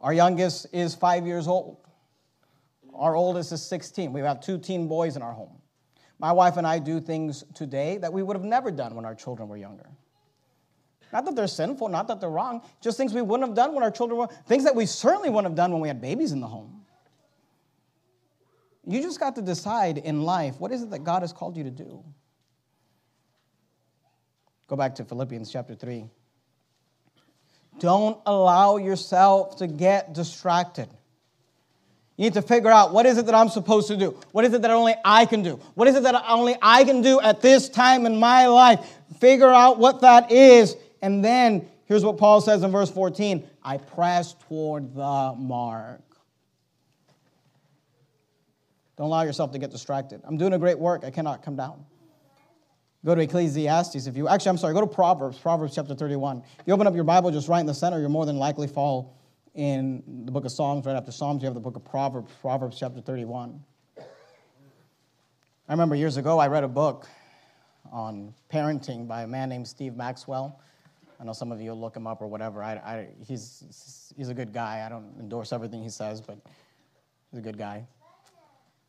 Our 0.00 0.12
youngest 0.12 0.66
is 0.72 0.96
five 0.96 1.28
years 1.28 1.46
old. 1.46 1.76
Our 2.92 3.14
oldest 3.14 3.52
is 3.52 3.64
16. 3.64 4.12
We 4.12 4.20
have 4.22 4.40
two 4.40 4.58
teen 4.58 4.88
boys 4.88 5.14
in 5.14 5.22
our 5.22 5.32
home. 5.32 5.58
My 6.18 6.32
wife 6.32 6.56
and 6.56 6.66
I 6.66 6.78
do 6.78 7.00
things 7.00 7.44
today 7.54 7.98
that 7.98 8.12
we 8.12 8.22
would 8.22 8.36
have 8.36 8.44
never 8.44 8.70
done 8.70 8.94
when 8.94 9.04
our 9.04 9.14
children 9.14 9.48
were 9.48 9.56
younger. 9.56 9.88
Not 11.12 11.24
that 11.26 11.36
they're 11.36 11.46
sinful, 11.46 11.88
not 11.88 12.08
that 12.08 12.20
they're 12.20 12.30
wrong, 12.30 12.62
just 12.80 12.96
things 12.96 13.12
we 13.12 13.22
wouldn't 13.22 13.48
have 13.48 13.56
done 13.56 13.74
when 13.74 13.82
our 13.82 13.90
children 13.90 14.18
were, 14.18 14.28
things 14.46 14.64
that 14.64 14.74
we 14.74 14.86
certainly 14.86 15.28
wouldn't 15.28 15.50
have 15.50 15.56
done 15.56 15.72
when 15.72 15.80
we 15.80 15.88
had 15.88 16.00
babies 16.00 16.32
in 16.32 16.40
the 16.40 16.46
home. 16.46 16.82
You 18.86 19.00
just 19.02 19.20
got 19.20 19.36
to 19.36 19.42
decide 19.42 19.98
in 19.98 20.22
life 20.22 20.58
what 20.58 20.72
is 20.72 20.82
it 20.82 20.90
that 20.90 21.04
God 21.04 21.22
has 21.22 21.32
called 21.32 21.56
you 21.56 21.64
to 21.64 21.70
do? 21.70 22.02
Go 24.66 24.76
back 24.76 24.94
to 24.96 25.04
Philippians 25.04 25.52
chapter 25.52 25.74
3. 25.74 26.06
Don't 27.78 28.18
allow 28.26 28.76
yourself 28.78 29.56
to 29.56 29.66
get 29.66 30.14
distracted. 30.14 30.88
You 32.16 32.24
need 32.24 32.34
to 32.34 32.42
figure 32.42 32.70
out 32.70 32.92
what 32.92 33.06
is 33.06 33.16
it 33.16 33.26
that 33.26 33.34
I'm 33.34 33.48
supposed 33.48 33.88
to 33.88 33.96
do? 33.96 34.18
What 34.32 34.44
is 34.44 34.52
it 34.52 34.62
that 34.62 34.70
only 34.70 34.94
I 35.04 35.24
can 35.24 35.42
do? 35.42 35.56
What 35.74 35.88
is 35.88 35.96
it 35.96 36.02
that 36.02 36.22
only 36.28 36.56
I 36.60 36.84
can 36.84 37.00
do 37.00 37.20
at 37.20 37.40
this 37.40 37.68
time 37.68 38.04
in 38.04 38.20
my 38.20 38.46
life? 38.46 38.80
Figure 39.18 39.48
out 39.48 39.78
what 39.78 40.02
that 40.02 40.30
is. 40.30 40.76
And 41.00 41.24
then 41.24 41.68
here's 41.86 42.04
what 42.04 42.18
Paul 42.18 42.40
says 42.40 42.62
in 42.62 42.70
verse 42.70 42.90
14 42.90 43.48
I 43.62 43.78
press 43.78 44.34
toward 44.48 44.94
the 44.94 45.34
mark. 45.38 46.02
Don't 48.98 49.06
allow 49.06 49.22
yourself 49.22 49.52
to 49.52 49.58
get 49.58 49.70
distracted. 49.70 50.20
I'm 50.24 50.36
doing 50.36 50.52
a 50.52 50.58
great 50.58 50.78
work. 50.78 51.04
I 51.04 51.10
cannot 51.10 51.42
come 51.42 51.56
down. 51.56 51.86
Go 53.04 53.14
to 53.14 53.22
Ecclesiastes 53.22 54.06
if 54.06 54.16
you 54.16 54.28
actually, 54.28 54.50
I'm 54.50 54.58
sorry, 54.58 54.74
go 54.74 54.80
to 54.80 54.86
Proverbs, 54.86 55.38
Proverbs 55.38 55.74
chapter 55.74 55.94
31. 55.94 56.44
If 56.60 56.66
you 56.66 56.74
open 56.74 56.86
up 56.86 56.94
your 56.94 57.04
Bible 57.04 57.30
just 57.32 57.48
right 57.48 57.58
in 57.58 57.66
the 57.66 57.74
center, 57.74 57.98
you're 57.98 58.08
more 58.08 58.26
than 58.26 58.36
likely 58.36 58.68
fall 58.68 59.16
in 59.54 60.02
the 60.24 60.32
book 60.32 60.44
of 60.44 60.52
Psalms, 60.52 60.86
right 60.86 60.96
after 60.96 61.12
Psalms, 61.12 61.42
you 61.42 61.46
have 61.46 61.54
the 61.54 61.60
book 61.60 61.76
of 61.76 61.84
Proverbs, 61.84 62.32
Proverbs 62.40 62.78
chapter 62.78 63.00
31. 63.00 63.62
I 63.98 64.02
remember 65.68 65.94
years 65.94 66.16
ago, 66.16 66.38
I 66.38 66.48
read 66.48 66.64
a 66.64 66.68
book 66.68 67.06
on 67.90 68.34
parenting 68.52 69.06
by 69.06 69.22
a 69.22 69.26
man 69.26 69.48
named 69.48 69.68
Steve 69.68 69.94
Maxwell. 69.94 70.58
I 71.20 71.24
know 71.24 71.32
some 71.32 71.52
of 71.52 71.60
you 71.60 71.70
will 71.70 71.80
look 71.80 71.96
him 71.96 72.06
up 72.06 72.20
or 72.20 72.26
whatever. 72.26 72.62
I, 72.62 72.72
I, 72.72 73.08
he's, 73.26 74.12
he's 74.16 74.28
a 74.28 74.34
good 74.34 74.52
guy. 74.52 74.84
I 74.84 74.88
don't 74.88 75.14
endorse 75.20 75.52
everything 75.52 75.82
he 75.82 75.88
says, 75.88 76.20
but 76.20 76.38
he's 77.30 77.38
a 77.38 77.42
good 77.42 77.58
guy. 77.58 77.86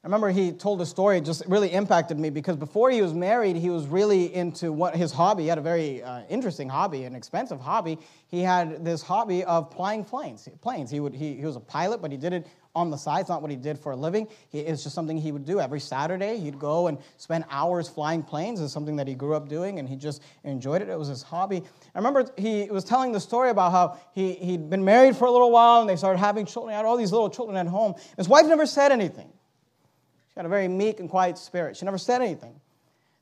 I 0.03 0.07
remember 0.07 0.31
he 0.31 0.51
told 0.51 0.81
a 0.81 0.85
story, 0.85 1.19
it 1.19 1.23
just 1.23 1.45
really 1.47 1.71
impacted 1.71 2.19
me 2.19 2.29
because 2.29 2.57
before 2.57 2.91
he 2.91 3.01
was 3.01 3.13
married, 3.13 3.55
he 3.55 3.69
was 3.69 3.87
really 3.87 4.35
into 4.35 4.73
what 4.73 4.97
his 4.97 5.13
hobby. 5.13 5.43
He 5.43 5.49
had 5.49 5.57
a 5.57 5.61
very 5.61 6.03
uh, 6.03 6.23
interesting 6.27 6.67
hobby, 6.67 7.05
an 7.05 7.15
expensive 7.15 7.61
hobby. 7.61 7.97
He 8.27 8.41
had 8.41 8.83
this 8.83 9.01
hobby 9.01 9.45
of 9.45 9.73
flying 9.73 10.03
planes. 10.03 10.49
Planes. 10.59 10.91
He, 10.91 10.99
would, 10.99 11.15
he, 11.15 11.35
he 11.35 11.45
was 11.45 11.55
a 11.55 11.61
pilot, 11.61 12.01
but 12.01 12.11
he 12.11 12.17
did 12.17 12.33
it 12.33 12.47
on 12.75 12.89
the 12.89 12.97
side. 12.97 13.21
It's 13.21 13.29
not 13.29 13.41
what 13.41 13.49
he 13.49 13.55
did 13.55 13.79
for 13.79 13.93
a 13.93 13.95
living. 13.95 14.27
it's 14.51 14.83
just 14.83 14.93
something 14.93 15.17
he 15.17 15.31
would 15.31 15.45
do 15.45 15.61
every 15.61 15.79
Saturday. 15.79 16.37
He'd 16.37 16.59
go 16.59 16.87
and 16.87 16.97
spend 17.15 17.45
hours 17.49 17.87
flying 17.87 18.23
planes. 18.23 18.59
It's 18.59 18.73
something 18.73 18.97
that 18.97 19.07
he 19.07 19.15
grew 19.15 19.35
up 19.35 19.47
doing, 19.47 19.79
and 19.79 19.87
he 19.87 19.95
just 19.95 20.21
enjoyed 20.43 20.81
it. 20.81 20.89
It 20.89 20.99
was 20.99 21.07
his 21.07 21.23
hobby. 21.23 21.63
I 21.95 21.97
remember 21.97 22.25
he 22.37 22.65
was 22.65 22.83
telling 22.83 23.13
the 23.13 23.21
story 23.21 23.51
about 23.51 23.71
how 23.71 23.97
he, 24.13 24.33
he'd 24.33 24.69
been 24.69 24.83
married 24.83 25.15
for 25.15 25.29
a 25.29 25.31
little 25.31 25.51
while, 25.51 25.79
and 25.79 25.89
they 25.89 25.95
started 25.95 26.17
having 26.17 26.45
children. 26.45 26.73
He 26.73 26.75
had 26.75 26.83
all 26.83 26.97
these 26.97 27.13
little 27.13 27.29
children 27.29 27.55
at 27.55 27.67
home. 27.67 27.95
His 28.17 28.27
wife 28.27 28.47
never 28.47 28.65
said 28.65 28.91
anything. 28.91 29.31
She 30.33 30.39
had 30.39 30.45
a 30.47 30.49
very 30.49 30.67
meek 30.67 30.99
and 30.99 31.07
quiet 31.07 31.37
spirit. 31.37 31.77
She 31.77 31.85
never 31.85 31.99
said 31.99 32.21
anything. 32.21 32.59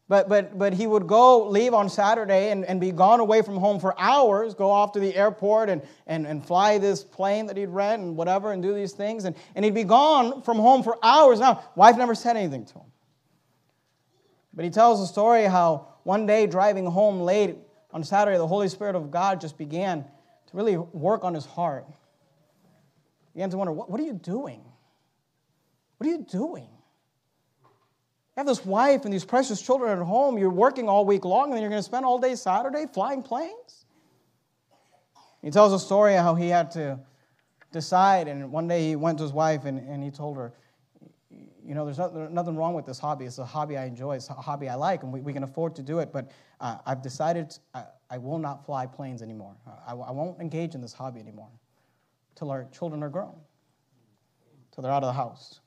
But, 0.07 0.27
but, 0.27 0.57
but 0.57 0.73
he 0.73 0.87
would 0.87 1.07
go 1.07 1.47
leave 1.47 1.73
on 1.73 1.89
Saturday 1.89 2.51
and, 2.51 2.65
and 2.65 2.81
be 2.81 2.91
gone 2.91 3.19
away 3.21 3.41
from 3.41 3.55
home 3.55 3.79
for 3.79 3.95
hours, 3.97 4.53
go 4.53 4.69
off 4.69 4.91
to 4.93 4.99
the 4.99 5.15
airport 5.15 5.69
and, 5.69 5.81
and, 6.05 6.27
and 6.27 6.45
fly 6.45 6.77
this 6.77 7.03
plane 7.03 7.45
that 7.45 7.55
he'd 7.55 7.69
rent 7.69 8.01
and 8.01 8.17
whatever 8.17 8.51
and 8.51 8.61
do 8.61 8.73
these 8.73 8.91
things. 8.91 9.25
And, 9.25 9.35
and 9.55 9.63
he'd 9.63 9.73
be 9.73 9.85
gone 9.85 10.41
from 10.41 10.57
home 10.57 10.83
for 10.83 10.97
hours. 11.01 11.39
Now, 11.39 11.63
wife 11.75 11.97
never 11.97 12.13
said 12.13 12.35
anything 12.35 12.65
to 12.65 12.73
him. 12.73 12.91
But 14.53 14.65
he 14.65 14.71
tells 14.71 14.99
the 14.99 15.07
story 15.07 15.45
how 15.45 15.87
one 16.03 16.25
day 16.25 16.45
driving 16.45 16.85
home 16.85 17.21
late 17.21 17.55
on 17.91 18.03
Saturday, 18.03 18.37
the 18.37 18.47
Holy 18.47 18.67
Spirit 18.67 18.95
of 18.95 19.11
God 19.11 19.39
just 19.39 19.57
began 19.57 20.03
to 20.03 20.57
really 20.57 20.77
work 20.77 21.23
on 21.23 21.33
his 21.33 21.45
heart. 21.45 21.85
He 21.87 21.95
began 23.35 23.49
to 23.51 23.57
wonder, 23.57 23.71
what, 23.71 23.89
what 23.89 23.99
are 23.99 24.03
you 24.03 24.13
doing? 24.13 24.61
What 25.97 26.07
are 26.07 26.11
you 26.11 26.25
doing? 26.29 26.67
Have 28.41 28.47
this 28.47 28.65
wife 28.65 29.05
and 29.05 29.13
these 29.13 29.23
precious 29.23 29.61
children 29.61 29.91
at 29.91 30.03
home. 30.03 30.35
You're 30.35 30.49
working 30.49 30.89
all 30.89 31.05
week 31.05 31.25
long, 31.25 31.49
and 31.49 31.53
then 31.53 31.61
you're 31.61 31.69
going 31.69 31.77
to 31.79 31.85
spend 31.85 32.05
all 32.05 32.17
day 32.17 32.33
Saturday 32.33 32.87
flying 32.91 33.21
planes? 33.21 33.85
He 35.43 35.51
tells 35.51 35.71
a 35.73 35.77
story 35.77 36.15
how 36.15 36.33
he 36.33 36.49
had 36.49 36.71
to 36.71 36.97
decide, 37.71 38.27
and 38.27 38.51
one 38.51 38.67
day 38.67 38.87
he 38.87 38.95
went 38.95 39.19
to 39.19 39.25
his 39.25 39.31
wife 39.31 39.65
and, 39.65 39.87
and 39.87 40.03
he 40.03 40.09
told 40.09 40.37
her, 40.37 40.53
You 41.63 41.75
know, 41.75 41.85
there's 41.85 41.99
nothing 42.31 42.55
wrong 42.55 42.73
with 42.73 42.87
this 42.87 42.97
hobby. 42.97 43.25
It's 43.25 43.37
a 43.37 43.45
hobby 43.45 43.77
I 43.77 43.85
enjoy, 43.85 44.15
it's 44.15 44.31
a 44.31 44.33
hobby 44.33 44.69
I 44.69 44.73
like, 44.73 45.03
and 45.03 45.13
we, 45.13 45.21
we 45.21 45.33
can 45.33 45.43
afford 45.43 45.75
to 45.75 45.83
do 45.83 45.99
it, 45.99 46.11
but 46.11 46.31
uh, 46.59 46.77
I've 46.83 47.03
decided 47.03 47.55
I, 47.75 47.83
I, 48.09 48.17
will 48.17 48.39
not 48.39 48.65
fly 48.65 48.87
planes 48.87 49.21
anymore. 49.21 49.55
I, 49.85 49.91
I 49.91 50.09
won't 50.09 50.41
engage 50.41 50.73
in 50.73 50.81
this 50.81 50.93
hobby 50.93 51.19
anymore 51.19 51.51
till 52.33 52.49
our 52.49 52.67
children 52.71 53.03
are 53.03 53.09
grown, 53.09 53.35
till 54.73 54.81
they're 54.81 54.91
out 54.91 55.03
of 55.03 55.09
the 55.09 55.13
house. 55.13 55.60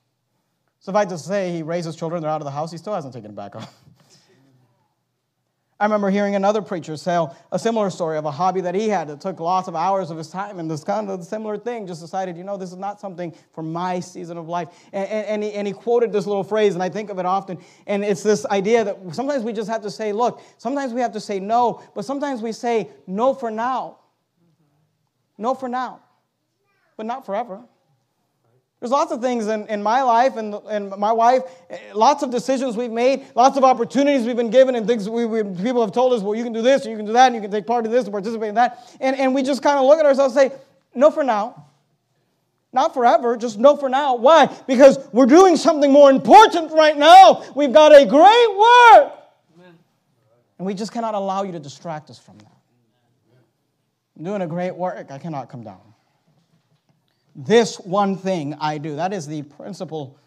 Suffice 0.85 1.07
to 1.07 1.17
say, 1.17 1.51
he 1.51 1.63
raises 1.63 1.95
children, 1.95 2.21
they're 2.21 2.29
out 2.29 2.41
of 2.41 2.45
the 2.45 2.51
house, 2.51 2.71
he 2.71 2.77
still 2.77 2.93
hasn't 2.93 3.11
taken 3.11 3.31
it 3.31 3.35
back 3.35 3.55
off. 3.55 3.73
I 5.79 5.85
remember 5.85 6.11
hearing 6.11 6.35
another 6.35 6.61
preacher 6.61 6.95
tell 6.95 7.35
a 7.51 7.57
similar 7.57 7.89
story 7.89 8.19
of 8.19 8.25
a 8.25 8.31
hobby 8.31 8.61
that 8.61 8.75
he 8.75 8.87
had 8.87 9.07
that 9.07 9.19
took 9.19 9.39
lots 9.39 9.67
of 9.67 9.75
hours 9.75 10.11
of 10.11 10.17
his 10.19 10.29
time, 10.29 10.59
and 10.59 10.69
this 10.69 10.83
kind 10.83 11.09
of 11.09 11.23
similar 11.23 11.57
thing 11.57 11.87
just 11.87 12.01
decided, 12.01 12.37
you 12.37 12.43
know, 12.43 12.55
this 12.55 12.71
is 12.71 12.77
not 12.77 12.99
something 12.99 13.33
for 13.51 13.63
my 13.63 13.99
season 13.99 14.37
of 14.37 14.47
life. 14.47 14.67
And, 14.93 15.09
and, 15.09 15.25
and, 15.25 15.43
he, 15.43 15.53
and 15.53 15.65
he 15.65 15.73
quoted 15.73 16.13
this 16.13 16.27
little 16.27 16.43
phrase, 16.43 16.75
and 16.75 16.83
I 16.83 16.89
think 16.89 17.09
of 17.09 17.17
it 17.17 17.25
often, 17.25 17.57
and 17.87 18.05
it's 18.05 18.21
this 18.21 18.45
idea 18.45 18.83
that 18.83 19.15
sometimes 19.15 19.43
we 19.43 19.53
just 19.53 19.71
have 19.71 19.81
to 19.81 19.89
say, 19.89 20.13
look, 20.13 20.39
sometimes 20.59 20.93
we 20.93 21.01
have 21.01 21.13
to 21.13 21.19
say 21.19 21.39
no, 21.39 21.81
but 21.95 22.05
sometimes 22.05 22.43
we 22.43 22.51
say 22.51 22.91
no 23.07 23.33
for 23.33 23.49
now. 23.49 23.97
No 25.35 25.55
for 25.55 25.67
now, 25.67 26.01
but 26.95 27.07
not 27.07 27.25
forever. 27.25 27.63
There's 28.85 28.91
lots 28.91 29.11
of 29.11 29.19
things 29.19 29.47
in, 29.47 29.65
in 29.65 29.81
my 29.81 30.03
life 30.03 30.37
and, 30.37 30.53
and 30.69 30.91
my 30.91 31.11
wife, 31.11 31.41
eh, 31.71 31.79
lots 31.95 32.21
of 32.21 32.29
decisions 32.29 32.77
we've 32.77 32.91
made, 32.91 33.25
lots 33.33 33.57
of 33.57 33.63
opportunities 33.63 34.27
we've 34.27 34.35
been 34.35 34.51
given, 34.51 34.75
and 34.75 34.85
things 34.85 35.09
we, 35.09 35.25
we, 35.25 35.41
people 35.41 35.81
have 35.81 35.91
told 35.91 36.13
us, 36.13 36.21
well, 36.21 36.35
you 36.35 36.43
can 36.43 36.53
do 36.53 36.61
this, 36.61 36.85
or 36.85 36.91
you 36.91 36.95
can 36.95 37.07
do 37.07 37.13
that, 37.13 37.25
and 37.25 37.33
you 37.35 37.41
can 37.41 37.49
take 37.49 37.65
part 37.65 37.83
in 37.83 37.91
this, 37.91 38.03
and 38.03 38.11
participate 38.11 38.49
in 38.49 38.53
that. 38.53 38.95
And, 39.01 39.17
and 39.17 39.33
we 39.33 39.41
just 39.41 39.63
kind 39.63 39.79
of 39.79 39.87
look 39.87 39.97
at 39.97 40.05
ourselves 40.05 40.37
and 40.37 40.51
say, 40.51 40.57
no 40.93 41.09
for 41.09 41.23
now. 41.23 41.65
Not 42.71 42.93
forever, 42.93 43.35
just 43.37 43.57
no 43.57 43.75
for 43.75 43.89
now. 43.89 44.17
Why? 44.17 44.55
Because 44.67 44.99
we're 45.11 45.25
doing 45.25 45.57
something 45.57 45.91
more 45.91 46.11
important 46.11 46.71
right 46.71 46.95
now. 46.95 47.43
We've 47.55 47.73
got 47.73 47.91
a 47.91 48.05
great 48.05 48.11
work. 48.11 49.13
Amen. 49.57 49.79
And 50.59 50.67
we 50.67 50.75
just 50.75 50.91
cannot 50.91 51.15
allow 51.15 51.41
you 51.41 51.53
to 51.53 51.59
distract 51.59 52.11
us 52.11 52.19
from 52.19 52.37
that. 52.37 52.55
I'm 54.15 54.25
doing 54.25 54.43
a 54.43 54.47
great 54.47 54.75
work. 54.75 55.09
I 55.09 55.17
cannot 55.17 55.49
come 55.49 55.63
down. 55.63 55.81
This 57.35 57.77
one 57.77 58.17
thing 58.17 58.55
I 58.59 58.77
do. 58.77 58.95
That 58.95 59.11
is 59.11 59.27
the 59.27 59.41
principle 59.43 60.17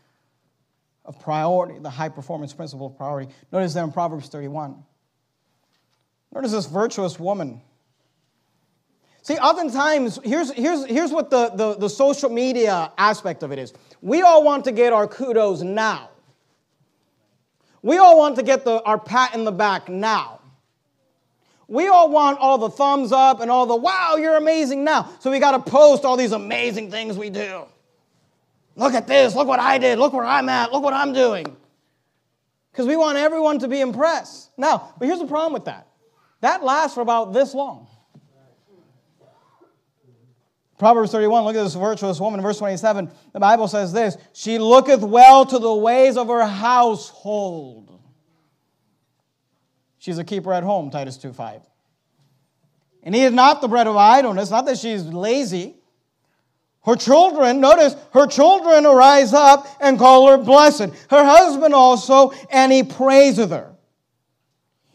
of 1.06 1.18
priority, 1.18 1.78
the 1.78 1.88
high 1.88 2.10
performance 2.10 2.52
principle 2.52 2.86
of 2.86 2.96
priority. 2.96 3.32
Notice 3.50 3.72
there 3.72 3.82
in 3.84 3.92
Proverbs 3.92 4.28
31. 4.28 4.84
Notice 6.34 6.52
this 6.52 6.66
virtuous 6.66 7.18
woman. 7.18 7.62
See, 9.22 9.36
oftentimes, 9.36 10.18
here's, 10.22 10.52
here's, 10.52 10.84
here's 10.84 11.10
what 11.10 11.30
the, 11.30 11.50
the, 11.50 11.74
the 11.76 11.88
social 11.88 12.28
media 12.28 12.92
aspect 12.98 13.42
of 13.42 13.52
it 13.52 13.58
is. 13.58 13.72
We 14.02 14.22
all 14.22 14.44
want 14.44 14.64
to 14.64 14.72
get 14.72 14.92
our 14.92 15.06
kudos 15.06 15.62
now. 15.62 16.10
We 17.82 17.96
all 17.96 18.18
want 18.18 18.36
to 18.36 18.42
get 18.42 18.64
the, 18.64 18.82
our 18.82 18.98
pat 18.98 19.34
in 19.34 19.44
the 19.44 19.52
back 19.52 19.88
now. 19.88 20.37
We 21.68 21.86
all 21.88 22.10
want 22.10 22.38
all 22.38 22.56
the 22.56 22.70
thumbs 22.70 23.12
up 23.12 23.40
and 23.40 23.50
all 23.50 23.66
the 23.66 23.76
wow, 23.76 24.16
you're 24.16 24.36
amazing 24.36 24.84
now. 24.84 25.12
So 25.20 25.30
we 25.30 25.38
got 25.38 25.52
to 25.52 25.70
post 25.70 26.04
all 26.04 26.16
these 26.16 26.32
amazing 26.32 26.90
things 26.90 27.16
we 27.16 27.28
do. 27.28 27.64
Look 28.74 28.94
at 28.94 29.06
this. 29.06 29.34
Look 29.34 29.46
what 29.46 29.60
I 29.60 29.76
did. 29.76 29.98
Look 29.98 30.14
where 30.14 30.24
I'm 30.24 30.48
at. 30.48 30.72
Look 30.72 30.82
what 30.82 30.94
I'm 30.94 31.12
doing. 31.12 31.56
Because 32.72 32.86
we 32.86 32.96
want 32.96 33.18
everyone 33.18 33.58
to 33.58 33.68
be 33.68 33.80
impressed. 33.80 34.50
Now, 34.56 34.94
but 34.98 35.06
here's 35.06 35.18
the 35.18 35.26
problem 35.26 35.52
with 35.52 35.66
that 35.66 35.86
that 36.40 36.64
lasts 36.64 36.94
for 36.94 37.00
about 37.00 37.32
this 37.32 37.52
long. 37.52 37.88
Proverbs 40.78 41.10
31, 41.10 41.44
look 41.44 41.56
at 41.56 41.64
this 41.64 41.74
virtuous 41.74 42.20
woman, 42.20 42.40
verse 42.40 42.58
27. 42.58 43.10
The 43.32 43.40
Bible 43.40 43.66
says 43.66 43.92
this 43.92 44.16
She 44.32 44.58
looketh 44.58 45.00
well 45.00 45.44
to 45.44 45.58
the 45.58 45.74
ways 45.74 46.16
of 46.16 46.28
her 46.28 46.46
household. 46.46 47.87
She's 50.08 50.16
a 50.16 50.24
keeper 50.24 50.54
at 50.54 50.62
home, 50.62 50.88
Titus 50.88 51.18
2 51.18 51.34
5. 51.34 51.60
And 53.02 53.14
he 53.14 53.24
is 53.24 53.32
not 53.34 53.60
the 53.60 53.68
bread 53.68 53.86
of 53.86 53.94
idleness, 53.94 54.50
not 54.50 54.64
that 54.64 54.78
she's 54.78 55.04
lazy. 55.04 55.76
Her 56.86 56.96
children, 56.96 57.60
notice, 57.60 57.94
her 58.14 58.26
children 58.26 58.86
arise 58.86 59.34
up 59.34 59.66
and 59.82 59.98
call 59.98 60.28
her 60.28 60.38
blessed. 60.38 60.94
Her 61.10 61.24
husband 61.26 61.74
also, 61.74 62.32
and 62.48 62.72
he 62.72 62.84
praiseth 62.84 63.50
her. 63.50 63.74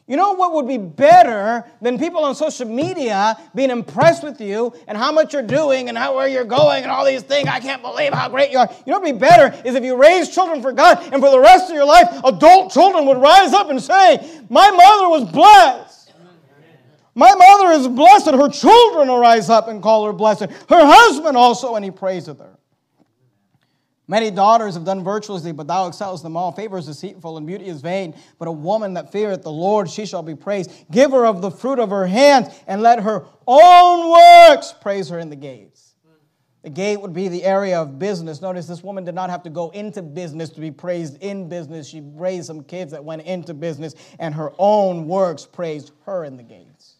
You 0.05 0.17
know 0.17 0.33
what 0.33 0.53
would 0.53 0.67
be 0.67 0.77
better 0.77 1.65
than 1.81 1.97
people 1.97 2.25
on 2.25 2.35
social 2.35 2.67
media 2.67 3.37
being 3.55 3.69
impressed 3.69 4.21
with 4.21 4.41
you 4.41 4.73
and 4.85 4.97
how 4.97 5.13
much 5.13 5.31
you're 5.31 5.41
doing 5.41 5.87
and 5.87 5.97
how 5.97 6.15
where 6.15 6.27
you're 6.27 6.43
going 6.43 6.83
and 6.83 6.91
all 6.91 7.05
these 7.05 7.21
things? 7.21 7.47
I 7.47 7.61
can't 7.61 7.81
believe 7.81 8.13
how 8.13 8.27
great 8.27 8.51
you 8.51 8.57
are. 8.57 8.69
You 8.85 8.91
know 8.91 8.99
what 8.99 9.03
would 9.03 9.13
be 9.13 9.19
better 9.19 9.55
is 9.65 9.75
if 9.75 9.83
you 9.83 9.95
raise 9.95 10.27
children 10.27 10.61
for 10.61 10.73
God 10.73 11.01
and 11.13 11.21
for 11.21 11.31
the 11.31 11.39
rest 11.39 11.69
of 11.69 11.75
your 11.75 11.85
life, 11.85 12.07
adult 12.25 12.73
children 12.73 13.05
would 13.05 13.17
rise 13.17 13.53
up 13.53 13.69
and 13.69 13.81
say, 13.81 14.17
My 14.49 14.69
mother 14.71 15.07
was 15.07 15.31
blessed. 15.31 16.11
My 17.15 17.33
mother 17.33 17.71
is 17.79 17.87
blessed. 17.87 18.31
Her 18.31 18.49
children 18.49 19.07
will 19.07 19.19
rise 19.19 19.49
up 19.49 19.69
and 19.69 19.81
call 19.81 20.05
her 20.05 20.13
blessed. 20.13 20.47
Her 20.67 20.85
husband 20.85 21.37
also, 21.37 21.75
and 21.75 21.85
he 21.85 21.91
praiseth 21.91 22.39
her. 22.39 22.57
Many 24.07 24.31
daughters 24.31 24.73
have 24.73 24.83
done 24.83 25.03
virtuously, 25.03 25.53
but 25.53 25.67
thou 25.67 25.87
excellest 25.87 26.23
them 26.23 26.35
all. 26.35 26.51
Favor 26.51 26.77
is 26.77 26.87
deceitful, 26.87 27.37
and 27.37 27.47
beauty 27.47 27.67
is 27.67 27.81
vain. 27.81 28.15
But 28.37 28.49
a 28.49 28.51
woman 28.51 28.95
that 28.95 29.13
feareth 29.13 29.43
the 29.43 29.51
Lord, 29.51 29.89
she 29.89 30.05
shall 30.05 30.23
be 30.23 30.35
praised. 30.35 30.71
Give 30.91 31.11
her 31.11 31.25
of 31.25 31.41
the 31.41 31.49
fruit 31.49 31.79
of 31.79 31.89
her 31.89 32.05
hands, 32.05 32.47
and 32.67 32.81
let 32.81 32.99
her 32.99 33.25
own 33.47 34.09
works 34.09 34.73
praise 34.81 35.07
her 35.09 35.19
in 35.19 35.29
the 35.29 35.37
gates. 35.37 35.93
The 36.63 36.69
gate 36.69 37.01
would 37.01 37.13
be 37.13 37.27
the 37.27 37.43
area 37.43 37.81
of 37.81 37.99
business. 37.99 38.41
Notice 38.41 38.67
this 38.67 38.83
woman 38.83 39.03
did 39.03 39.15
not 39.15 39.29
have 39.29 39.43
to 39.43 39.49
go 39.49 39.69
into 39.71 40.01
business 40.01 40.49
to 40.51 40.61
be 40.61 40.71
praised 40.71 41.21
in 41.21 41.49
business. 41.49 41.87
She 41.87 42.01
raised 42.01 42.47
some 42.47 42.63
kids 42.63 42.91
that 42.91 43.03
went 43.03 43.23
into 43.23 43.53
business, 43.53 43.95
and 44.19 44.33
her 44.35 44.51
own 44.57 45.07
works 45.07 45.45
praised 45.45 45.91
her 46.05 46.23
in 46.23 46.37
the 46.37 46.43
gates. 46.43 46.95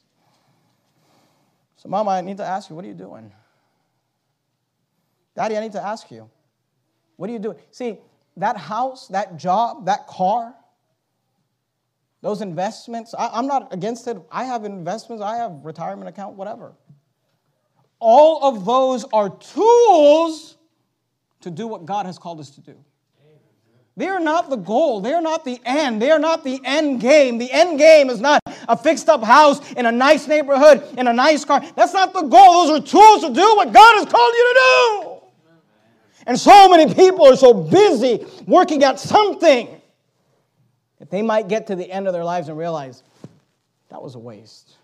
So, 1.78 1.90
Mama, 1.90 2.12
I 2.12 2.22
need 2.22 2.38
to 2.38 2.46
ask 2.46 2.70
you, 2.70 2.76
what 2.78 2.86
are 2.86 2.90
you 2.90 2.94
doing? 2.94 3.32
Daddy, 5.36 5.58
I 5.58 5.62
need 5.62 5.74
to 5.74 5.84
ask 5.84 6.10
you. 6.12 6.30
What 7.18 7.30
are 7.30 7.34
you 7.34 7.40
doing? 7.40 7.58
See, 7.72 8.00
that 8.38 8.58
house, 8.58 9.08
that 9.10 9.38
job, 9.38 9.86
that 9.86 10.08
car, 10.08 10.56
those 12.22 12.42
investments, 12.42 13.14
I, 13.18 13.38
am 13.38 13.48
not 13.48 13.74
against 13.74 14.08
it. 14.08 14.18
I 14.32 14.46
have 14.46 14.66
investments, 14.66 15.22
I 15.22 15.38
have 15.38 15.64
retirement 15.64 16.08
account, 16.08 16.36
whatever. 16.36 16.74
All 18.00 18.44
of 18.44 18.66
those 18.66 19.06
are 19.14 19.30
tools 19.30 20.58
to 21.42 21.52
do 21.52 21.68
what 21.68 21.86
God 21.86 22.06
has 22.06 22.18
called 22.18 22.40
us 22.40 22.50
to 22.52 22.62
do. 22.62 22.76
They 23.96 24.08
are 24.08 24.20
not 24.20 24.50
the 24.50 24.56
goal. 24.56 25.02
They 25.02 25.14
are 25.14 25.22
not 25.22 25.46
the 25.46 25.60
end. 25.66 26.02
They 26.02 26.10
are 26.10 26.20
not 26.20 26.44
the 26.44 26.60
end 26.66 27.00
game. 27.00 27.38
The 27.38 27.52
end 27.52 27.78
game 27.78 28.10
is 28.10 28.20
not 28.20 28.42
a 28.68 28.76
fixed 28.76 29.08
up 29.08 29.24
house 29.24 29.72
in 29.74 29.86
a 29.86 29.92
nice 29.92 30.28
neighborhood 30.28 30.84
in 30.98 31.08
a 31.08 31.14
nice 31.14 31.46
car. 31.46 31.64
That's 31.76 31.94
not 31.94 32.12
the 32.14 32.24
goal. 32.24 32.66
Those 32.66 32.80
are 32.80 32.86
tools 32.86 33.22
to 33.24 33.34
do 33.34 33.56
what 33.56 33.72
God 33.72 33.96
has 34.00 34.06
called 34.06 34.34
you 34.34 34.54
to 34.54 34.60
do. 34.60 35.13
And 36.26 36.40
so 36.40 36.70
many 36.70 36.94
people 36.94 37.26
are 37.26 37.36
so 37.36 37.54
busy 37.54 38.26
working 38.48 38.84
at 38.84 39.00
something 39.00 39.82
that 41.00 41.10
they 41.10 41.22
might 41.22 41.48
get 41.48 41.68
to 41.68 41.76
the 41.76 41.90
end 41.92 42.08
of 42.08 42.14
their 42.14 42.24
lives 42.24 42.48
and 42.48 42.58
realize 42.58 43.04
that 43.90 44.02
was 44.02 44.16
a 44.16 44.20
waste. 44.20 44.78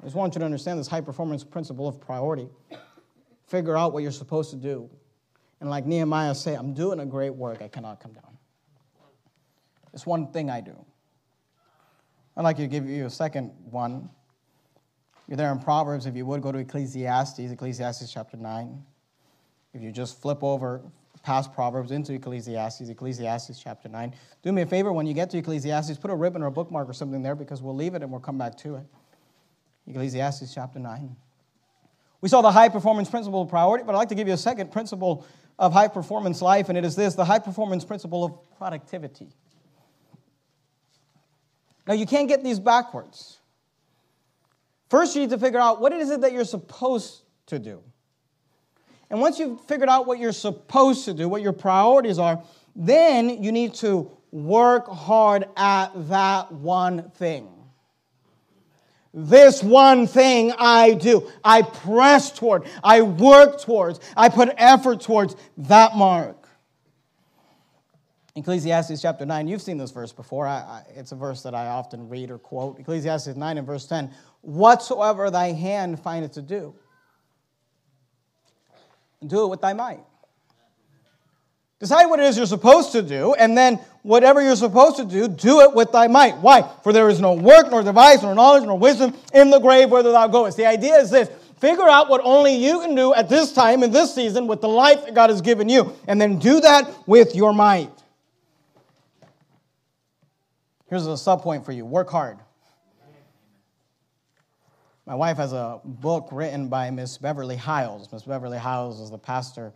I 0.00 0.04
just 0.04 0.14
want 0.14 0.34
you 0.34 0.38
to 0.38 0.44
understand 0.44 0.78
this 0.78 0.86
high 0.86 1.00
performance 1.00 1.42
principle 1.42 1.88
of 1.88 2.00
priority. 2.00 2.48
Figure 3.48 3.76
out 3.76 3.92
what 3.92 4.02
you're 4.02 4.12
supposed 4.12 4.50
to 4.50 4.56
do. 4.56 4.88
And 5.60 5.70
like 5.70 5.86
Nehemiah 5.86 6.34
say, 6.34 6.54
I'm 6.54 6.74
doing 6.74 7.00
a 7.00 7.06
great 7.06 7.34
work, 7.34 7.62
I 7.62 7.68
cannot 7.68 8.00
come 8.00 8.12
down. 8.12 8.38
It's 9.92 10.06
one 10.06 10.30
thing 10.30 10.50
I 10.50 10.60
do. 10.60 10.76
I'd 12.36 12.42
like 12.42 12.58
to 12.58 12.66
give 12.66 12.86
you 12.86 13.06
a 13.06 13.10
second 13.10 13.50
one 13.70 14.10
you're 15.28 15.36
there 15.36 15.52
in 15.52 15.58
Proverbs. 15.58 16.06
If 16.06 16.16
you 16.16 16.26
would 16.26 16.42
go 16.42 16.52
to 16.52 16.58
Ecclesiastes, 16.58 17.38
Ecclesiastes 17.38 18.12
chapter 18.12 18.36
9. 18.36 18.82
If 19.74 19.82
you 19.82 19.92
just 19.92 20.20
flip 20.20 20.42
over 20.42 20.82
past 21.22 21.52
Proverbs 21.52 21.90
into 21.90 22.12
Ecclesiastes, 22.12 22.88
Ecclesiastes 22.88 23.58
chapter 23.58 23.88
9. 23.88 24.14
Do 24.42 24.52
me 24.52 24.62
a 24.62 24.66
favor 24.66 24.92
when 24.92 25.06
you 25.06 25.14
get 25.14 25.28
to 25.30 25.38
Ecclesiastes, 25.38 25.98
put 25.98 26.10
a 26.10 26.14
ribbon 26.14 26.42
or 26.42 26.46
a 26.46 26.50
bookmark 26.52 26.88
or 26.88 26.92
something 26.92 27.22
there 27.22 27.34
because 27.34 27.60
we'll 27.60 27.74
leave 27.74 27.94
it 27.94 28.02
and 28.02 28.10
we'll 28.10 28.20
come 28.20 28.38
back 28.38 28.56
to 28.58 28.76
it. 28.76 28.84
Ecclesiastes 29.88 30.54
chapter 30.54 30.78
9. 30.78 31.16
We 32.20 32.28
saw 32.28 32.42
the 32.42 32.52
high 32.52 32.68
performance 32.68 33.10
principle 33.10 33.42
of 33.42 33.48
priority, 33.48 33.84
but 33.84 33.94
I'd 33.94 33.98
like 33.98 34.08
to 34.10 34.14
give 34.14 34.28
you 34.28 34.34
a 34.34 34.38
second 34.38 34.70
principle 34.70 35.26
of 35.58 35.72
high 35.72 35.88
performance 35.88 36.40
life, 36.40 36.68
and 36.68 36.78
it 36.78 36.84
is 36.84 36.96
this 36.96 37.14
the 37.14 37.24
high 37.24 37.38
performance 37.38 37.84
principle 37.84 38.24
of 38.24 38.58
productivity. 38.58 39.28
Now, 41.86 41.94
you 41.94 42.06
can't 42.06 42.28
get 42.28 42.42
these 42.42 42.58
backwards. 42.58 43.38
First, 44.88 45.14
you 45.14 45.22
need 45.22 45.30
to 45.30 45.38
figure 45.38 45.58
out 45.58 45.80
what 45.80 45.92
is 45.92 46.10
it 46.10 46.20
that 46.20 46.32
you're 46.32 46.44
supposed 46.44 47.22
to 47.46 47.58
do. 47.58 47.82
And 49.10 49.20
once 49.20 49.38
you've 49.38 49.60
figured 49.62 49.88
out 49.88 50.06
what 50.06 50.18
you're 50.18 50.32
supposed 50.32 51.04
to 51.04 51.14
do, 51.14 51.28
what 51.28 51.42
your 51.42 51.52
priorities 51.52 52.18
are, 52.18 52.42
then 52.74 53.42
you 53.42 53.52
need 53.52 53.74
to 53.74 54.10
work 54.32 54.88
hard 54.88 55.46
at 55.56 55.90
that 56.08 56.52
one 56.52 57.10
thing. 57.10 57.48
This 59.14 59.62
one 59.62 60.06
thing 60.06 60.52
I 60.58 60.92
do. 60.92 61.30
I 61.42 61.62
press 61.62 62.30
toward, 62.30 62.64
I 62.84 63.00
work 63.00 63.60
towards, 63.62 63.98
I 64.16 64.28
put 64.28 64.50
effort 64.58 65.00
towards 65.00 65.36
that 65.56 65.96
mark. 65.96 66.45
Ecclesiastes 68.36 69.00
chapter 69.00 69.24
9, 69.24 69.48
you've 69.48 69.62
seen 69.62 69.78
this 69.78 69.90
verse 69.90 70.12
before. 70.12 70.46
I, 70.46 70.56
I, 70.58 70.82
it's 70.94 71.10
a 71.12 71.16
verse 71.16 71.42
that 71.42 71.54
I 71.54 71.68
often 71.68 72.10
read 72.10 72.30
or 72.30 72.36
quote. 72.36 72.78
Ecclesiastes 72.78 73.34
9 73.34 73.58
and 73.58 73.66
verse 73.66 73.86
10 73.86 74.10
Whatsoever 74.42 75.30
thy 75.30 75.52
hand 75.52 75.98
findeth 75.98 76.32
to 76.32 76.42
do, 76.42 76.74
do 79.26 79.44
it 79.44 79.48
with 79.48 79.62
thy 79.62 79.72
might. 79.72 80.00
Decide 81.78 82.06
what 82.06 82.20
it 82.20 82.24
is 82.24 82.36
you're 82.36 82.46
supposed 82.46 82.92
to 82.92 83.02
do, 83.02 83.34
and 83.34 83.56
then 83.56 83.76
whatever 84.02 84.42
you're 84.42 84.56
supposed 84.56 84.96
to 84.96 85.04
do, 85.04 85.28
do 85.28 85.60
it 85.60 85.74
with 85.74 85.92
thy 85.92 86.06
might. 86.06 86.36
Why? 86.38 86.62
For 86.82 86.92
there 86.92 87.08
is 87.08 87.20
no 87.20 87.32
work, 87.32 87.70
nor 87.70 87.82
device, 87.82 88.22
nor 88.22 88.34
knowledge, 88.34 88.64
nor 88.64 88.78
wisdom 88.78 89.14
in 89.32 89.50
the 89.50 89.58
grave 89.58 89.90
whither 89.90 90.12
thou 90.12 90.26
goest. 90.26 90.58
The 90.58 90.66
idea 90.66 90.96
is 90.96 91.10
this 91.10 91.30
figure 91.58 91.88
out 91.88 92.10
what 92.10 92.20
only 92.22 92.54
you 92.54 92.80
can 92.80 92.94
do 92.94 93.14
at 93.14 93.30
this 93.30 93.52
time, 93.52 93.82
in 93.82 93.92
this 93.92 94.14
season, 94.14 94.46
with 94.46 94.60
the 94.60 94.68
life 94.68 95.06
that 95.06 95.14
God 95.14 95.30
has 95.30 95.40
given 95.40 95.70
you, 95.70 95.94
and 96.06 96.20
then 96.20 96.38
do 96.38 96.60
that 96.60 96.90
with 97.06 97.34
your 97.34 97.54
might. 97.54 97.90
Here's 100.88 101.06
a 101.06 101.16
sub 101.16 101.42
point 101.42 101.64
for 101.64 101.72
you 101.72 101.84
work 101.84 102.08
hard. 102.08 102.38
My 105.04 105.14
wife 105.14 105.36
has 105.36 105.52
a 105.52 105.80
book 105.84 106.28
written 106.30 106.68
by 106.68 106.90
Miss 106.90 107.18
Beverly 107.18 107.56
Hyles. 107.56 108.10
Miss 108.12 108.22
Beverly 108.22 108.58
Hyles 108.58 109.00
is 109.00 109.10
the 109.10 109.18
pastor's 109.18 109.72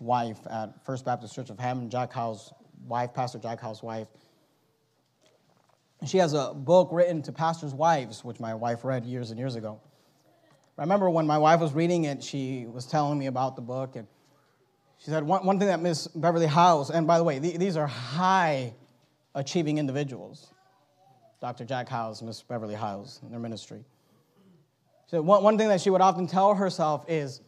wife 0.00 0.38
at 0.48 0.84
First 0.84 1.04
Baptist 1.04 1.34
Church 1.34 1.50
of 1.50 1.58
Hammond, 1.58 1.90
Jack 1.90 2.12
Hyles' 2.12 2.52
wife, 2.86 3.12
Pastor 3.12 3.38
Jack 3.38 3.60
Hyles' 3.60 3.82
wife. 3.82 4.08
She 6.06 6.18
has 6.18 6.32
a 6.32 6.54
book 6.54 6.90
written 6.92 7.22
to 7.22 7.32
pastors' 7.32 7.74
wives, 7.74 8.24
which 8.24 8.40
my 8.40 8.54
wife 8.54 8.84
read 8.84 9.04
years 9.04 9.30
and 9.30 9.38
years 9.38 9.54
ago. 9.54 9.80
I 10.78 10.82
remember 10.82 11.10
when 11.10 11.26
my 11.26 11.38
wife 11.38 11.60
was 11.60 11.72
reading 11.72 12.04
it, 12.04 12.22
she 12.22 12.66
was 12.66 12.86
telling 12.86 13.18
me 13.18 13.26
about 13.26 13.56
the 13.56 13.62
book, 13.62 13.96
and 13.96 14.06
she 14.98 15.10
said 15.10 15.24
one, 15.24 15.44
one 15.44 15.58
thing 15.58 15.68
that 15.68 15.80
Miss 15.80 16.06
Beverly 16.06 16.46
Hyles, 16.46 16.90
and 16.90 17.06
by 17.06 17.18
the 17.18 17.24
way, 17.24 17.40
th- 17.40 17.58
these 17.58 17.76
are 17.76 17.86
high 17.86 18.74
achieving 19.38 19.78
individuals. 19.78 20.52
Dr. 21.40 21.64
Jack 21.64 21.88
Hyles, 21.88 22.20
Miss 22.22 22.42
Beverly 22.42 22.74
Hyles, 22.74 23.20
in 23.22 23.30
their 23.30 23.40
ministry. 23.40 23.84
So 25.06 25.22
one, 25.22 25.42
one 25.42 25.56
thing 25.56 25.68
that 25.68 25.80
she 25.80 25.90
would 25.90 26.00
often 26.00 26.26
tell 26.26 26.54
herself 26.54 27.04
is 27.08 27.40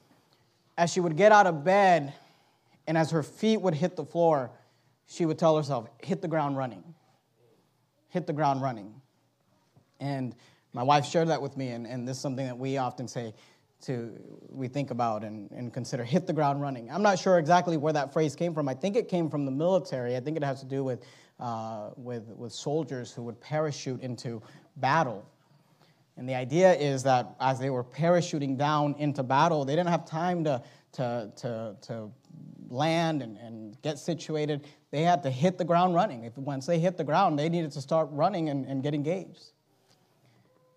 as 0.79 0.91
she 0.93 1.01
would 1.01 1.17
get 1.17 1.33
out 1.33 1.47
of 1.47 1.65
bed 1.65 2.15
and 2.87 2.97
as 2.97 3.11
her 3.11 3.23
feet 3.23 3.61
would 3.61 3.75
hit 3.75 3.97
the 3.97 4.05
floor, 4.05 4.51
she 5.07 5.27
would 5.27 5.39
tell 5.39 5.57
herself, 5.57 5.89
hit 6.03 6.23
the 6.23 6.29
ground 6.29 6.57
running. 6.57 6.83
Hit 8.09 8.27
the 8.27 8.33
ground 8.33 8.63
running. 8.63 8.95
And 9.99 10.35
my 10.73 10.85
wife 10.85 11.05
shared 11.05 11.29
that 11.29 11.43
with 11.43 11.57
me, 11.57 11.69
and, 11.69 11.87
and 11.87 12.07
this 12.07 12.17
is 12.17 12.23
something 12.23 12.47
that 12.47 12.57
we 12.57 12.79
often 12.79 13.09
say 13.09 13.35
to 13.83 14.13
we 14.51 14.69
think 14.69 14.91
about 14.91 15.25
and, 15.25 15.51
and 15.53 15.73
consider 15.73 16.05
hit 16.05 16.27
the 16.27 16.33
ground 16.33 16.61
running. 16.61 16.91
I'm 16.91 17.03
not 17.03 17.19
sure 17.19 17.39
exactly 17.39 17.77
where 17.77 17.93
that 17.93 18.13
phrase 18.13 18.37
came 18.37 18.55
from. 18.55 18.69
I 18.69 18.75
think 18.75 18.97
it 18.97 19.09
came 19.09 19.31
from 19.31 19.45
the 19.45 19.51
military. 19.51 20.17
I 20.17 20.21
think 20.21 20.37
it 20.37 20.45
has 20.45 20.61
to 20.61 20.67
do 20.67 20.85
with, 20.85 21.03
uh, 21.41 21.91
with, 21.97 22.29
with 22.37 22.53
soldiers 22.53 23.13
who 23.13 23.23
would 23.23 23.41
parachute 23.41 24.01
into 24.03 24.43
battle. 24.77 25.27
And 26.17 26.29
the 26.29 26.35
idea 26.35 26.75
is 26.75 27.03
that 27.05 27.35
as 27.41 27.59
they 27.59 27.71
were 27.71 27.85
parachuting 27.85 28.59
down 28.59 28.95
into 28.99 29.23
battle, 29.23 29.65
they 29.65 29.75
didn't 29.75 29.89
have 29.89 30.05
time 30.05 30.45
to, 30.45 30.63
to, 30.93 31.33
to, 31.37 31.77
to 31.83 32.11
land 32.69 33.23
and, 33.23 33.39
and 33.39 33.81
get 33.83 33.99
situated. 33.99 34.67
They 34.91 35.03
had 35.03 35.23
to 35.23 35.31
hit 35.31 35.57
the 35.57 35.65
ground 35.65 35.95
running. 35.95 36.25
If, 36.25 36.37
once 36.37 36.67
they 36.67 36.79
hit 36.79 36.97
the 36.97 37.05
ground, 37.05 37.39
they 37.39 37.49
needed 37.49 37.73
to 37.73 37.81
start 37.81 38.09
running 38.11 38.51
and, 38.51 38.67
and 38.67 38.83
get 38.83 38.95
engaged. 38.95 39.53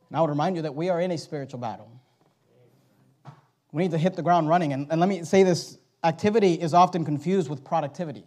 And 0.09 0.17
I 0.17 0.21
would 0.21 0.29
remind 0.29 0.55
you 0.55 0.61
that 0.61 0.75
we 0.75 0.89
are 0.89 1.01
in 1.01 1.11
a 1.11 1.17
spiritual 1.17 1.59
battle. 1.59 1.91
We 3.71 3.83
need 3.83 3.91
to 3.91 3.97
hit 3.97 4.15
the 4.15 4.21
ground 4.21 4.47
running. 4.47 4.71
And, 4.71 4.87
and 4.91 4.99
let 4.99 5.09
me 5.09 5.23
say 5.23 5.43
this 5.43 5.77
activity 6.03 6.53
is 6.53 6.73
often 6.73 7.03
confused 7.03 7.49
with 7.49 7.63
productivity. 7.63 8.23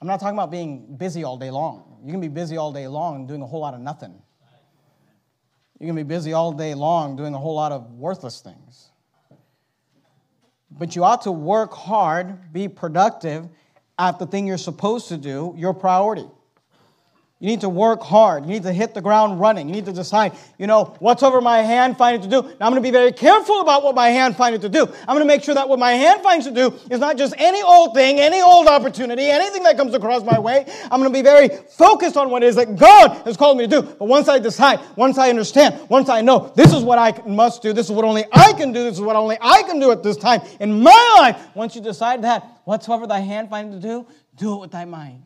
I'm 0.00 0.06
not 0.06 0.18
talking 0.18 0.36
about 0.36 0.50
being 0.50 0.96
busy 0.96 1.24
all 1.24 1.36
day 1.36 1.50
long. 1.50 2.00
You 2.04 2.12
can 2.12 2.20
be 2.20 2.28
busy 2.28 2.56
all 2.56 2.72
day 2.72 2.88
long 2.88 3.26
doing 3.26 3.42
a 3.42 3.46
whole 3.46 3.60
lot 3.60 3.74
of 3.74 3.80
nothing. 3.80 4.14
You 5.78 5.86
can 5.86 5.96
be 5.96 6.02
busy 6.02 6.32
all 6.32 6.52
day 6.52 6.74
long 6.74 7.16
doing 7.16 7.34
a 7.34 7.38
whole 7.38 7.54
lot 7.54 7.72
of 7.72 7.92
worthless 7.92 8.40
things. 8.40 8.90
But 10.70 10.96
you 10.96 11.04
ought 11.04 11.22
to 11.22 11.32
work 11.32 11.72
hard, 11.72 12.52
be 12.52 12.68
productive 12.68 13.48
at 13.98 14.18
the 14.18 14.26
thing 14.26 14.46
you're 14.46 14.58
supposed 14.58 15.08
to 15.08 15.18
do, 15.18 15.54
your 15.56 15.74
priority. 15.74 16.26
You 17.40 17.46
need 17.46 17.62
to 17.62 17.70
work 17.70 18.02
hard. 18.02 18.44
You 18.44 18.50
need 18.50 18.64
to 18.64 18.72
hit 18.72 18.92
the 18.92 19.00
ground 19.00 19.40
running. 19.40 19.66
You 19.66 19.74
need 19.74 19.86
to 19.86 19.94
decide, 19.94 20.32
you 20.58 20.66
know, 20.66 20.94
what's 20.98 21.22
over 21.22 21.40
my 21.40 21.62
hand 21.62 21.96
finding 21.96 22.20
to 22.20 22.28
do. 22.28 22.42
Now 22.42 22.66
I'm 22.66 22.72
going 22.72 22.82
to 22.82 22.86
be 22.86 22.90
very 22.90 23.12
careful 23.12 23.62
about 23.62 23.82
what 23.82 23.94
my 23.94 24.10
hand 24.10 24.36
finding 24.36 24.60
to 24.60 24.68
do. 24.68 24.82
I'm 24.82 25.16
going 25.16 25.20
to 25.20 25.24
make 25.24 25.42
sure 25.42 25.54
that 25.54 25.66
what 25.66 25.78
my 25.78 25.92
hand 25.92 26.20
finds 26.22 26.46
to 26.46 26.52
do 26.52 26.78
is 26.90 27.00
not 27.00 27.16
just 27.16 27.32
any 27.38 27.62
old 27.62 27.94
thing, 27.94 28.20
any 28.20 28.42
old 28.42 28.66
opportunity, 28.66 29.24
anything 29.24 29.62
that 29.62 29.78
comes 29.78 29.94
across 29.94 30.22
my 30.22 30.38
way. 30.38 30.66
I'm 30.90 31.00
going 31.00 31.10
to 31.10 31.18
be 31.18 31.22
very 31.22 31.48
focused 31.70 32.18
on 32.18 32.28
what 32.28 32.42
it 32.42 32.48
is 32.48 32.56
that 32.56 32.76
God 32.76 33.22
has 33.24 33.38
called 33.38 33.56
me 33.56 33.66
to 33.66 33.70
do. 33.70 33.82
But 33.82 34.04
once 34.04 34.28
I 34.28 34.38
decide, 34.38 34.80
once 34.94 35.16
I 35.16 35.30
understand, 35.30 35.88
once 35.88 36.10
I 36.10 36.20
know 36.20 36.52
this 36.56 36.74
is 36.74 36.82
what 36.82 36.98
I 36.98 37.26
must 37.26 37.62
do, 37.62 37.72
this 37.72 37.86
is 37.86 37.92
what 37.92 38.04
only 38.04 38.26
I 38.32 38.52
can 38.52 38.70
do, 38.70 38.84
this 38.84 38.96
is 38.96 39.00
what 39.00 39.16
only 39.16 39.38
I 39.40 39.62
can 39.62 39.80
do 39.80 39.90
at 39.92 40.02
this 40.02 40.18
time 40.18 40.42
in 40.60 40.82
my 40.82 41.14
life. 41.18 41.42
Once 41.54 41.74
you 41.74 41.80
decide 41.80 42.20
that, 42.24 42.60
whatsoever 42.64 43.06
thy 43.06 43.20
hand 43.20 43.48
finding 43.48 43.80
to 43.80 43.88
do, 43.88 44.06
do 44.36 44.56
it 44.56 44.60
with 44.60 44.72
thy 44.72 44.84
mind. 44.84 45.22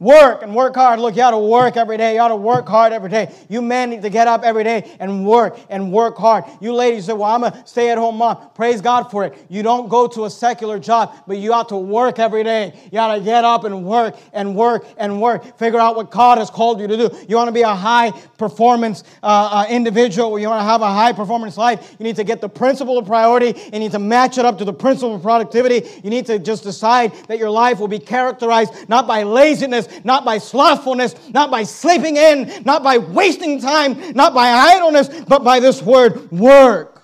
Work 0.00 0.42
and 0.42 0.56
work 0.56 0.74
hard. 0.74 0.98
Look, 0.98 1.14
you 1.14 1.22
ought 1.22 1.30
to 1.30 1.38
work 1.38 1.76
every 1.76 1.96
day. 1.96 2.14
You 2.14 2.20
ought 2.20 2.28
to 2.28 2.36
work 2.36 2.68
hard 2.68 2.92
every 2.92 3.08
day. 3.08 3.32
You 3.48 3.62
men 3.62 3.90
need 3.90 4.02
to 4.02 4.10
get 4.10 4.26
up 4.26 4.42
every 4.42 4.64
day 4.64 4.92
and 4.98 5.24
work 5.24 5.56
and 5.70 5.92
work 5.92 6.16
hard. 6.16 6.44
You 6.60 6.74
ladies 6.74 7.04
say, 7.04 7.12
Well, 7.12 7.30
I'm 7.30 7.44
a 7.44 7.62
stay 7.64 7.90
at 7.90 7.96
home 7.96 8.16
mom. 8.16 8.50
Praise 8.56 8.80
God 8.80 9.04
for 9.04 9.24
it. 9.24 9.46
You 9.48 9.62
don't 9.62 9.88
go 9.88 10.08
to 10.08 10.24
a 10.24 10.30
secular 10.30 10.80
job, 10.80 11.14
but 11.28 11.38
you 11.38 11.52
ought 11.52 11.68
to 11.68 11.76
work 11.76 12.18
every 12.18 12.42
day. 12.42 12.74
You 12.90 12.98
ought 12.98 13.14
to 13.14 13.20
get 13.20 13.44
up 13.44 13.62
and 13.62 13.84
work 13.84 14.16
and 14.32 14.56
work 14.56 14.84
and 14.96 15.22
work. 15.22 15.56
Figure 15.58 15.78
out 15.78 15.94
what 15.94 16.10
God 16.10 16.38
has 16.38 16.50
called 16.50 16.80
you 16.80 16.88
to 16.88 16.96
do. 16.96 17.10
You 17.28 17.36
want 17.36 17.46
to 17.48 17.52
be 17.52 17.62
a 17.62 17.74
high 17.74 18.10
performance 18.36 19.04
uh, 19.22 19.26
uh, 19.52 19.66
individual, 19.70 20.36
you 20.40 20.48
want 20.48 20.60
to 20.60 20.64
have 20.64 20.82
a 20.82 20.92
high 20.92 21.12
performance 21.12 21.56
life. 21.56 21.94
You 22.00 22.04
need 22.04 22.16
to 22.16 22.24
get 22.24 22.40
the 22.40 22.48
principle 22.48 22.98
of 22.98 23.06
priority. 23.06 23.50
And 23.50 23.74
you 23.74 23.80
need 23.80 23.92
to 23.92 24.00
match 24.00 24.38
it 24.38 24.44
up 24.44 24.58
to 24.58 24.64
the 24.64 24.72
principle 24.72 25.14
of 25.14 25.22
productivity. 25.22 25.88
You 26.02 26.10
need 26.10 26.26
to 26.26 26.40
just 26.40 26.64
decide 26.64 27.14
that 27.28 27.38
your 27.38 27.50
life 27.50 27.78
will 27.78 27.86
be 27.86 28.00
characterized 28.00 28.88
not 28.88 29.06
by 29.06 29.22
laziness 29.22 29.83
not 30.04 30.24
by 30.24 30.38
slothfulness, 30.38 31.14
not 31.30 31.50
by 31.50 31.62
sleeping 31.62 32.16
in, 32.16 32.62
not 32.64 32.82
by 32.82 32.98
wasting 32.98 33.60
time, 33.60 34.12
not 34.12 34.34
by 34.34 34.48
idleness, 34.48 35.08
but 35.24 35.44
by 35.44 35.60
this 35.60 35.82
word, 35.82 36.30
work. 36.30 37.02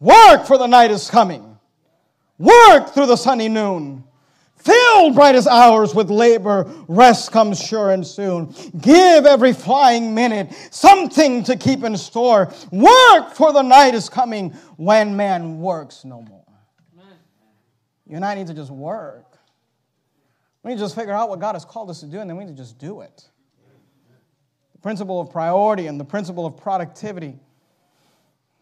Work, 0.00 0.46
for 0.46 0.58
the 0.58 0.66
night 0.66 0.90
is 0.90 1.10
coming. 1.10 1.58
Work 2.38 2.94
through 2.94 3.06
the 3.06 3.16
sunny 3.16 3.48
noon. 3.48 4.04
Fill 4.56 5.12
brightest 5.12 5.48
hours 5.48 5.94
with 5.94 6.10
labor, 6.10 6.70
rest 6.88 7.32
comes 7.32 7.60
sure 7.60 7.90
and 7.90 8.06
soon. 8.06 8.52
Give 8.80 9.24
every 9.24 9.52
flying 9.52 10.14
minute 10.14 10.52
something 10.70 11.44
to 11.44 11.56
keep 11.56 11.84
in 11.84 11.96
store. 11.96 12.52
Work, 12.70 13.34
for 13.34 13.52
the 13.52 13.62
night 13.62 13.94
is 13.94 14.08
coming 14.08 14.50
when 14.76 15.16
man 15.16 15.60
works 15.60 16.04
no 16.04 16.22
more. 16.22 16.44
You 18.06 18.16
and 18.16 18.24
I 18.24 18.34
need 18.34 18.46
to 18.48 18.54
just 18.54 18.70
work. 18.70 19.27
We 20.62 20.70
need 20.70 20.78
to 20.78 20.84
just 20.84 20.94
figure 20.94 21.12
out 21.12 21.28
what 21.28 21.40
God 21.40 21.54
has 21.54 21.64
called 21.64 21.90
us 21.90 22.00
to 22.00 22.06
do, 22.06 22.20
and 22.20 22.28
then 22.28 22.36
we 22.36 22.44
need 22.44 22.56
to 22.56 22.62
just 22.62 22.78
do 22.78 23.00
it. 23.00 23.28
The 24.72 24.78
principle 24.78 25.20
of 25.20 25.30
priority 25.30 25.86
and 25.86 25.98
the 25.98 26.04
principle 26.04 26.46
of 26.46 26.56
productivity. 26.56 27.38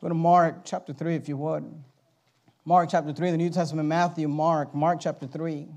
Go 0.01 0.09
to 0.09 0.15
Mark 0.15 0.65
chapter 0.65 0.93
3, 0.93 1.15
if 1.15 1.29
you 1.29 1.37
would. 1.37 1.65
Mark 2.65 2.91
chapter 2.91 3.13
3, 3.13 3.31
the 3.31 3.37
New 3.37 3.51
Testament, 3.51 3.89
Matthew, 3.89 4.29
Mark, 4.29 4.75
Mark 4.75 5.01
chapter 5.01 5.27
3. 5.27 5.53
You 5.55 5.69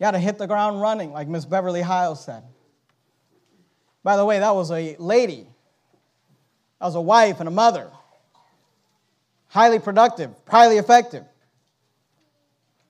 got 0.00 0.12
to 0.12 0.18
hit 0.18 0.38
the 0.38 0.46
ground 0.46 0.80
running, 0.80 1.12
like 1.12 1.28
Miss 1.28 1.44
Beverly 1.44 1.82
Hyles 1.82 2.24
said. 2.24 2.44
By 4.02 4.16
the 4.16 4.24
way, 4.24 4.38
that 4.38 4.54
was 4.54 4.70
a 4.70 4.96
lady, 4.98 5.46
that 6.78 6.86
was 6.86 6.94
a 6.94 7.00
wife 7.00 7.40
and 7.40 7.48
a 7.48 7.52
mother. 7.52 7.90
Highly 9.48 9.78
productive, 9.78 10.30
highly 10.48 10.78
effective. 10.78 11.24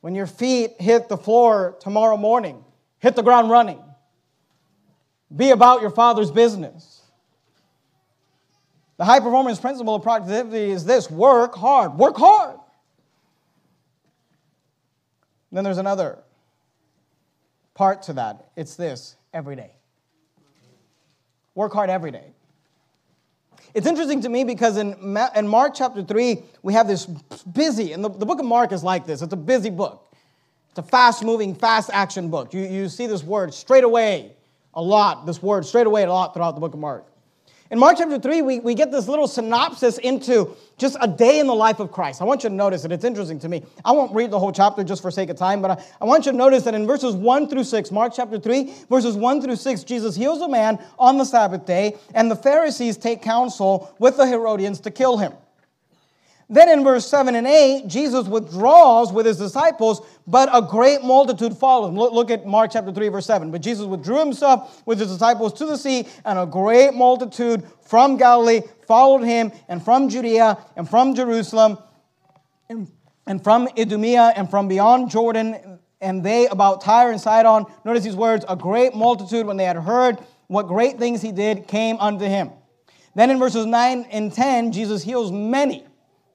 When 0.01 0.15
your 0.15 0.27
feet 0.27 0.81
hit 0.81 1.09
the 1.09 1.17
floor 1.17 1.77
tomorrow 1.81 2.17
morning, 2.17 2.65
hit 2.99 3.17
the 3.17 3.23
ground 3.23 3.51
running. 3.51 3.81
Be 5.35 5.51
about 5.51 5.81
your 5.81 5.91
Father's 5.91 6.31
business. 6.31 7.03
The 8.97 9.05
high 9.05 9.21
performance 9.21 9.59
principle 9.59 9.95
of 9.95 10.03
productivity 10.03 10.71
is 10.71 10.85
this 10.85 11.11
work 11.11 11.55
hard. 11.55 11.95
Work 11.95 12.17
hard. 12.17 12.59
Then 15.53 15.65
there's 15.65 15.79
another 15.79 16.19
part 17.75 18.03
to 18.03 18.13
that. 18.15 18.51
It's 18.57 18.77
this 18.77 19.17
every 19.33 19.57
day. 19.57 19.73
Work 21.55 21.73
hard 21.73 21.91
every 21.91 22.11
day. 22.11 22.33
It's 23.75 23.87
interesting 23.87 24.21
to 24.23 24.29
me 24.29 24.45
because 24.45 24.77
in, 24.77 24.95
in 25.37 25.47
Mark 25.49 25.75
chapter 25.75 26.03
3, 26.03 26.43
we 26.63 26.73
have 26.73 26.89
this 26.89 27.07
busy, 27.07 27.93
and 27.93 28.05
the, 28.05 28.09
the 28.09 28.27
book 28.27 28.41
of 28.41 28.47
Mark 28.47 28.73
is 28.73 28.83
like 28.83 29.07
this 29.07 29.23
it's 29.23 29.33
a 29.33 29.37
busy 29.37 29.71
book. 29.71 30.15
It's 30.71 30.79
a 30.79 30.83
fast 30.83 31.25
moving, 31.25 31.55
fast 31.55 31.91
action 31.93 32.31
book. 32.31 32.55
You, 32.55 32.63
you 32.63 32.89
see 32.89 33.07
this 33.07 33.25
word 33.25 33.53
straight 33.53 33.85
away 33.85 34.33
a 34.75 34.83
lot, 34.83 35.27
this 35.27 35.43
word 35.43 35.67
straight 35.67 35.87
away 35.87 36.05
a 36.05 36.13
lot 36.13 36.33
throughout 36.33 36.55
the 36.55 36.61
book 36.61 36.75
of 36.75 36.81
Mark. 36.81 37.10
In 37.71 37.79
Mark 37.79 37.99
chapter 37.99 38.19
3, 38.19 38.43
we, 38.43 38.59
we 38.59 38.75
get 38.75 38.91
this 38.91 39.07
little 39.07 39.29
synopsis 39.29 39.99
into 39.99 40.57
just 40.77 40.97
a 41.01 41.07
day 41.07 41.39
in 41.39 41.47
the 41.47 41.55
life 41.55 41.79
of 41.79 41.93
Christ. 41.93 42.21
I 42.21 42.25
want 42.25 42.43
you 42.43 42.49
to 42.49 42.55
notice 42.55 42.85
it. 42.85 42.91
It's 42.91 43.05
interesting 43.05 43.39
to 43.39 43.49
me. 43.49 43.63
I 43.85 43.93
won't 43.93 44.13
read 44.13 44.33
the 44.33 44.41
whole 44.41 44.51
chapter 44.51 44.83
just 44.83 45.01
for 45.01 45.11
sake 45.13 45.31
of 45.31 45.37
time, 45.37 45.63
but 45.63 45.71
I, 45.71 45.85
I 46.01 46.05
want 46.05 46.27
you 46.27 46.33
to 46.33 46.39
notice 46.39 46.65
that 46.65 46.75
in 46.75 46.85
verses 46.85 47.15
1 47.15 47.49
through 47.49 47.63
6, 47.63 47.93
Mark 47.93 48.13
chapter 48.17 48.41
3, 48.41 48.75
verses 48.89 49.15
1 49.15 49.43
through 49.43 49.55
6, 49.55 49.85
Jesus 49.85 50.17
heals 50.17 50.41
a 50.41 50.49
man 50.49 50.85
on 50.99 51.17
the 51.17 51.25
Sabbath 51.25 51.65
day, 51.65 51.97
and 52.13 52.29
the 52.29 52.35
Pharisees 52.35 52.97
take 52.97 53.23
counsel 53.23 53.95
with 54.01 54.17
the 54.17 54.27
Herodians 54.27 54.81
to 54.81 54.91
kill 54.91 55.19
him. 55.19 55.33
Then 56.53 56.69
in 56.69 56.83
verse 56.83 57.07
7 57.07 57.37
and 57.37 57.47
8, 57.47 57.87
Jesus 57.87 58.27
withdraws 58.27 59.13
with 59.13 59.25
his 59.25 59.39
disciples, 59.39 60.05
but 60.27 60.49
a 60.53 60.61
great 60.61 61.01
multitude 61.01 61.57
followed 61.57 61.91
him. 61.91 61.95
Look, 61.95 62.13
look, 62.13 62.29
at 62.29 62.45
Mark 62.45 62.73
chapter 62.73 62.93
3, 62.93 63.09
verse 63.09 63.27
7. 63.27 63.53
But 63.53 63.63
Jesus 63.63 63.87
withdrew 63.87 64.19
himself 64.19 64.83
with 64.85 64.99
his 64.99 65.13
disciples 65.13 65.53
to 65.55 65.67
the 65.67 65.79
sea, 65.79 66.09
and 66.25 66.41
a 66.41 66.47
great 66.47 66.93
multitude 66.93 67.65
from 67.83 68.17
Galilee 68.17 68.63
followed 68.89 69.23
him, 69.23 69.53
and 69.69 69.81
from 69.81 70.09
Judea, 70.09 70.59
and 70.75 70.91
from 70.91 71.15
Jerusalem, 71.15 71.79
and, 72.69 72.91
and 73.29 73.45
from 73.45 73.69
Idumea, 73.79 74.33
and 74.35 74.51
from 74.51 74.67
beyond 74.67 75.09
Jordan, 75.09 75.79
and 76.01 76.25
they 76.25 76.49
about 76.49 76.81
Tyre 76.81 77.13
and 77.13 77.21
Sidon. 77.21 77.65
Notice 77.85 78.03
these 78.03 78.17
words 78.17 78.45
a 78.49 78.57
great 78.57 78.93
multitude, 78.93 79.47
when 79.47 79.57
they 79.57 79.67
had 79.67 79.77
heard 79.77 80.19
what 80.49 80.67
great 80.67 80.99
things 80.99 81.23
he 81.23 81.31
did, 81.31 81.69
came 81.69 81.97
unto 82.01 82.25
him. 82.25 82.51
Then 83.15 83.31
in 83.31 83.39
verses 83.39 83.67
9 83.67 84.07
and 84.11 84.33
10, 84.33 84.73
Jesus 84.73 85.05
heals 85.05 85.31
many 85.31 85.85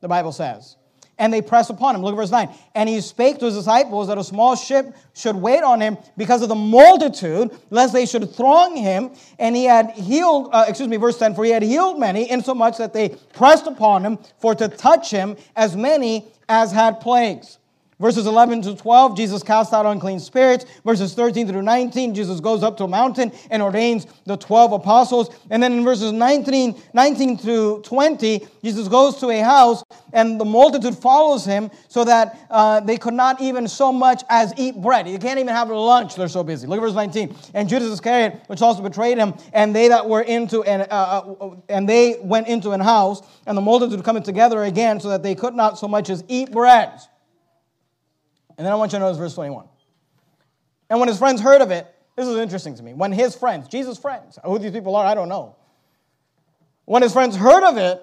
the 0.06 0.10
Bible 0.10 0.32
says. 0.32 0.76
And 1.18 1.34
they 1.34 1.42
press 1.42 1.72
upon 1.72 1.96
him. 1.96 2.04
Look 2.04 2.14
at 2.14 2.18
verse 2.18 2.30
9. 2.30 2.50
And 2.76 2.88
he 2.88 3.02
spake 3.02 3.40
to 3.40 3.46
his 3.46 3.56
disciples 3.56 4.08
that 4.10 4.20
a 4.20 4.24
small 4.24 4.56
ship 4.56 4.94
should 5.16 5.36
wait 5.36 5.64
on 5.64 5.82
him 5.82 5.98
because 6.16 6.44
of 6.44 6.50
the 6.50 6.56
multitude, 6.56 7.50
lest 7.72 7.92
they 7.92 8.06
should 8.06 8.32
throng 8.36 8.76
him. 8.76 9.12
And 9.40 9.56
he 9.56 9.64
had 9.64 9.92
healed, 9.92 10.50
uh, 10.52 10.66
excuse 10.68 10.90
me, 10.90 10.98
verse 10.98 11.18
10, 11.18 11.34
for 11.34 11.44
he 11.44 11.50
had 11.50 11.64
healed 11.64 12.00
many, 12.00 12.30
insomuch 12.30 12.78
that 12.78 12.94
they 12.94 13.10
pressed 13.34 13.66
upon 13.66 14.06
him 14.06 14.20
for 14.40 14.54
to 14.54 14.68
touch 14.68 15.10
him 15.10 15.38
as 15.56 15.76
many 15.76 16.28
as 16.48 16.72
had 16.72 17.00
plagues. 17.00 17.58
Verses 17.98 18.26
11 18.28 18.62
to 18.64 18.76
12, 18.76 19.16
Jesus 19.16 19.42
casts 19.42 19.74
out 19.74 19.86
unclean 19.86 20.20
spirits. 20.20 20.66
Verses 20.84 21.14
13 21.14 21.48
through 21.48 21.62
19, 21.62 22.14
Jesus 22.14 22.42
goes 22.42 22.62
up 22.62 22.76
to 22.78 22.84
a 22.84 22.88
mountain 22.88 23.32
and 23.50 23.64
ordains 23.64 24.06
the 24.26 24.36
12 24.36 24.74
apostles. 24.74 25.34
And 25.50 25.64
then 25.64 25.72
in 25.72 25.84
verses 25.86 26.12
19, 26.12 26.82
19 26.94 27.38
through 27.38 27.84
20, 27.84 28.46
Jesus 28.62 28.90
goes 28.90 29.16
to 29.20 29.30
a 29.30 29.40
house 29.40 29.82
and 30.12 30.40
the 30.40 30.46
multitude 30.46 30.98
follows 30.98 31.46
him 31.46 31.72
so 31.88 32.04
that 32.04 32.38
uh, 32.50 32.82
they 32.82 32.98
could 32.98 33.14
not 33.14 33.40
even 33.40 33.66
so 33.66 33.94
much 33.94 34.24
as 34.30 34.54
eat 34.58 34.76
bread. 34.82 35.08
They 35.08 35.18
can't 35.18 35.40
even 35.40 35.54
have 35.54 35.70
lunch, 35.70 36.16
they're 36.16 36.28
so 36.28 36.44
busy. 36.44 36.68
Look 36.68 36.80
at 36.80 36.82
verse 36.82 36.94
19. 36.94 37.34
And 37.54 37.70
Judas 37.70 37.94
Iscariot, 37.94 38.42
which 38.48 38.62
also 38.62 38.82
betrayed 38.82 39.18
him, 39.18 39.36
and 39.54 39.74
they 39.74 39.88
that 39.88 40.08
were 40.08 40.22
into 40.22 40.64
an, 40.64 40.82
uh, 40.82 41.36
uh, 41.40 41.56
and 41.70 41.88
they 41.88 42.18
went 42.22 42.48
into 42.48 42.72
an 42.72 42.82
house, 42.82 43.22
and 43.46 43.58
the 43.58 43.62
multitude 43.62 44.04
coming 44.04 44.24
together 44.24 44.64
again 44.64 45.00
so 45.00 45.10
that 45.10 45.24
they 45.24 45.36
could 45.36 45.54
not 45.54 45.78
so 45.78 45.88
much 45.88 46.10
as 46.10 46.24
eat 46.28 46.52
bread. 46.52 46.92
And 48.58 48.66
then 48.66 48.72
I 48.72 48.76
want 48.76 48.94
you 48.94 49.00
to 49.00 49.06
notice 49.06 49.18
verse 49.18 49.36
21. 49.36 49.68
And 50.90 51.00
when 51.00 51.10
his 51.10 51.18
friends 51.18 51.42
heard 51.42 51.62
of 51.62 51.72
it, 51.72 51.88
this 52.16 52.28
is 52.28 52.38
interesting 52.38 52.76
to 52.76 52.84
me. 52.84 52.94
When 52.94 53.12
his 53.12 53.36
friends, 53.36 53.68
Jesus' 53.68 53.98
friends, 53.98 54.40
who 54.44 54.58
these 54.58 54.72
people 54.72 54.96
are, 54.96 55.06
I 55.06 55.14
don't 55.14 55.30
know. 55.30 55.56
When 56.86 57.02
his 57.02 57.12
friends 57.12 57.36
heard 57.36 57.64
of 57.64 57.78
it, 57.78 58.02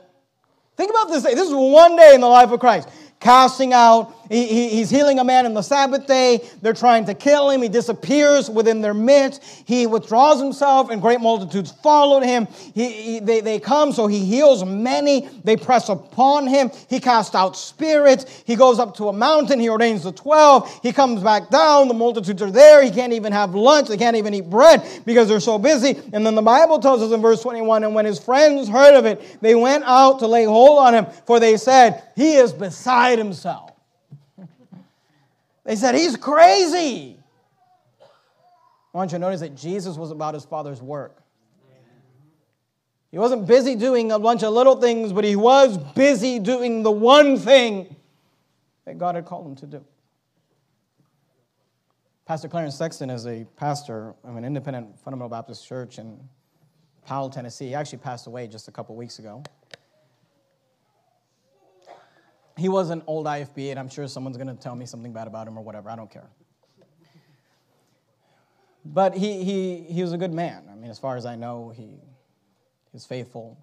think 0.76 0.90
about 0.90 1.08
this 1.08 1.22
day. 1.22 1.34
This 1.34 1.48
is 1.48 1.54
one 1.54 1.96
day 1.96 2.14
in 2.14 2.20
the 2.20 2.28
life 2.28 2.50
of 2.50 2.60
Christ 2.60 2.88
casting 3.20 3.72
out. 3.72 4.21
He, 4.32 4.46
he, 4.46 4.68
he's 4.70 4.88
healing 4.88 5.18
a 5.18 5.24
man 5.24 5.44
in 5.44 5.52
the 5.52 5.60
Sabbath 5.60 6.06
day. 6.06 6.48
They're 6.62 6.72
trying 6.72 7.04
to 7.04 7.12
kill 7.12 7.50
him. 7.50 7.60
He 7.60 7.68
disappears 7.68 8.48
within 8.48 8.80
their 8.80 8.94
midst. 8.94 9.44
He 9.66 9.86
withdraws 9.86 10.40
himself, 10.40 10.88
and 10.88 11.02
great 11.02 11.20
multitudes 11.20 11.70
followed 11.70 12.22
him. 12.22 12.48
He, 12.72 13.20
they, 13.20 13.42
they 13.42 13.60
come, 13.60 13.92
so 13.92 14.06
he 14.06 14.24
heals 14.24 14.64
many. 14.64 15.28
They 15.44 15.58
press 15.58 15.90
upon 15.90 16.46
him. 16.46 16.70
He 16.88 16.98
casts 16.98 17.34
out 17.34 17.58
spirits. 17.58 18.42
He 18.46 18.56
goes 18.56 18.78
up 18.78 18.96
to 18.96 19.08
a 19.08 19.12
mountain. 19.12 19.60
He 19.60 19.68
ordains 19.68 20.04
the 20.04 20.12
12. 20.12 20.80
He 20.82 20.94
comes 20.94 21.22
back 21.22 21.50
down. 21.50 21.88
The 21.88 21.94
multitudes 21.94 22.40
are 22.40 22.50
there. 22.50 22.82
He 22.82 22.90
can't 22.90 23.12
even 23.12 23.34
have 23.34 23.54
lunch. 23.54 23.88
They 23.88 23.98
can't 23.98 24.16
even 24.16 24.32
eat 24.32 24.48
bread 24.48 24.82
because 25.04 25.28
they're 25.28 25.40
so 25.40 25.58
busy. 25.58 26.00
And 26.14 26.24
then 26.24 26.36
the 26.36 26.40
Bible 26.40 26.78
tells 26.78 27.02
us 27.02 27.12
in 27.12 27.20
verse 27.20 27.42
21 27.42 27.84
and 27.84 27.94
when 27.94 28.06
his 28.06 28.18
friends 28.18 28.66
heard 28.66 28.94
of 28.96 29.04
it, 29.04 29.42
they 29.42 29.54
went 29.54 29.84
out 29.84 30.20
to 30.20 30.26
lay 30.26 30.44
hold 30.44 30.78
on 30.78 30.94
him, 30.94 31.04
for 31.26 31.38
they 31.38 31.58
said, 31.58 32.02
He 32.16 32.36
is 32.36 32.54
beside 32.54 33.18
himself. 33.18 33.71
They 35.64 35.76
said, 35.76 35.94
He's 35.94 36.16
crazy. 36.16 37.18
I 38.94 38.98
want 38.98 39.12
you 39.12 39.16
to 39.16 39.20
notice 39.20 39.40
that 39.40 39.56
Jesus 39.56 39.96
was 39.96 40.10
about 40.10 40.34
his 40.34 40.44
Father's 40.44 40.82
work. 40.82 41.22
He 43.10 43.18
wasn't 43.18 43.46
busy 43.46 43.74
doing 43.74 44.10
a 44.10 44.18
bunch 44.18 44.42
of 44.42 44.52
little 44.52 44.80
things, 44.80 45.12
but 45.12 45.24
he 45.24 45.36
was 45.36 45.76
busy 45.76 46.38
doing 46.38 46.82
the 46.82 46.90
one 46.90 47.38
thing 47.38 47.94
that 48.86 48.98
God 48.98 49.14
had 49.14 49.26
called 49.26 49.46
him 49.46 49.54
to 49.56 49.66
do. 49.66 49.84
Pastor 52.24 52.48
Clarence 52.48 52.76
Sexton 52.76 53.10
is 53.10 53.26
a 53.26 53.44
pastor 53.56 54.14
of 54.24 54.36
an 54.36 54.44
independent 54.44 54.98
fundamental 55.00 55.28
Baptist 55.28 55.66
church 55.66 55.98
in 55.98 56.18
Powell, 57.04 57.28
Tennessee. 57.28 57.68
He 57.68 57.74
actually 57.74 57.98
passed 57.98 58.26
away 58.26 58.46
just 58.46 58.68
a 58.68 58.72
couple 58.72 58.96
weeks 58.96 59.18
ago. 59.18 59.42
He 62.56 62.68
was 62.68 62.90
an 62.90 63.02
old 63.06 63.26
IFB, 63.26 63.70
and 63.70 63.78
I'm 63.78 63.88
sure 63.88 64.06
someone's 64.06 64.36
going 64.36 64.54
to 64.54 64.54
tell 64.54 64.76
me 64.76 64.86
something 64.86 65.12
bad 65.12 65.26
about 65.26 65.48
him 65.48 65.58
or 65.58 65.62
whatever. 65.62 65.90
I 65.90 65.96
don't 65.96 66.10
care. 66.10 66.28
But 68.84 69.14
he, 69.16 69.44
he, 69.44 69.86
he 69.88 70.02
was 70.02 70.12
a 70.12 70.18
good 70.18 70.32
man. 70.32 70.64
I 70.70 70.74
mean, 70.74 70.90
as 70.90 70.98
far 70.98 71.16
as 71.16 71.24
I 71.24 71.36
know, 71.36 71.72
he, 71.74 72.00
is 72.94 73.06
faithful 73.06 73.58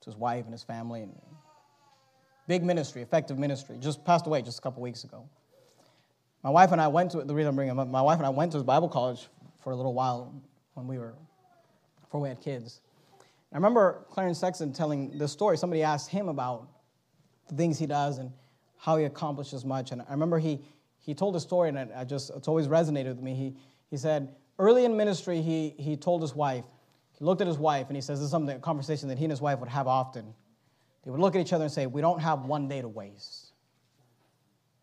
to 0.00 0.06
his 0.06 0.16
wife 0.16 0.44
and 0.44 0.52
his 0.52 0.62
family. 0.62 1.02
And 1.02 1.12
big 2.46 2.62
ministry, 2.62 3.02
effective 3.02 3.38
ministry. 3.38 3.76
Just 3.78 4.04
passed 4.04 4.26
away 4.26 4.42
just 4.42 4.58
a 4.58 4.62
couple 4.62 4.82
weeks 4.82 5.04
ago. 5.04 5.28
My 6.42 6.50
wife 6.50 6.72
and 6.72 6.80
I 6.80 6.88
went 6.88 7.10
to 7.12 7.22
the 7.22 7.34
reason 7.34 7.50
I'm 7.50 7.56
bringing 7.56 7.72
him 7.72 7.80
up. 7.80 7.88
My 7.88 8.02
wife 8.02 8.18
and 8.18 8.26
I 8.26 8.30
went 8.30 8.52
to 8.52 8.58
his 8.58 8.64
Bible 8.64 8.88
college 8.88 9.28
for 9.62 9.72
a 9.72 9.76
little 9.76 9.92
while 9.92 10.32
when 10.74 10.86
we 10.86 10.98
were 10.98 11.14
before 12.00 12.20
we 12.20 12.28
had 12.28 12.40
kids. 12.40 12.80
I 13.52 13.56
remember 13.56 14.06
Clarence 14.10 14.38
Sexton 14.38 14.72
telling 14.72 15.18
this 15.18 15.32
story. 15.32 15.58
Somebody 15.58 15.82
asked 15.82 16.08
him 16.08 16.28
about 16.28 16.68
the 17.50 17.56
things 17.56 17.78
he 17.78 17.86
does 17.86 18.18
and 18.18 18.32
how 18.78 18.96
he 18.96 19.04
accomplishes 19.04 19.64
much. 19.64 19.92
And 19.92 20.00
I 20.02 20.12
remember 20.12 20.38
he, 20.38 20.60
he 20.98 21.14
told 21.14 21.36
a 21.36 21.40
story, 21.40 21.68
and 21.68 21.78
I 21.78 22.04
just, 22.04 22.30
it's 22.30 22.48
always 22.48 22.68
resonated 22.68 23.08
with 23.08 23.20
me. 23.22 23.34
He, 23.34 23.56
he 23.90 23.96
said, 23.96 24.34
early 24.58 24.84
in 24.84 24.96
ministry, 24.96 25.42
he, 25.42 25.74
he 25.78 25.96
told 25.96 26.22
his 26.22 26.34
wife, 26.34 26.64
he 27.18 27.24
looked 27.24 27.40
at 27.42 27.46
his 27.46 27.58
wife, 27.58 27.88
and 27.88 27.96
he 27.96 28.00
says, 28.00 28.18
this 28.18 28.26
is 28.26 28.30
something, 28.30 28.56
a 28.56 28.60
conversation 28.60 29.08
that 29.08 29.18
he 29.18 29.24
and 29.24 29.30
his 29.30 29.40
wife 29.40 29.58
would 29.60 29.68
have 29.68 29.86
often. 29.86 30.32
They 31.04 31.10
would 31.10 31.20
look 31.20 31.34
at 31.34 31.40
each 31.40 31.52
other 31.52 31.64
and 31.64 31.72
say, 31.72 31.86
we 31.86 32.00
don't 32.00 32.20
have 32.20 32.46
one 32.46 32.68
day 32.68 32.80
to 32.80 32.88
waste. 32.88 33.52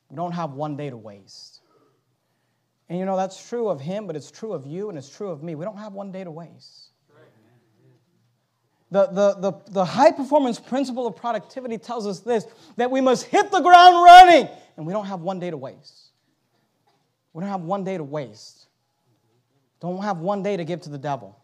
We 0.09 0.15
don't 0.15 0.33
have 0.33 0.53
one 0.53 0.77
day 0.77 0.89
to 0.89 0.97
waste. 0.97 1.61
And 2.89 2.97
you 2.97 3.05
know, 3.05 3.17
that's 3.17 3.49
true 3.49 3.67
of 3.67 3.81
him, 3.81 4.07
but 4.07 4.15
it's 4.15 4.31
true 4.31 4.53
of 4.53 4.65
you, 4.65 4.89
and 4.89 4.97
it's 4.97 5.09
true 5.09 5.29
of 5.29 5.43
me. 5.43 5.55
We 5.55 5.65
don't 5.65 5.77
have 5.77 5.93
one 5.93 6.11
day 6.11 6.23
to 6.23 6.31
waste. 6.31 6.86
The, 8.89 9.07
the, 9.07 9.33
the, 9.33 9.71
the 9.71 9.85
high 9.85 10.11
performance 10.11 10.59
principle 10.59 11.07
of 11.07 11.15
productivity 11.15 11.77
tells 11.77 12.07
us 12.07 12.21
this 12.21 12.45
that 12.77 12.89
we 12.89 13.01
must 13.01 13.25
hit 13.25 13.51
the 13.51 13.59
ground 13.59 14.03
running, 14.03 14.47
and 14.77 14.85
we 14.85 14.93
don't 14.93 15.05
have 15.05 15.21
one 15.21 15.39
day 15.39 15.49
to 15.49 15.57
waste. 15.57 16.11
We 17.33 17.41
don't 17.41 17.49
have 17.49 17.61
one 17.61 17.83
day 17.83 17.97
to 17.97 18.03
waste. 18.03 18.67
Don't 19.79 20.01
have 20.01 20.19
one 20.19 20.41
day 20.41 20.57
to 20.57 20.63
give 20.63 20.81
to 20.81 20.89
the 20.89 20.97
devil. 20.97 21.37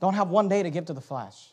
Don't 0.00 0.14
have 0.14 0.28
one 0.28 0.48
day 0.48 0.62
to 0.62 0.70
give 0.70 0.84
to 0.86 0.92
the 0.92 1.00
flesh. 1.00 1.48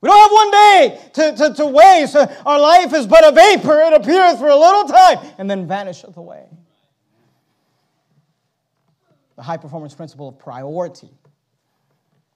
We 0.00 0.10
don't 0.10 0.20
have 0.20 0.32
one 0.32 0.50
day 0.50 1.00
to, 1.14 1.36
to, 1.36 1.54
to 1.54 1.66
waste. 1.66 2.16
Our 2.44 2.60
life 2.60 2.92
is 2.92 3.06
but 3.06 3.26
a 3.26 3.32
vapor. 3.32 3.80
It 3.80 3.94
appears 3.94 4.38
for 4.38 4.48
a 4.48 4.56
little 4.56 4.84
time 4.84 5.18
and 5.38 5.48
then 5.48 5.66
vanisheth 5.66 6.16
away. 6.16 6.44
The 9.36 9.42
high 9.42 9.56
performance 9.56 9.94
principle 9.94 10.28
of 10.28 10.38
priority 10.38 11.10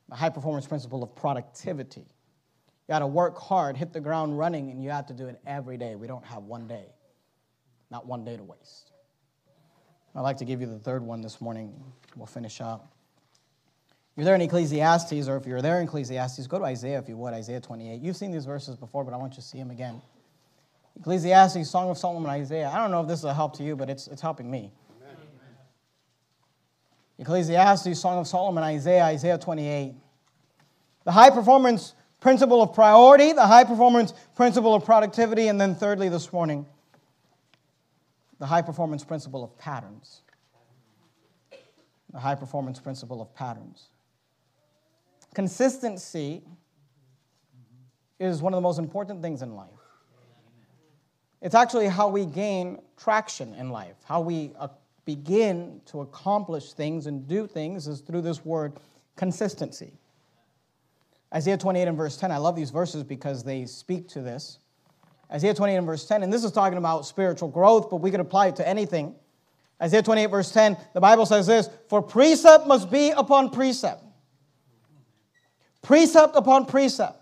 the 0.09 0.15
high 0.15 0.31
performance 0.31 0.67
principle 0.67 1.03
of 1.03 1.15
productivity. 1.15 2.01
You 2.01 2.93
got 2.93 3.01
to 3.01 3.07
work 3.07 3.39
hard, 3.39 3.77
hit 3.77 3.93
the 3.93 4.01
ground 4.01 4.39
running, 4.39 4.71
and 4.71 4.83
you 4.83 4.91
have 4.91 5.07
to 5.07 5.13
do 5.13 5.27
it 5.27 5.41
every 5.47 5.77
day. 5.77 5.95
We 5.95 6.07
don't 6.07 6.25
have 6.25 6.45
one 6.45 6.67
day, 6.67 6.87
not 7.91 8.07
one 8.07 8.25
day 8.25 8.37
to 8.37 8.43
waste. 8.43 8.93
I'd 10.15 10.23
like 10.23 10.39
to 10.39 10.45
give 10.45 10.61
you 10.61 10.67
the 10.67 10.79
third 10.79 11.03
one 11.03 11.21
this 11.21 11.41
morning. 11.41 11.75
We'll 12.17 12.27
finish 12.27 12.61
up. 12.61 12.93
If 13.91 14.17
you're 14.17 14.25
there 14.25 14.35
in 14.35 14.41
Ecclesiastes, 14.41 15.29
or 15.29 15.37
if 15.37 15.47
you're 15.47 15.63
there 15.63 15.81
in 15.81 15.87
Ecclesiastes, 15.87 16.47
go 16.47 16.59
to 16.59 16.65
Isaiah 16.65 16.99
if 16.99 17.09
you 17.09 17.17
would, 17.17 17.35
Isaiah 17.35 17.61
28. 17.61 18.01
You've 18.01 18.17
seen 18.17 18.33
these 18.33 18.47
verses 18.47 18.77
before, 18.77 19.05
but 19.05 19.15
I 19.15 19.17
want 19.17 19.35
you 19.35 19.43
to 19.43 19.43
see 19.43 19.59
them 19.59 19.71
again. 19.71 20.01
Ecclesiastes, 20.99 21.71
Song 21.71 21.91
of 21.91 21.99
Solomon, 21.99 22.29
Isaiah. 22.31 22.71
I 22.73 22.79
don't 22.79 22.91
know 22.91 23.03
if 23.03 23.07
this 23.07 23.21
is 23.21 23.27
a 23.27 23.35
help 23.35 23.57
to 23.59 23.63
you, 23.63 23.77
but 23.77 23.89
it's, 23.89 24.09
it's 24.09 24.23
helping 24.23 24.51
me. 24.51 24.73
Ecclesiastes, 27.19 27.99
Song 27.99 28.19
of 28.19 28.27
Solomon, 28.27 28.62
Isaiah, 28.62 29.05
Isaiah 29.05 29.39
28. 29.39 29.95
The 31.05 31.12
high 31.12 31.31
performance 31.31 31.95
principle 32.21 32.62
of 32.62 32.75
priority, 32.75 33.33
the 33.33 33.47
high 33.47 33.64
performance 33.64 34.12
principle 34.37 34.75
of 34.75 34.85
productivity, 34.85 35.49
and 35.49 35.61
then 35.61 35.75
thirdly, 35.75 36.09
this 36.09 36.33
morning, 36.33 36.66
the 38.39 38.47
high 38.47 38.62
performance 38.62 39.05
principle 39.05 39.43
of 39.43 39.57
patterns. 39.59 40.23
The 42.12 42.21
high 42.21 42.37
performance 42.37 42.79
principle 42.79 43.21
of 43.21 43.35
patterns. 43.35 43.89
Consistency 45.35 46.43
is 48.19 48.41
one 48.43 48.53
of 48.53 48.57
the 48.57 48.62
most 48.62 48.79
important 48.79 49.23
things 49.23 49.43
in 49.43 49.55
life. 49.55 49.69
It's 51.41 51.55
actually 51.55 51.89
how 51.89 52.09
we 52.09 52.27
gain 52.27 52.79
traction 52.97 53.55
in 53.55 53.71
life, 53.71 53.97
how 54.05 54.21
we 54.21 54.53
begin 55.09 55.81
to 55.87 56.03
accomplish 56.03 56.75
things 56.75 57.07
and 57.07 57.27
do 57.27 57.47
things 57.47 57.89
is 57.89 58.03
through 58.03 58.21
this 58.21 58.45
word 58.45 58.75
consistency. 59.17 59.95
Isaiah 61.35 61.57
28 61.57 61.89
and 61.89 61.97
verse 61.97 62.19
10, 62.19 62.31
I 62.31 62.37
love 62.37 62.55
these 62.55 62.69
verses 62.69 63.03
because 63.05 63.43
they 63.43 63.65
speak 63.65 64.07
to 64.09 64.21
this. 64.21 64.59
Isaiah 65.33 65.55
28 65.55 65.77
and 65.79 65.87
verse 65.87 66.05
10, 66.05 66.23
and 66.23 66.31
this 66.31 66.45
is 66.45 66.53
talking 66.53 66.77
about 66.77 67.07
spiritual 67.07 67.49
growth, 67.49 67.89
but 67.89 68.03
we 68.03 68.11
could 68.11 68.21
apply 68.21 68.49
it 68.49 68.57
to 68.57 68.69
anything. 68.69 69.15
Isaiah 69.83 70.03
28 70.03 70.27
verse 70.27 70.51
10, 70.53 70.77
the 70.93 71.01
Bible 71.01 71.25
says 71.25 71.47
this 71.47 71.71
For 71.89 72.03
precept 72.03 72.67
must 72.67 72.91
be 72.91 73.09
upon 73.09 73.49
precept, 73.49 74.05
precept 75.81 76.37
upon 76.37 76.67
precept, 76.67 77.19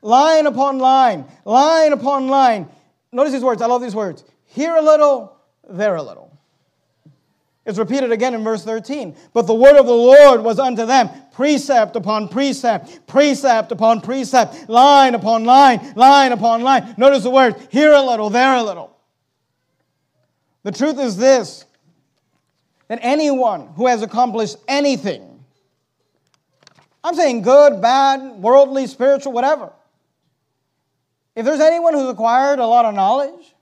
line 0.00 0.46
upon 0.46 0.78
line, 0.78 1.26
line 1.44 1.92
upon 1.92 2.28
line. 2.28 2.70
Notice 3.12 3.34
these 3.34 3.44
words, 3.44 3.60
I 3.60 3.66
love 3.66 3.82
these 3.82 3.94
words. 3.94 4.24
Here 4.46 4.74
a 4.74 4.82
little, 4.82 5.36
there 5.68 5.96
a 5.96 6.02
little. 6.02 6.30
It's 7.66 7.78
repeated 7.78 8.10
again 8.10 8.34
in 8.34 8.42
verse 8.42 8.64
13. 8.64 9.14
But 9.34 9.46
the 9.46 9.54
word 9.54 9.76
of 9.76 9.86
the 9.86 9.92
Lord 9.92 10.42
was 10.42 10.58
unto 10.58 10.86
them 10.86 11.10
precept 11.32 11.94
upon 11.94 12.28
precept, 12.28 13.06
precept 13.06 13.70
upon 13.70 14.00
precept, 14.00 14.68
line 14.68 15.14
upon 15.14 15.44
line, 15.44 15.92
line 15.94 16.32
upon 16.32 16.62
line. 16.62 16.94
Notice 16.96 17.22
the 17.22 17.30
words 17.30 17.56
here 17.70 17.92
a 17.92 18.02
little, 18.02 18.30
there 18.30 18.54
a 18.54 18.62
little. 18.62 18.96
The 20.62 20.72
truth 20.72 20.98
is 20.98 21.16
this 21.16 21.64
that 22.88 22.98
anyone 23.02 23.68
who 23.76 23.86
has 23.86 24.02
accomplished 24.02 24.56
anything, 24.66 25.44
I'm 27.04 27.14
saying 27.14 27.42
good, 27.42 27.80
bad, 27.80 28.20
worldly, 28.42 28.86
spiritual, 28.88 29.32
whatever, 29.32 29.72
if 31.36 31.44
there's 31.44 31.60
anyone 31.60 31.94
who's 31.94 32.10
acquired 32.10 32.58
a 32.58 32.66
lot 32.66 32.84
of 32.84 32.94
knowledge, 32.94 33.54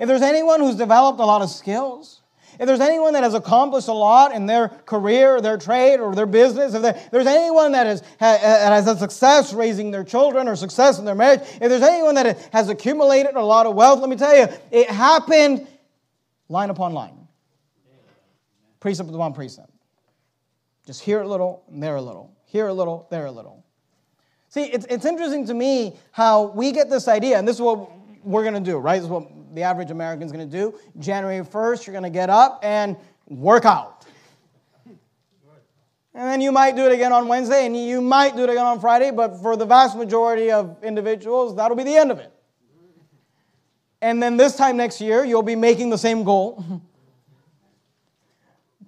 if 0.00 0.08
there's 0.08 0.22
anyone 0.22 0.60
who's 0.60 0.74
developed 0.74 1.20
a 1.20 1.24
lot 1.24 1.42
of 1.42 1.48
skills, 1.48 2.22
if 2.58 2.66
there's 2.66 2.80
anyone 2.80 3.12
that 3.14 3.22
has 3.22 3.34
accomplished 3.34 3.88
a 3.88 3.92
lot 3.92 4.34
in 4.34 4.46
their 4.46 4.68
career, 4.68 5.36
or 5.36 5.40
their 5.40 5.58
trade, 5.58 6.00
or 6.00 6.14
their 6.14 6.26
business, 6.26 6.74
if 6.74 7.10
there's 7.10 7.26
anyone 7.26 7.72
that 7.72 7.86
has, 7.86 8.02
has 8.18 8.86
had 8.86 8.98
success 8.98 9.52
raising 9.52 9.90
their 9.90 10.04
children 10.04 10.48
or 10.48 10.56
success 10.56 10.98
in 10.98 11.04
their 11.04 11.14
marriage, 11.14 11.40
if 11.40 11.68
there's 11.68 11.82
anyone 11.82 12.14
that 12.14 12.38
has 12.52 12.68
accumulated 12.68 13.34
a 13.34 13.44
lot 13.44 13.66
of 13.66 13.74
wealth, 13.74 14.00
let 14.00 14.08
me 14.08 14.16
tell 14.16 14.36
you, 14.36 14.48
it 14.70 14.88
happened 14.90 15.66
line 16.48 16.70
upon 16.70 16.92
line, 16.92 17.28
precept 18.80 19.10
upon 19.10 19.32
precept. 19.32 19.70
Just 20.86 21.02
here 21.02 21.20
a 21.20 21.26
little, 21.26 21.64
there 21.68 21.96
a 21.96 22.02
little, 22.02 22.32
here 22.44 22.68
a 22.68 22.72
little, 22.72 23.08
there 23.10 23.26
a 23.26 23.32
little. 23.32 23.64
See, 24.48 24.64
it's, 24.64 24.86
it's 24.88 25.04
interesting 25.04 25.46
to 25.46 25.54
me 25.54 25.96
how 26.12 26.44
we 26.44 26.72
get 26.72 26.88
this 26.88 27.08
idea, 27.08 27.38
and 27.38 27.46
this 27.46 27.56
is 27.56 27.62
what 27.62 27.90
we're 28.24 28.42
going 28.42 28.54
to 28.54 28.60
do, 28.60 28.78
right? 28.78 28.96
This 28.96 29.04
is 29.04 29.10
what 29.10 29.26
the 29.56 29.62
average 29.62 29.90
American 29.90 30.24
is 30.24 30.32
going 30.32 30.48
to 30.48 30.56
do. 30.56 30.78
January 30.98 31.44
1st, 31.44 31.86
you're 31.86 31.92
going 31.92 32.04
to 32.04 32.10
get 32.10 32.28
up 32.28 32.60
and 32.62 32.96
work 33.26 33.64
out. 33.64 34.04
And 36.14 36.28
then 36.28 36.40
you 36.40 36.52
might 36.52 36.76
do 36.76 36.86
it 36.86 36.92
again 36.92 37.12
on 37.12 37.26
Wednesday, 37.26 37.66
and 37.66 37.76
you 37.76 38.00
might 38.00 38.36
do 38.36 38.44
it 38.44 38.50
again 38.50 38.64
on 38.64 38.80
Friday, 38.80 39.10
but 39.10 39.40
for 39.42 39.56
the 39.56 39.66
vast 39.66 39.96
majority 39.96 40.50
of 40.50 40.82
individuals, 40.84 41.56
that'll 41.56 41.76
be 41.76 41.82
the 41.82 41.96
end 41.96 42.10
of 42.10 42.18
it. 42.18 42.32
And 44.00 44.22
then 44.22 44.36
this 44.36 44.56
time 44.56 44.76
next 44.76 45.00
year, 45.00 45.24
you'll 45.24 45.42
be 45.42 45.56
making 45.56 45.90
the 45.90 45.98
same 45.98 46.22
goal. 46.22 46.82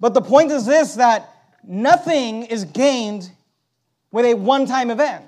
But 0.01 0.13
the 0.13 0.21
point 0.21 0.49
is 0.49 0.65
this 0.65 0.95
that 0.95 1.29
nothing 1.61 2.43
is 2.43 2.63
gained 2.63 3.29
with 4.13 4.23
a 4.23 4.33
one 4.33 4.65
time 4.65 4.91
event. 4.91 5.25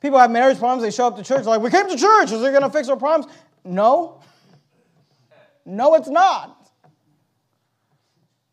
People 0.00 0.18
have 0.18 0.30
marriage 0.30 0.58
problems, 0.58 0.82
they 0.82 0.90
show 0.90 1.06
up 1.06 1.16
to 1.16 1.22
church, 1.22 1.44
like, 1.44 1.60
we 1.60 1.70
came 1.70 1.88
to 1.88 1.96
church, 1.96 2.32
is 2.32 2.42
it 2.42 2.50
going 2.50 2.62
to 2.62 2.70
fix 2.70 2.88
our 2.88 2.96
problems? 2.96 3.32
No. 3.64 4.22
No, 5.64 5.94
it's 5.94 6.08
not. 6.08 6.56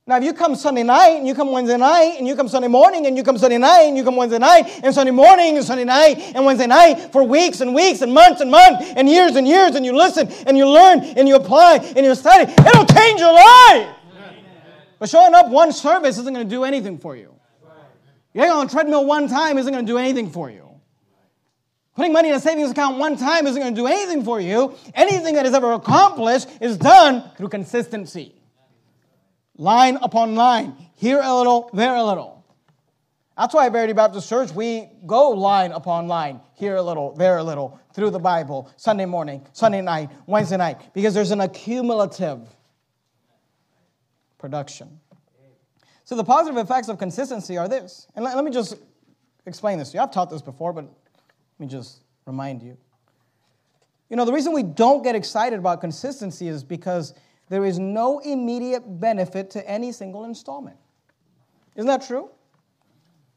Now, 0.05 0.16
if 0.16 0.24
you 0.24 0.34
come 0.34 0.55
Sunday 0.55 0.84
night, 0.84 1.18
and 1.18 1.28
you 1.28 1.36
come 1.36 1.51
Wednesday 1.51 1.76
night, 1.76 2.16
and 2.18 2.26
you 2.26 2.34
come 2.38 2.47
Sunday 2.47 2.70
morning, 2.70 3.08
and 3.08 3.18
you 3.18 3.24
come 3.24 3.38
Sunday 3.38 3.58
night, 3.58 3.84
and 3.84 3.97
you 3.97 4.05
come 4.05 4.16
Wednesday 4.16 4.39
night, 4.39 4.80
and 4.82 4.95
Sunday 4.95 5.12
morning, 5.12 5.58
and 5.58 5.66
Sunday 5.66 5.84
night, 5.84 6.18
and 6.34 6.45
Wednesday 6.45 6.68
night, 6.68 7.12
for 7.12 7.24
weeks 7.24 7.60
and 7.60 7.76
weeks, 7.76 8.01
and 8.01 8.14
months 8.14 8.39
and 8.39 8.49
months, 8.49 8.93
and 8.95 9.10
years 9.10 9.36
and 9.36 9.45
years, 9.45 9.76
and 9.76 9.86
you 9.86 9.91
listen, 9.91 10.30
and 10.47 10.58
you 10.58 10.66
learn, 10.66 11.01
and 11.01 11.28
you 11.28 11.36
apply, 11.36 11.76
and 11.97 12.05
you 12.05 12.16
study, 12.16 12.49
it'll 12.49 12.86
change 12.86 13.20
your 13.20 13.34
life. 13.34 13.95
But 14.97 15.10
showing 15.10 15.36
up 15.36 15.49
one 15.49 15.74
service 15.74 16.18
isn't 16.18 16.34
going 16.34 16.47
to 16.47 16.49
do 16.49 16.64
anything 16.64 16.97
for 16.99 17.18
you. 17.18 17.36
Getting 18.34 18.51
on 18.51 18.68
a 18.68 18.70
treadmill 18.70 19.05
one 19.05 19.28
time 19.28 19.58
isn't 19.58 19.74
going 19.74 19.86
to 19.86 19.91
do 19.91 19.97
anything 19.97 20.30
for 20.30 20.49
you. 20.49 20.66
Putting 21.97 22.13
money 22.13 22.29
in 22.29 22.35
a 22.35 22.39
savings 22.39 22.69
account 22.69 22.99
one 22.99 23.17
time 23.17 23.47
isn't 23.47 23.59
going 23.59 23.73
to 23.73 23.81
do 23.81 23.87
anything 23.87 24.23
for 24.23 24.39
you. 24.39 24.75
Anything 24.93 25.33
that 25.33 25.47
is 25.47 25.55
ever 25.55 25.71
accomplished 25.71 26.47
is 26.61 26.77
done 26.77 27.23
through 27.35 27.49
consistency. 27.49 28.35
Line 29.55 29.97
upon 30.03 30.35
line. 30.35 30.75
Here 30.95 31.19
a 31.19 31.35
little, 31.35 31.71
there 31.73 31.95
a 31.95 32.03
little. 32.03 32.45
That's 33.35 33.51
why 33.51 33.65
at 33.65 33.71
Verity 33.71 33.93
Baptist 33.93 34.29
Church, 34.29 34.51
we 34.51 34.91
go 35.07 35.31
line 35.31 35.71
upon 35.71 36.07
line, 36.07 36.39
here 36.53 36.75
a 36.75 36.81
little, 36.83 37.15
there 37.15 37.37
a 37.37 37.43
little, 37.43 37.79
through 37.95 38.11
the 38.11 38.19
Bible, 38.19 38.71
Sunday 38.77 39.05
morning, 39.05 39.43
Sunday 39.53 39.81
night, 39.81 40.11
Wednesday 40.27 40.57
night, 40.57 40.93
because 40.93 41.15
there's 41.15 41.31
an 41.31 41.41
accumulative 41.41 42.47
production. 44.37 44.99
So 46.03 46.15
the 46.15 46.23
positive 46.23 46.57
effects 46.57 46.89
of 46.89 46.99
consistency 46.99 47.57
are 47.57 47.67
this. 47.67 48.05
And 48.15 48.23
let, 48.23 48.35
let 48.35 48.45
me 48.45 48.51
just 48.51 48.75
explain 49.47 49.79
this 49.79 49.89
to 49.91 49.97
you. 49.97 50.03
I've 50.03 50.11
taught 50.11 50.29
this 50.29 50.43
before, 50.43 50.73
but 50.73 50.85
let 51.58 51.66
me 51.66 51.72
just 51.72 52.01
remind 52.26 52.62
you. 52.62 52.78
You 54.10 54.16
know, 54.16 54.26
the 54.26 54.34
reason 54.34 54.53
we 54.53 54.64
don't 54.64 55.03
get 55.03 55.16
excited 55.16 55.60
about 55.60 55.82
consistency 55.82 56.47
is 56.47 56.64
because 56.64 57.14
there 57.49 57.66
is 57.66 57.80
no 57.80 58.20
immediate 58.20 58.99
benefit 58.99 59.49
to 59.51 59.70
any 59.70 59.91
single 59.91 60.26
installment. 60.26 60.78
Isn't 61.76 61.88
that 61.88 62.05
true? 62.05 62.30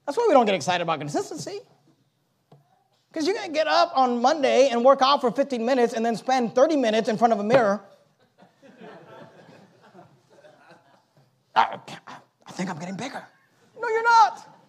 That's 0.07 0.19
why 0.19 0.27
we 0.29 0.35
don't 0.35 0.47
get 0.47 0.55
excited 0.55 0.83
about 0.83 0.99
consistency. 0.99 1.61
Because 3.11 3.27
you're 3.27 3.35
going 3.35 3.49
to 3.49 3.55
get 3.55 3.67
up 3.67 3.93
on 3.97 4.23
Monday 4.23 4.69
and 4.69 4.85
work 4.85 5.01
out 5.03 5.21
for 5.21 5.31
15 5.31 5.65
minutes 5.65 5.95
and 5.95 6.05
then 6.05 6.17
spend 6.17 6.55
30 6.55 6.77
minutes 6.77 7.09
in 7.09 7.17
front 7.17 7.33
of 7.33 7.41
a 7.41 7.45
mirror. 7.45 7.83
I, 11.57 11.79
I 12.47 12.53
think 12.53 12.71
I'm 12.71 12.79
getting 12.79 12.97
bigger. 12.97 13.25
No, 13.81 13.89
you're 13.89 14.03
not. 14.03 14.60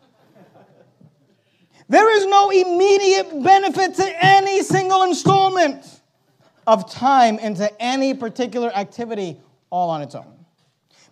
There 1.91 2.09
is 2.15 2.25
no 2.25 2.49
immediate 2.51 3.43
benefit 3.43 3.95
to 3.95 4.25
any 4.25 4.63
single 4.63 5.03
installment 5.03 5.99
of 6.65 6.89
time 6.89 7.37
into 7.37 7.69
any 7.81 8.13
particular 8.13 8.73
activity 8.73 9.41
all 9.69 9.89
on 9.89 10.01
its 10.01 10.15
own. 10.15 10.45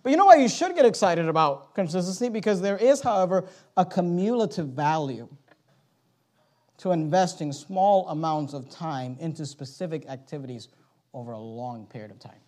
But 0.02 0.08
you 0.08 0.16
know 0.16 0.24
why 0.24 0.36
you 0.36 0.48
should 0.48 0.74
get 0.74 0.86
excited 0.86 1.28
about 1.28 1.74
consistency? 1.74 2.30
Because 2.30 2.62
there 2.62 2.78
is, 2.78 3.02
however, 3.02 3.44
a 3.76 3.84
cumulative 3.84 4.68
value 4.68 5.28
to 6.78 6.92
investing 6.92 7.52
small 7.52 8.08
amounts 8.08 8.54
of 8.54 8.70
time 8.70 9.18
into 9.20 9.44
specific 9.44 10.08
activities 10.08 10.68
over 11.12 11.32
a 11.32 11.38
long 11.38 11.84
period 11.88 12.10
of 12.10 12.18
time. 12.18 12.40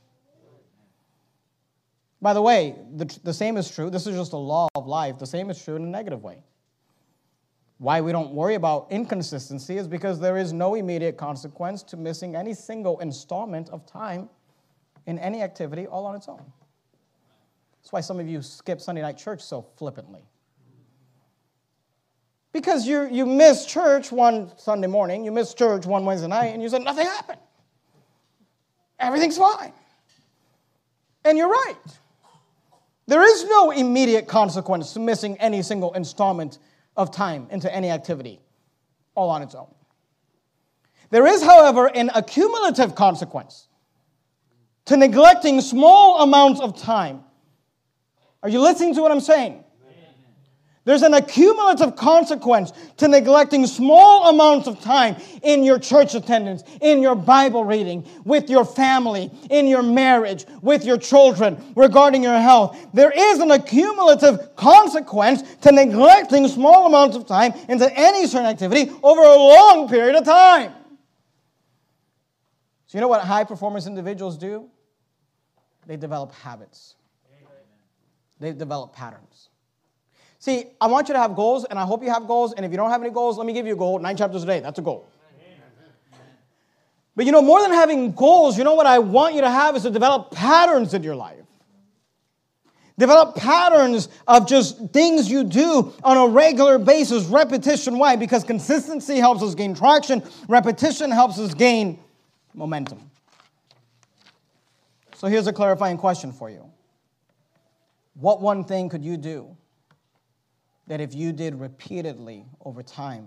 By 2.23 2.33
the 2.33 2.41
way, 2.41 2.77
the, 2.95 3.15
the 3.25 3.35
same 3.35 3.59
is 3.59 3.71
true. 3.71 3.91
This 3.91 4.07
is 4.07 4.17
just 4.17 4.33
a 4.33 4.39
law 4.39 4.69
of 4.75 4.87
life. 4.87 5.19
The 5.19 5.27
same 5.27 5.51
is 5.51 5.63
true 5.63 5.77
in 5.77 5.83
a 5.83 5.87
negative 5.87 6.23
way. 6.23 6.39
Why 7.83 8.01
we 8.01 8.13
don't 8.13 8.31
worry 8.31 8.55
about 8.55 8.87
inconsistency 8.91 9.77
is 9.77 9.89
because 9.89 10.21
there 10.21 10.37
is 10.37 10.53
no 10.53 10.77
immediate 10.77 11.17
consequence 11.17 11.83
to 11.83 11.97
missing 11.97 12.37
any 12.37 12.55
single 12.55 13.01
installment 13.01 13.71
of 13.71 13.85
time 13.87 14.29
in 15.07 15.19
any 15.19 15.43
activity 15.43 15.89
all 15.89 16.07
on 16.07 16.15
its 16.15 16.29
own. 16.29 16.45
That's 17.81 17.91
why 17.91 18.01
some 18.01 18.21
of 18.21 18.29
you 18.29 18.41
skip 18.41 18.81
Sunday 18.81 19.03
night 19.03 19.19
church 19.19 19.41
so 19.41 19.67
flippantly. 19.79 20.23
Because 22.53 22.87
you, 22.87 23.09
you 23.11 23.27
miss 23.27 23.67
church 23.67 24.13
one 24.13 24.57
Sunday 24.59 24.87
morning, 24.87 25.25
you 25.25 25.33
miss 25.33 25.53
church 25.53 25.85
one 25.85 26.05
Wednesday 26.05 26.29
night, 26.29 26.55
and 26.55 26.63
you 26.63 26.69
said, 26.69 26.83
nothing 26.83 27.07
happened. 27.07 27.41
Everything's 29.01 29.39
fine. 29.39 29.73
And 31.25 31.37
you're 31.37 31.51
right. 31.51 31.75
There 33.09 33.25
is 33.29 33.45
no 33.45 33.73
immediate 33.73 34.29
consequence 34.29 34.93
to 34.93 35.01
missing 35.01 35.37
any 35.41 35.63
single 35.63 35.93
installment 35.95 36.61
of 36.97 37.11
time 37.11 37.47
into 37.51 37.73
any 37.75 37.91
activity 37.91 38.41
all 39.15 39.31
on 39.31 39.43
its 39.43 39.55
own. 39.55 39.73
There 41.11 41.27
is, 41.27 41.43
however, 41.43 41.87
an 41.87 42.11
accumulative 42.15 42.95
consequence 42.95 43.69
to 44.87 44.97
neglecting 44.97 45.61
small 45.61 46.23
amounts 46.23 46.61
of 46.61 46.81
time. 46.81 47.23
Are 48.43 48.49
you 48.49 48.61
listening 48.61 48.95
to 48.95 49.03
what 49.03 49.13
I'm 49.13 49.21
saying? 49.21 49.63
There's 50.85 51.03
an 51.03 51.15
accumulative 51.15 51.95
consequence 51.95 52.73
to 52.97 53.07
neglecting 53.07 53.69
small 53.69 54.29
amounts 54.29 54.67
of 54.67 54.81
time 54.81 55.15
in 55.43 55.63
your 55.63 55.79
church 55.79 56.17
attendance, 56.17 56.65
in 56.81 57.01
your 57.01 57.15
Bible 57.15 57.65
reading, 57.65 58.05
with 58.25 58.51
your 58.51 58.65
family, 58.65 59.31
in 59.49 59.69
your 59.69 59.83
marriage, 59.83 60.45
with 60.61 60.85
your 60.85 60.99
children, 60.99 61.73
regarding 61.77 62.25
your 62.25 62.37
health. 62.37 62.77
There 62.93 63.13
is 63.13 63.39
an 63.39 63.53
accumulative 63.53 64.57
consequence 64.57 65.43
to 65.61 65.71
neglecting 65.71 66.49
small 66.49 66.87
amounts 66.87 67.17
of 67.17 67.27
time 67.27 67.53
into 67.69 67.89
any 67.97 68.27
certain 68.27 68.47
activity 68.47 68.91
over 69.05 69.23
a 69.23 69.37
long 69.37 69.89
period 69.89 70.17
of 70.17 70.25
time. 70.25 70.73
So, 72.87 72.99
you 72.99 73.01
know 73.01 73.09
what 73.09 73.21
high 73.23 73.45
performance 73.45 73.87
individuals 73.87 74.37
do? 74.37 74.69
They 75.87 75.97
develop 75.97 76.33
habits, 76.33 76.97
they 78.41 78.53
develop 78.53 78.95
patterns. 78.95 79.49
See, 80.43 80.65
I 80.81 80.89
want 80.89 81.07
you 81.07 81.15
to 81.15 81.21
have 81.21 81.37
goals, 81.37 81.65
and 81.67 81.79
I 81.79 81.85
hope 81.85 82.03
you 82.03 82.11
have 82.11 82.27
goals. 82.27 82.53
And 82.53 82.67
if 82.67 82.73
you 82.73 82.77
don't 82.77 82.91
have 82.91 83.01
any 83.01 83.13
goals, 83.13 83.39
let 83.39 83.47
me 83.47 83.53
give 83.53 83.65
you 83.65 83.75
a 83.75 83.77
goal 83.77 84.01
nine 84.01 84.17
chapters 84.17 84.43
a 84.43 84.47
day. 84.47 84.59
That's 84.59 84.81
a 84.81 84.83
goal. 84.83 85.07
But 87.15 87.27
you 87.27 87.31
know, 87.31 87.43
more 87.43 87.63
than 87.63 87.71
having 87.71 88.11
goals, 88.11 88.59
you 88.59 88.65
know 88.65 88.75
what 88.75 88.87
I 88.87 88.99
want 88.99 89.37
you 89.37 89.43
to 89.43 89.49
have 89.49 89.77
is 89.77 89.85
to 89.85 89.91
develop 89.91 90.33
patterns 90.33 90.95
in 90.95 91.05
your 91.05 91.15
life. 91.15 91.45
Develop 92.99 93.37
patterns 93.37 94.09
of 94.27 94.49
just 94.49 94.91
things 94.91 95.31
you 95.31 95.45
do 95.45 95.93
on 96.03 96.17
a 96.17 96.27
regular 96.27 96.77
basis, 96.77 97.27
repetition. 97.27 97.97
Why? 97.97 98.17
Because 98.17 98.43
consistency 98.43 99.19
helps 99.19 99.45
us 99.45 99.55
gain 99.55 99.77
traction, 99.77 100.25
repetition 100.49 101.13
helps 101.13 101.39
us 101.39 101.55
gain 101.55 102.01
momentum. 102.53 103.13
So 105.15 105.29
here's 105.29 105.47
a 105.47 105.53
clarifying 105.53 105.99
question 105.99 106.33
for 106.33 106.51
you 106.51 106.69
What 108.15 108.41
one 108.41 108.65
thing 108.65 108.89
could 108.89 109.05
you 109.05 109.17
do 109.17 109.57
that 110.93 111.01
if 111.01 111.15
you 111.15 111.33
did 111.33 111.59
repeatedly 111.59 112.45
over 112.67 112.83
time 112.83 113.27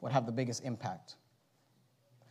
would 0.00 0.10
have 0.10 0.26
the 0.26 0.32
biggest 0.32 0.64
impact 0.64 1.14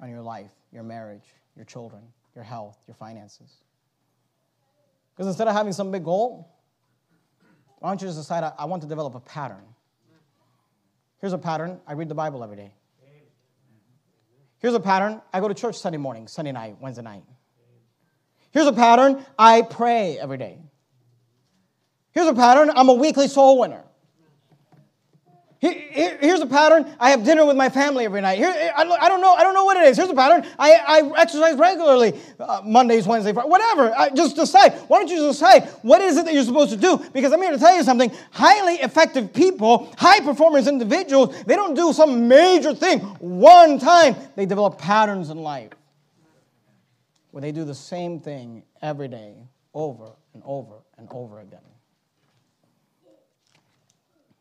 on 0.01 0.09
your 0.09 0.21
life, 0.21 0.51
your 0.73 0.83
marriage, 0.83 1.23
your 1.55 1.63
children, 1.63 2.03
your 2.35 2.43
health, 2.43 2.77
your 2.87 2.95
finances. 2.95 3.49
Because 5.15 5.27
instead 5.27 5.47
of 5.47 5.53
having 5.53 5.71
some 5.71 5.91
big 5.91 6.03
goal, 6.03 6.53
why 7.79 7.89
don't 7.89 8.01
you 8.01 8.07
just 8.09 8.17
decide, 8.17 8.51
I 8.59 8.65
want 8.65 8.81
to 8.81 8.87
develop 8.89 9.15
a 9.15 9.21
pattern? 9.21 9.63
Here's 11.21 11.31
a 11.31 11.37
pattern 11.37 11.79
I 11.87 11.93
read 11.93 12.09
the 12.09 12.15
Bible 12.15 12.43
every 12.43 12.57
day. 12.57 12.73
Here's 14.59 14.73
a 14.73 14.81
pattern 14.81 15.21
I 15.31 15.39
go 15.39 15.47
to 15.47 15.53
church 15.53 15.77
Sunday 15.77 15.99
morning, 15.99 16.27
Sunday 16.27 16.51
night, 16.51 16.75
Wednesday 16.81 17.01
night. 17.01 17.23
Here's 18.51 18.67
a 18.67 18.73
pattern 18.73 19.25
I 19.39 19.61
pray 19.61 20.19
every 20.19 20.37
day. 20.37 20.59
Here's 22.11 22.27
a 22.27 22.33
pattern 22.33 22.69
I'm 22.75 22.89
a 22.89 22.93
weekly 22.93 23.29
soul 23.29 23.57
winner. 23.61 23.85
Here's 25.59 26.39
a 26.39 26.45
pattern. 26.45 26.93
I 26.99 27.09
have 27.09 27.23
dinner 27.23 27.43
with 27.43 27.57
my 27.57 27.69
family 27.69 28.05
every 28.05 28.21
night. 28.21 28.37
Here, 28.37 28.71
I 28.75 28.83
don't 28.83 29.21
know. 29.21 29.33
I 29.33 29.41
don't 29.41 29.55
know 29.55 29.65
what 29.65 29.75
it 29.77 29.83
is. 29.85 29.97
Here's 29.97 30.09
a 30.09 30.13
pattern. 30.13 30.45
I, 30.59 30.73
I 30.73 31.21
exercise 31.21 31.55
regularly, 31.55 32.19
uh, 32.39 32.61
Mondays, 32.63 33.07
Wednesdays, 33.07 33.33
Friday, 33.33 33.49
whatever. 33.49 33.91
I 33.97 34.09
just 34.09 34.35
decide. 34.35 34.73
Why 34.87 34.99
don't 34.99 35.09
you 35.09 35.17
decide 35.27 35.67
what 35.81 36.01
is 36.01 36.17
it 36.17 36.25
that 36.25 36.33
you're 36.35 36.43
supposed 36.43 36.69
to 36.71 36.77
do? 36.77 37.03
Because 37.11 37.33
I'm 37.33 37.41
here 37.41 37.51
to 37.51 37.57
tell 37.57 37.75
you 37.75 37.83
something. 37.83 38.11
Highly 38.31 38.75
effective 38.75 39.33
people, 39.33 39.91
high 39.97 40.19
performance 40.19 40.67
individuals, 40.67 41.43
they 41.43 41.55
don't 41.55 41.73
do 41.73 41.91
some 41.91 42.27
major 42.27 42.75
thing 42.75 42.99
one 43.19 43.79
time. 43.79 44.15
They 44.35 44.45
develop 44.45 44.77
patterns 44.77 45.31
in 45.31 45.37
life 45.37 45.71
where 47.31 47.41
they 47.41 47.51
do 47.51 47.65
the 47.65 47.75
same 47.75 48.19
thing 48.19 48.63
every 48.83 49.07
day, 49.07 49.47
over 49.73 50.11
and 50.35 50.43
over 50.45 50.75
and 50.99 51.07
over 51.11 51.39
again. 51.39 51.61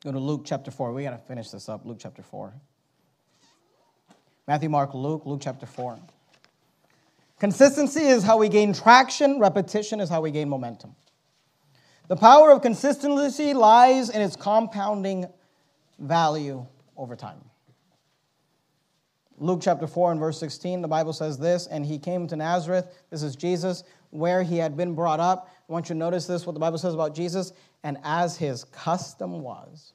Go 0.07 0.12
to 0.12 0.20
Luke 0.20 0.42
chapter 0.44 0.70
4. 0.70 0.92
We 0.92 1.02
got 1.02 1.11
to 1.11 1.18
finish 1.18 1.50
this 1.50 1.68
up. 1.68 1.84
Luke 1.84 1.96
chapter 1.98 2.22
4. 2.22 2.54
Matthew, 4.46 4.68
Mark, 4.68 4.94
Luke, 4.94 5.22
Luke 5.26 5.40
chapter 5.42 5.66
4. 5.66 5.98
Consistency 7.40 8.04
is 8.04 8.22
how 8.22 8.38
we 8.38 8.48
gain 8.48 8.72
traction, 8.72 9.40
repetition 9.40 9.98
is 9.98 10.09
how 10.09 10.20
we 10.20 10.30
gain 10.30 10.48
momentum. 10.48 10.94
The 12.07 12.14
power 12.14 12.52
of 12.52 12.62
consistency 12.62 13.52
lies 13.52 14.09
in 14.09 14.22
its 14.22 14.36
compounding 14.36 15.26
value 15.98 16.64
over 16.96 17.16
time. 17.16 17.40
Luke 19.38 19.59
chapter 19.61 19.88
4 19.88 20.12
and 20.12 20.20
verse 20.20 20.38
16, 20.38 20.82
the 20.82 20.88
Bible 20.88 21.14
says 21.14 21.36
this, 21.36 21.66
and 21.66 21.84
he 21.84 21.98
came 21.98 22.28
to 22.28 22.36
Nazareth, 22.36 22.86
this 23.11 23.24
is 23.24 23.34
Jesus, 23.34 23.82
where 24.11 24.42
he 24.42 24.57
had 24.57 24.76
been 24.76 24.94
brought 24.94 25.20
up. 25.20 25.50
I 25.68 25.72
want 25.72 25.88
you 25.88 25.94
to 25.94 25.98
notice 25.98 26.26
this, 26.26 26.46
what 26.46 26.52
the 26.52 26.61
Bible 26.61 26.78
says 26.78 26.94
about 26.94 27.14
Jesus. 27.14 27.52
And 27.82 27.98
as 28.04 28.36
his 28.36 28.64
custom 28.64 29.40
was, 29.40 29.92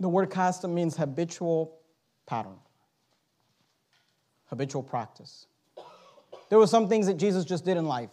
the 0.00 0.08
word 0.08 0.30
custom 0.30 0.74
means 0.74 0.96
habitual 0.96 1.78
pattern, 2.26 2.56
habitual 4.46 4.82
practice. 4.82 5.46
There 6.48 6.58
were 6.58 6.66
some 6.66 6.88
things 6.88 7.06
that 7.06 7.14
Jesus 7.14 7.44
just 7.44 7.64
did 7.64 7.76
in 7.76 7.86
life 7.86 8.10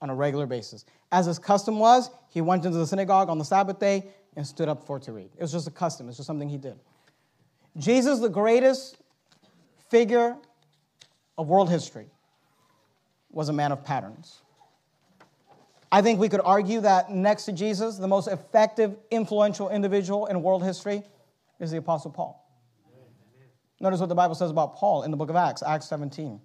on 0.00 0.08
a 0.08 0.14
regular 0.14 0.46
basis. 0.46 0.84
As 1.12 1.26
his 1.26 1.38
custom 1.38 1.78
was, 1.78 2.10
he 2.28 2.40
went 2.40 2.64
into 2.64 2.78
the 2.78 2.86
synagogue 2.86 3.28
on 3.28 3.38
the 3.38 3.44
Sabbath 3.44 3.78
day 3.78 4.06
and 4.36 4.46
stood 4.46 4.68
up 4.68 4.86
for 4.86 4.98
to 5.00 5.12
read. 5.12 5.30
It 5.36 5.42
was 5.42 5.52
just 5.52 5.66
a 5.66 5.70
custom, 5.70 6.08
it's 6.08 6.16
just 6.16 6.26
something 6.26 6.48
he 6.48 6.58
did. 6.58 6.78
Jesus, 7.76 8.20
the 8.20 8.28
greatest 8.28 8.96
figure 9.90 10.36
of 11.36 11.48
world 11.48 11.70
history, 11.70 12.06
was 13.30 13.48
a 13.48 13.52
man 13.52 13.72
of 13.72 13.84
patterns. 13.84 14.40
I 15.92 16.02
think 16.02 16.20
we 16.20 16.28
could 16.28 16.40
argue 16.44 16.80
that 16.82 17.10
next 17.10 17.44
to 17.46 17.52
Jesus, 17.52 17.96
the 17.96 18.08
most 18.08 18.28
effective, 18.28 18.96
influential 19.10 19.68
individual 19.70 20.26
in 20.26 20.42
world 20.42 20.64
history 20.64 21.02
is 21.58 21.70
the 21.70 21.78
Apostle 21.78 22.10
Paul. 22.10 22.36
Notice 23.80 23.98
what 23.98 24.08
the 24.08 24.14
Bible 24.14 24.34
says 24.34 24.50
about 24.50 24.76
Paul 24.76 25.02
in 25.02 25.10
the 25.10 25.16
book 25.16 25.30
of 25.30 25.36
Acts, 25.36 25.62
Acts 25.62 25.88
17. 25.88 26.40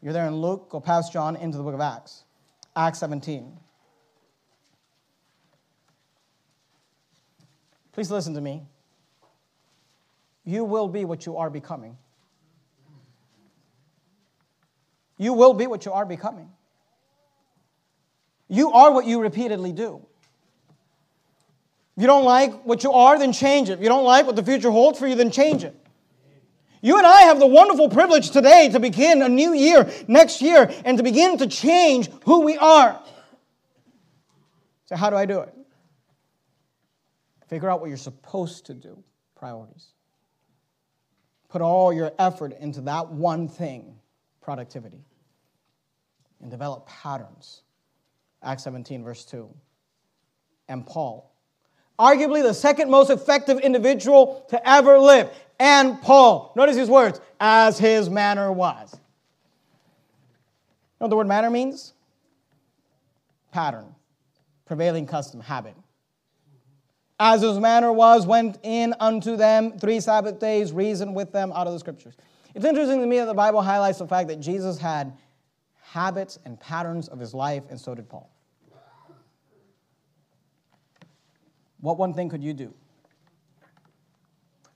You're 0.00 0.12
there 0.12 0.26
in 0.26 0.36
Luke, 0.36 0.68
go 0.70 0.80
past 0.80 1.12
John 1.12 1.36
into 1.36 1.58
the 1.58 1.64
book 1.64 1.74
of 1.74 1.80
Acts. 1.80 2.24
Acts 2.76 3.00
17. 3.00 3.58
Please 7.92 8.10
listen 8.10 8.34
to 8.34 8.40
me. 8.40 8.62
You 10.44 10.64
will 10.64 10.88
be 10.88 11.04
what 11.04 11.26
you 11.26 11.36
are 11.36 11.50
becoming. 11.50 11.98
You 15.18 15.34
will 15.34 15.52
be 15.52 15.66
what 15.66 15.84
you 15.84 15.92
are 15.92 16.06
becoming. 16.06 16.50
You 18.48 18.72
are 18.72 18.92
what 18.92 19.04
you 19.04 19.20
repeatedly 19.20 19.72
do. 19.72 20.06
If 21.96 22.02
you 22.02 22.06
don't 22.06 22.24
like 22.24 22.62
what 22.62 22.84
you 22.84 22.92
are, 22.92 23.18
then 23.18 23.32
change 23.32 23.68
it. 23.68 23.74
If 23.74 23.80
you 23.80 23.88
don't 23.88 24.04
like 24.04 24.24
what 24.24 24.36
the 24.36 24.44
future 24.44 24.70
holds 24.70 24.98
for 24.98 25.06
you, 25.06 25.16
then 25.16 25.30
change 25.30 25.64
it. 25.64 25.74
You 26.80 26.96
and 26.96 27.06
I 27.06 27.22
have 27.22 27.40
the 27.40 27.46
wonderful 27.46 27.88
privilege 27.88 28.30
today 28.30 28.68
to 28.68 28.78
begin 28.78 29.20
a 29.20 29.28
new 29.28 29.52
year 29.52 29.90
next 30.06 30.40
year 30.40 30.72
and 30.84 30.96
to 30.96 31.02
begin 31.02 31.36
to 31.38 31.48
change 31.48 32.08
who 32.24 32.42
we 32.42 32.56
are. 32.56 33.02
So, 34.86 34.96
how 34.96 35.10
do 35.10 35.16
I 35.16 35.26
do 35.26 35.40
it? 35.40 35.52
Figure 37.48 37.68
out 37.68 37.80
what 37.80 37.88
you're 37.88 37.96
supposed 37.96 38.66
to 38.66 38.74
do, 38.74 39.02
priorities. 39.34 39.88
Put 41.48 41.62
all 41.62 41.92
your 41.92 42.12
effort 42.18 42.52
into 42.60 42.82
that 42.82 43.10
one 43.10 43.48
thing, 43.48 43.98
productivity, 44.40 45.04
and 46.40 46.50
develop 46.50 46.86
patterns 46.86 47.62
Acts 48.42 48.64
17, 48.64 49.04
verse 49.04 49.24
2. 49.24 49.48
And 50.68 50.86
Paul, 50.86 51.32
arguably 51.98 52.42
the 52.42 52.54
second 52.54 52.90
most 52.90 53.10
effective 53.10 53.58
individual 53.58 54.44
to 54.50 54.68
ever 54.68 54.98
live. 54.98 55.30
And 55.58 56.00
Paul, 56.00 56.52
notice 56.56 56.76
his 56.76 56.88
words, 56.88 57.20
as 57.40 57.78
his 57.78 58.08
manner 58.08 58.52
was. 58.52 58.92
You 58.92 58.98
know 61.00 61.06
what 61.06 61.10
the 61.10 61.16
word 61.16 61.26
manner 61.26 61.50
means? 61.50 61.94
Pattern, 63.50 63.94
prevailing 64.66 65.06
custom, 65.06 65.40
habit. 65.40 65.74
As 67.20 67.42
his 67.42 67.58
manner 67.58 67.92
was, 67.92 68.26
went 68.26 68.58
in 68.62 68.94
unto 69.00 69.36
them 69.36 69.78
three 69.78 69.98
Sabbath 69.98 70.38
days, 70.38 70.72
reasoned 70.72 71.16
with 71.16 71.32
them 71.32 71.50
out 71.52 71.66
of 71.66 71.72
the 71.72 71.78
scriptures. 71.80 72.14
It's 72.54 72.64
interesting 72.64 73.00
to 73.00 73.06
me 73.06 73.18
that 73.18 73.26
the 73.26 73.34
Bible 73.34 73.62
highlights 73.62 73.98
the 73.98 74.06
fact 74.06 74.28
that 74.28 74.38
Jesus 74.38 74.78
had 74.78 75.16
habits 75.92 76.38
and 76.44 76.60
patterns 76.60 77.08
of 77.08 77.18
his 77.18 77.32
life, 77.32 77.64
and 77.70 77.80
so 77.80 77.94
did 77.94 78.08
Paul. 78.08 78.30
What 81.80 81.96
one 81.96 82.12
thing 82.12 82.28
could 82.28 82.42
you 82.42 82.52
do? 82.52 82.74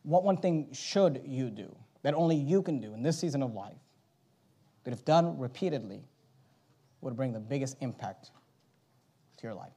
What 0.05 0.25
one 0.25 0.37
thing 0.37 0.69
should 0.73 1.23
you 1.25 1.51
do 1.51 1.75
that 2.03 2.15
only 2.15 2.37
you 2.37 2.63
can 2.63 2.81
do 2.81 2.95
in 2.95 3.03
this 3.03 3.19
season 3.19 3.43
of 3.43 3.55
life 3.55 3.77
that, 4.85 4.93
if 4.93 5.05
done 5.05 5.39
repeatedly, 5.39 6.03
would 7.01 7.17
bring 7.17 7.33
the 7.33 7.41
biggest 7.41 7.77
impact 7.81 8.31
to 9.37 9.43
your 9.43 9.55
life? 9.55 9.73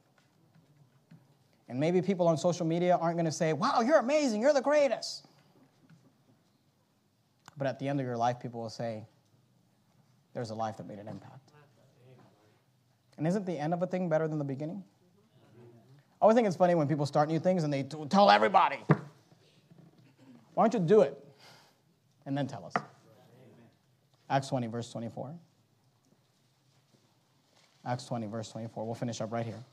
And 1.68 1.78
maybe 1.78 2.00
people 2.00 2.28
on 2.28 2.38
social 2.38 2.64
media 2.64 2.96
aren't 2.96 3.16
going 3.16 3.26
to 3.26 3.32
say, 3.32 3.52
Wow, 3.52 3.80
you're 3.80 3.98
amazing, 3.98 4.40
you're 4.40 4.54
the 4.54 4.62
greatest. 4.62 5.26
But 7.58 7.66
at 7.66 7.78
the 7.78 7.88
end 7.88 8.00
of 8.00 8.06
your 8.06 8.16
life, 8.16 8.38
people 8.40 8.60
will 8.60 8.70
say, 8.70 9.04
there's 10.36 10.50
a 10.50 10.54
life 10.54 10.76
that 10.76 10.86
made 10.86 10.98
an 10.98 11.08
impact. 11.08 11.52
And 13.16 13.26
isn't 13.26 13.46
the 13.46 13.58
end 13.58 13.72
of 13.72 13.80
a 13.82 13.86
thing 13.86 14.10
better 14.10 14.28
than 14.28 14.36
the 14.36 14.44
beginning? 14.44 14.84
I 15.56 15.60
always 16.20 16.34
think 16.34 16.46
it's 16.46 16.58
funny 16.58 16.74
when 16.74 16.86
people 16.86 17.06
start 17.06 17.30
new 17.30 17.38
things 17.38 17.64
and 17.64 17.72
they 17.72 17.84
tell 17.84 18.30
everybody. 18.30 18.76
Why 20.52 20.64
don't 20.64 20.74
you 20.74 20.86
do 20.86 21.00
it 21.00 21.18
and 22.26 22.36
then 22.36 22.46
tell 22.46 22.66
us? 22.66 22.74
Acts 24.28 24.48
20, 24.48 24.66
verse 24.66 24.92
24. 24.92 25.34
Acts 27.86 28.04
20, 28.04 28.26
verse 28.26 28.50
24. 28.50 28.84
We'll 28.84 28.94
finish 28.94 29.22
up 29.22 29.32
right 29.32 29.46
here. 29.46 29.64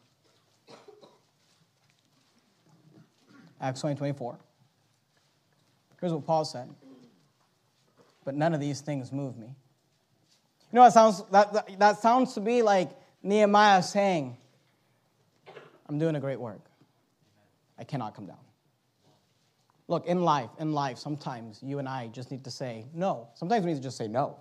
Acts 3.60 3.82
20, 3.82 3.98
24. 3.98 4.40
Here's 6.00 6.14
what 6.14 6.26
Paul 6.26 6.46
said. 6.46 6.70
But 8.24 8.36
none 8.36 8.54
of 8.54 8.62
these 8.62 8.80
things 8.80 9.12
move 9.12 9.38
me. 9.38 9.50
You 10.74 10.78
know, 10.78 10.86
that 10.86 10.94
sounds, 10.94 11.24
that, 11.32 11.54
that, 11.54 11.80
that 11.80 12.00
sounds 12.00 12.34
to 12.34 12.42
be 12.42 12.64
like 12.64 12.90
Nehemiah 13.22 13.84
saying, 13.84 14.36
I'm 15.88 16.00
doing 16.00 16.16
a 16.16 16.20
great 16.20 16.40
work. 16.40 16.66
I 17.78 17.84
cannot 17.84 18.16
come 18.16 18.26
down. 18.26 18.40
Look, 19.88 20.08
in 20.08 20.24
life, 20.24 20.50
in 20.58 20.74
life, 20.74 20.98
sometimes 20.98 21.60
you 21.62 21.78
and 21.78 21.88
I 21.88 22.08
just 22.08 22.32
need 22.32 22.44
to 22.46 22.52
say 22.52 22.88
no. 22.92 23.28
Sometimes 23.36 23.64
we 23.64 23.72
need 23.72 23.78
to 23.78 23.84
just 23.84 23.98
say 23.98 24.08
no. 24.08 24.40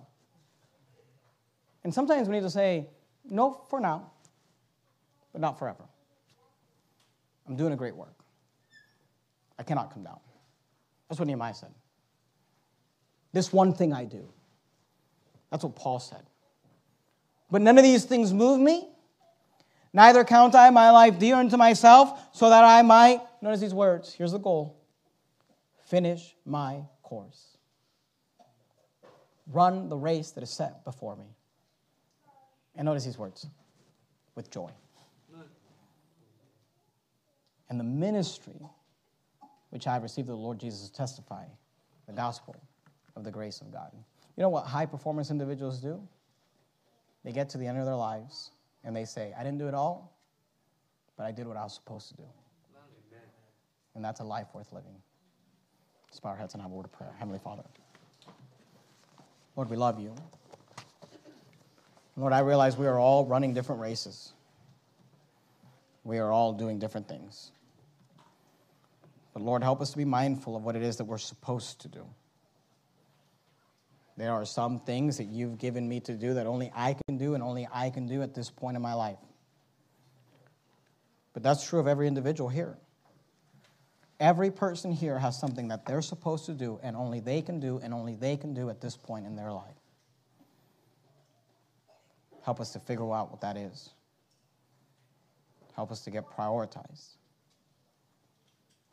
And 1.83 1.93
sometimes 1.93 2.27
we 2.27 2.33
need 2.33 2.43
to 2.43 2.49
say 2.49 2.87
no 3.29 3.61
for 3.69 3.79
now, 3.79 4.11
but 5.33 5.41
not 5.41 5.59
forever. 5.59 5.83
I'm 7.47 7.55
doing 7.55 7.73
a 7.73 7.77
great 7.77 7.95
work. 7.95 8.23
I 9.59 9.61
cannot 9.61 9.93
come 9.93 10.03
down. 10.03 10.19
That's 11.07 11.19
what 11.19 11.27
Nehemiah 11.27 11.53
said. 11.53 11.75
This 13.33 13.53
one 13.53 13.75
thing 13.75 13.93
I 13.93 14.05
do. 14.05 14.27
That's 15.53 15.63
what 15.63 15.75
Paul 15.75 15.99
said. 15.99 16.23
But 17.51 17.61
none 17.61 17.77
of 17.77 17.83
these 17.83 18.05
things 18.05 18.33
move 18.33 18.59
me. 18.59 18.89
Neither 19.93 20.23
count 20.23 20.55
I 20.55 20.71
my 20.71 20.89
life 20.89 21.19
dear 21.19 21.35
unto 21.35 21.57
myself, 21.57 22.19
so 22.31 22.49
that 22.49 22.63
I 22.63 22.81
might, 22.81 23.21
notice 23.39 23.59
these 23.59 23.73
words, 23.73 24.11
here's 24.11 24.31
the 24.31 24.39
goal 24.39 24.75
finish 25.85 26.35
my 26.43 26.79
course. 27.03 27.55
Run 29.51 29.89
the 29.89 29.95
race 29.95 30.31
that 30.31 30.41
is 30.41 30.49
set 30.49 30.83
before 30.85 31.15
me. 31.15 31.27
And 32.75 32.85
notice 32.85 33.05
these 33.05 33.19
words 33.19 33.45
with 34.33 34.49
joy. 34.49 34.71
And 37.69 37.79
the 37.79 37.83
ministry 37.83 38.59
which 39.69 39.85
I 39.85 39.93
have 39.93 40.01
received 40.01 40.29
of 40.29 40.35
the 40.35 40.41
Lord 40.41 40.57
Jesus 40.57 40.89
to 40.89 40.95
testify 40.95 41.43
the 42.07 42.13
gospel 42.13 42.55
of 43.15 43.23
the 43.23 43.29
grace 43.29 43.61
of 43.61 43.71
God. 43.71 43.91
You 44.35 44.41
know 44.41 44.49
what 44.49 44.65
high 44.65 44.85
performance 44.85 45.29
individuals 45.29 45.79
do? 45.79 46.01
They 47.23 47.31
get 47.31 47.49
to 47.49 47.57
the 47.57 47.67
end 47.67 47.77
of 47.79 47.85
their 47.85 47.95
lives 47.95 48.51
and 48.83 48.95
they 48.95 49.05
say, 49.05 49.33
I 49.37 49.43
didn't 49.43 49.59
do 49.59 49.67
it 49.67 49.73
all, 49.73 50.13
but 51.17 51.25
I 51.25 51.31
did 51.31 51.47
what 51.47 51.57
I 51.57 51.63
was 51.63 51.73
supposed 51.73 52.09
to 52.09 52.17
do. 52.17 52.23
And 53.95 54.03
that's 54.03 54.19
a 54.19 54.23
life 54.23 54.47
worth 54.53 54.73
living. 54.73 54.95
Let's 56.07 56.19
bow 56.19 56.29
our 56.29 56.35
heads 56.35 56.53
and 56.53 56.61
have 56.61 56.71
a 56.71 56.73
word 56.73 56.85
of 56.85 56.91
prayer. 56.91 57.13
Heavenly 57.17 57.39
Father, 57.39 57.63
Lord, 59.55 59.69
we 59.69 59.77
love 59.77 59.99
you. 59.99 60.15
Lord, 62.17 62.33
I 62.33 62.39
realize 62.39 62.77
we 62.77 62.87
are 62.87 62.99
all 62.99 63.25
running 63.25 63.53
different 63.53 63.81
races. 63.81 64.33
We 66.03 66.17
are 66.17 66.31
all 66.31 66.53
doing 66.53 66.79
different 66.79 67.07
things. 67.07 67.51
But 69.33 69.41
Lord, 69.41 69.63
help 69.63 69.81
us 69.81 69.91
to 69.91 69.97
be 69.97 70.05
mindful 70.05 70.55
of 70.55 70.63
what 70.63 70.75
it 70.75 70.83
is 70.83 70.97
that 70.97 71.05
we're 71.05 71.17
supposed 71.17 71.81
to 71.81 71.87
do. 71.87 72.05
There 74.15 74.31
are 74.31 74.45
some 74.45 74.79
things 74.79 75.17
that 75.17 75.25
you've 75.25 75.57
given 75.57 75.87
me 75.87 75.99
to 76.01 76.13
do 76.13 76.35
that 76.35 76.45
only 76.45 76.71
I 76.75 76.95
can 77.07 77.17
do 77.17 77.33
and 77.33 77.43
only 77.43 77.67
I 77.71 77.89
can 77.89 78.07
do 78.07 78.21
at 78.21 78.33
this 78.33 78.49
point 78.49 78.75
in 78.75 78.81
my 78.81 78.93
life. 78.93 79.17
But 81.33 81.41
that's 81.41 81.67
true 81.67 81.79
of 81.79 81.87
every 81.87 82.07
individual 82.07 82.49
here. 82.49 82.77
Every 84.19 84.51
person 84.51 84.91
here 84.91 85.17
has 85.17 85.39
something 85.39 85.69
that 85.69 85.85
they're 85.85 86.01
supposed 86.01 86.45
to 86.45 86.53
do 86.53 86.79
and 86.83 86.95
only 86.95 87.19
they 87.19 87.41
can 87.41 87.59
do 87.59 87.79
and 87.83 87.93
only 87.93 88.15
they 88.15 88.37
can 88.37 88.53
do 88.53 88.69
at 88.69 88.79
this 88.79 88.95
point 88.95 89.25
in 89.25 89.35
their 89.35 89.51
life. 89.51 89.75
Help 92.43 92.59
us 92.59 92.71
to 92.73 92.79
figure 92.79 93.11
out 93.11 93.31
what 93.31 93.41
that 93.41 93.57
is. 93.57 93.89
Help 95.75 95.91
us 95.91 96.01
to 96.01 96.11
get 96.11 96.25
prioritized. 96.27 97.15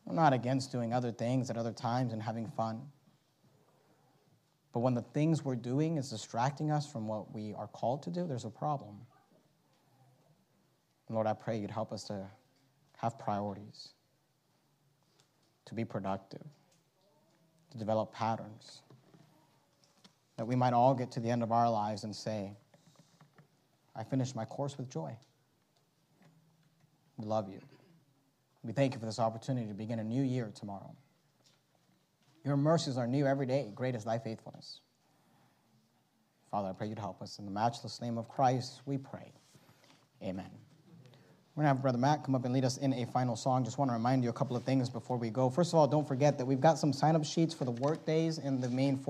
We're 0.04 0.14
not 0.14 0.32
against 0.32 0.72
doing 0.72 0.94
other 0.94 1.12
things 1.12 1.50
at 1.50 1.56
other 1.56 1.72
times 1.72 2.12
and 2.12 2.22
having 2.22 2.48
fun. 2.48 2.80
But 4.72 4.80
when 4.80 4.94
the 4.94 5.02
things 5.02 5.44
we're 5.44 5.56
doing 5.56 5.96
is 5.96 6.10
distracting 6.10 6.70
us 6.70 6.90
from 6.90 7.08
what 7.08 7.32
we 7.34 7.54
are 7.54 7.66
called 7.66 8.02
to 8.04 8.10
do, 8.10 8.26
there's 8.26 8.44
a 8.44 8.50
problem. 8.50 8.96
And 11.08 11.16
Lord, 11.16 11.26
I 11.26 11.32
pray 11.32 11.58
you'd 11.58 11.72
help 11.72 11.92
us 11.92 12.04
to 12.04 12.26
have 12.98 13.18
priorities, 13.18 13.88
to 15.64 15.74
be 15.74 15.84
productive, 15.84 16.44
to 17.72 17.78
develop 17.78 18.12
patterns, 18.12 18.82
that 20.36 20.44
we 20.46 20.54
might 20.54 20.72
all 20.72 20.94
get 20.94 21.10
to 21.12 21.20
the 21.20 21.28
end 21.28 21.42
of 21.42 21.50
our 21.50 21.68
lives 21.68 22.04
and 22.04 22.14
say, 22.14 22.52
I 23.96 24.04
finished 24.04 24.36
my 24.36 24.44
course 24.44 24.78
with 24.78 24.88
joy. 24.88 25.16
We 27.16 27.26
love 27.26 27.48
you. 27.48 27.60
We 28.62 28.72
thank 28.72 28.94
you 28.94 29.00
for 29.00 29.06
this 29.06 29.18
opportunity 29.18 29.66
to 29.66 29.74
begin 29.74 29.98
a 29.98 30.04
new 30.04 30.22
year 30.22 30.52
tomorrow. 30.54 30.94
Your 32.44 32.56
mercies 32.56 32.96
are 32.96 33.06
new 33.06 33.26
every 33.26 33.46
day. 33.46 33.70
Great 33.74 33.94
is 33.94 34.04
thy 34.04 34.18
faithfulness. 34.18 34.80
Father, 36.50 36.68
I 36.68 36.72
pray 36.72 36.88
you'd 36.88 36.98
help 36.98 37.22
us. 37.22 37.38
In 37.38 37.44
the 37.44 37.50
matchless 37.50 38.00
name 38.00 38.18
of 38.18 38.28
Christ, 38.28 38.80
we 38.86 38.98
pray. 38.98 39.32
Amen. 40.22 40.50
We're 41.54 41.62
going 41.62 41.72
to 41.72 41.76
have 41.76 41.82
Brother 41.82 41.98
Matt 41.98 42.24
come 42.24 42.34
up 42.34 42.44
and 42.44 42.54
lead 42.54 42.64
us 42.64 42.78
in 42.78 42.92
a 42.94 43.06
final 43.06 43.36
song. 43.36 43.64
Just 43.64 43.76
want 43.76 43.90
to 43.90 43.92
remind 43.92 44.24
you 44.24 44.30
a 44.30 44.32
couple 44.32 44.56
of 44.56 44.62
things 44.62 44.88
before 44.88 45.16
we 45.16 45.30
go. 45.30 45.50
First 45.50 45.72
of 45.72 45.78
all, 45.78 45.86
don't 45.86 46.06
forget 46.08 46.38
that 46.38 46.44
we've 46.46 46.60
got 46.60 46.78
some 46.78 46.92
sign 46.92 47.14
up 47.14 47.24
sheets 47.24 47.52
for 47.52 47.64
the 47.64 47.70
work 47.70 48.06
days 48.06 48.38
in 48.38 48.60
the 48.60 48.68
main 48.68 48.96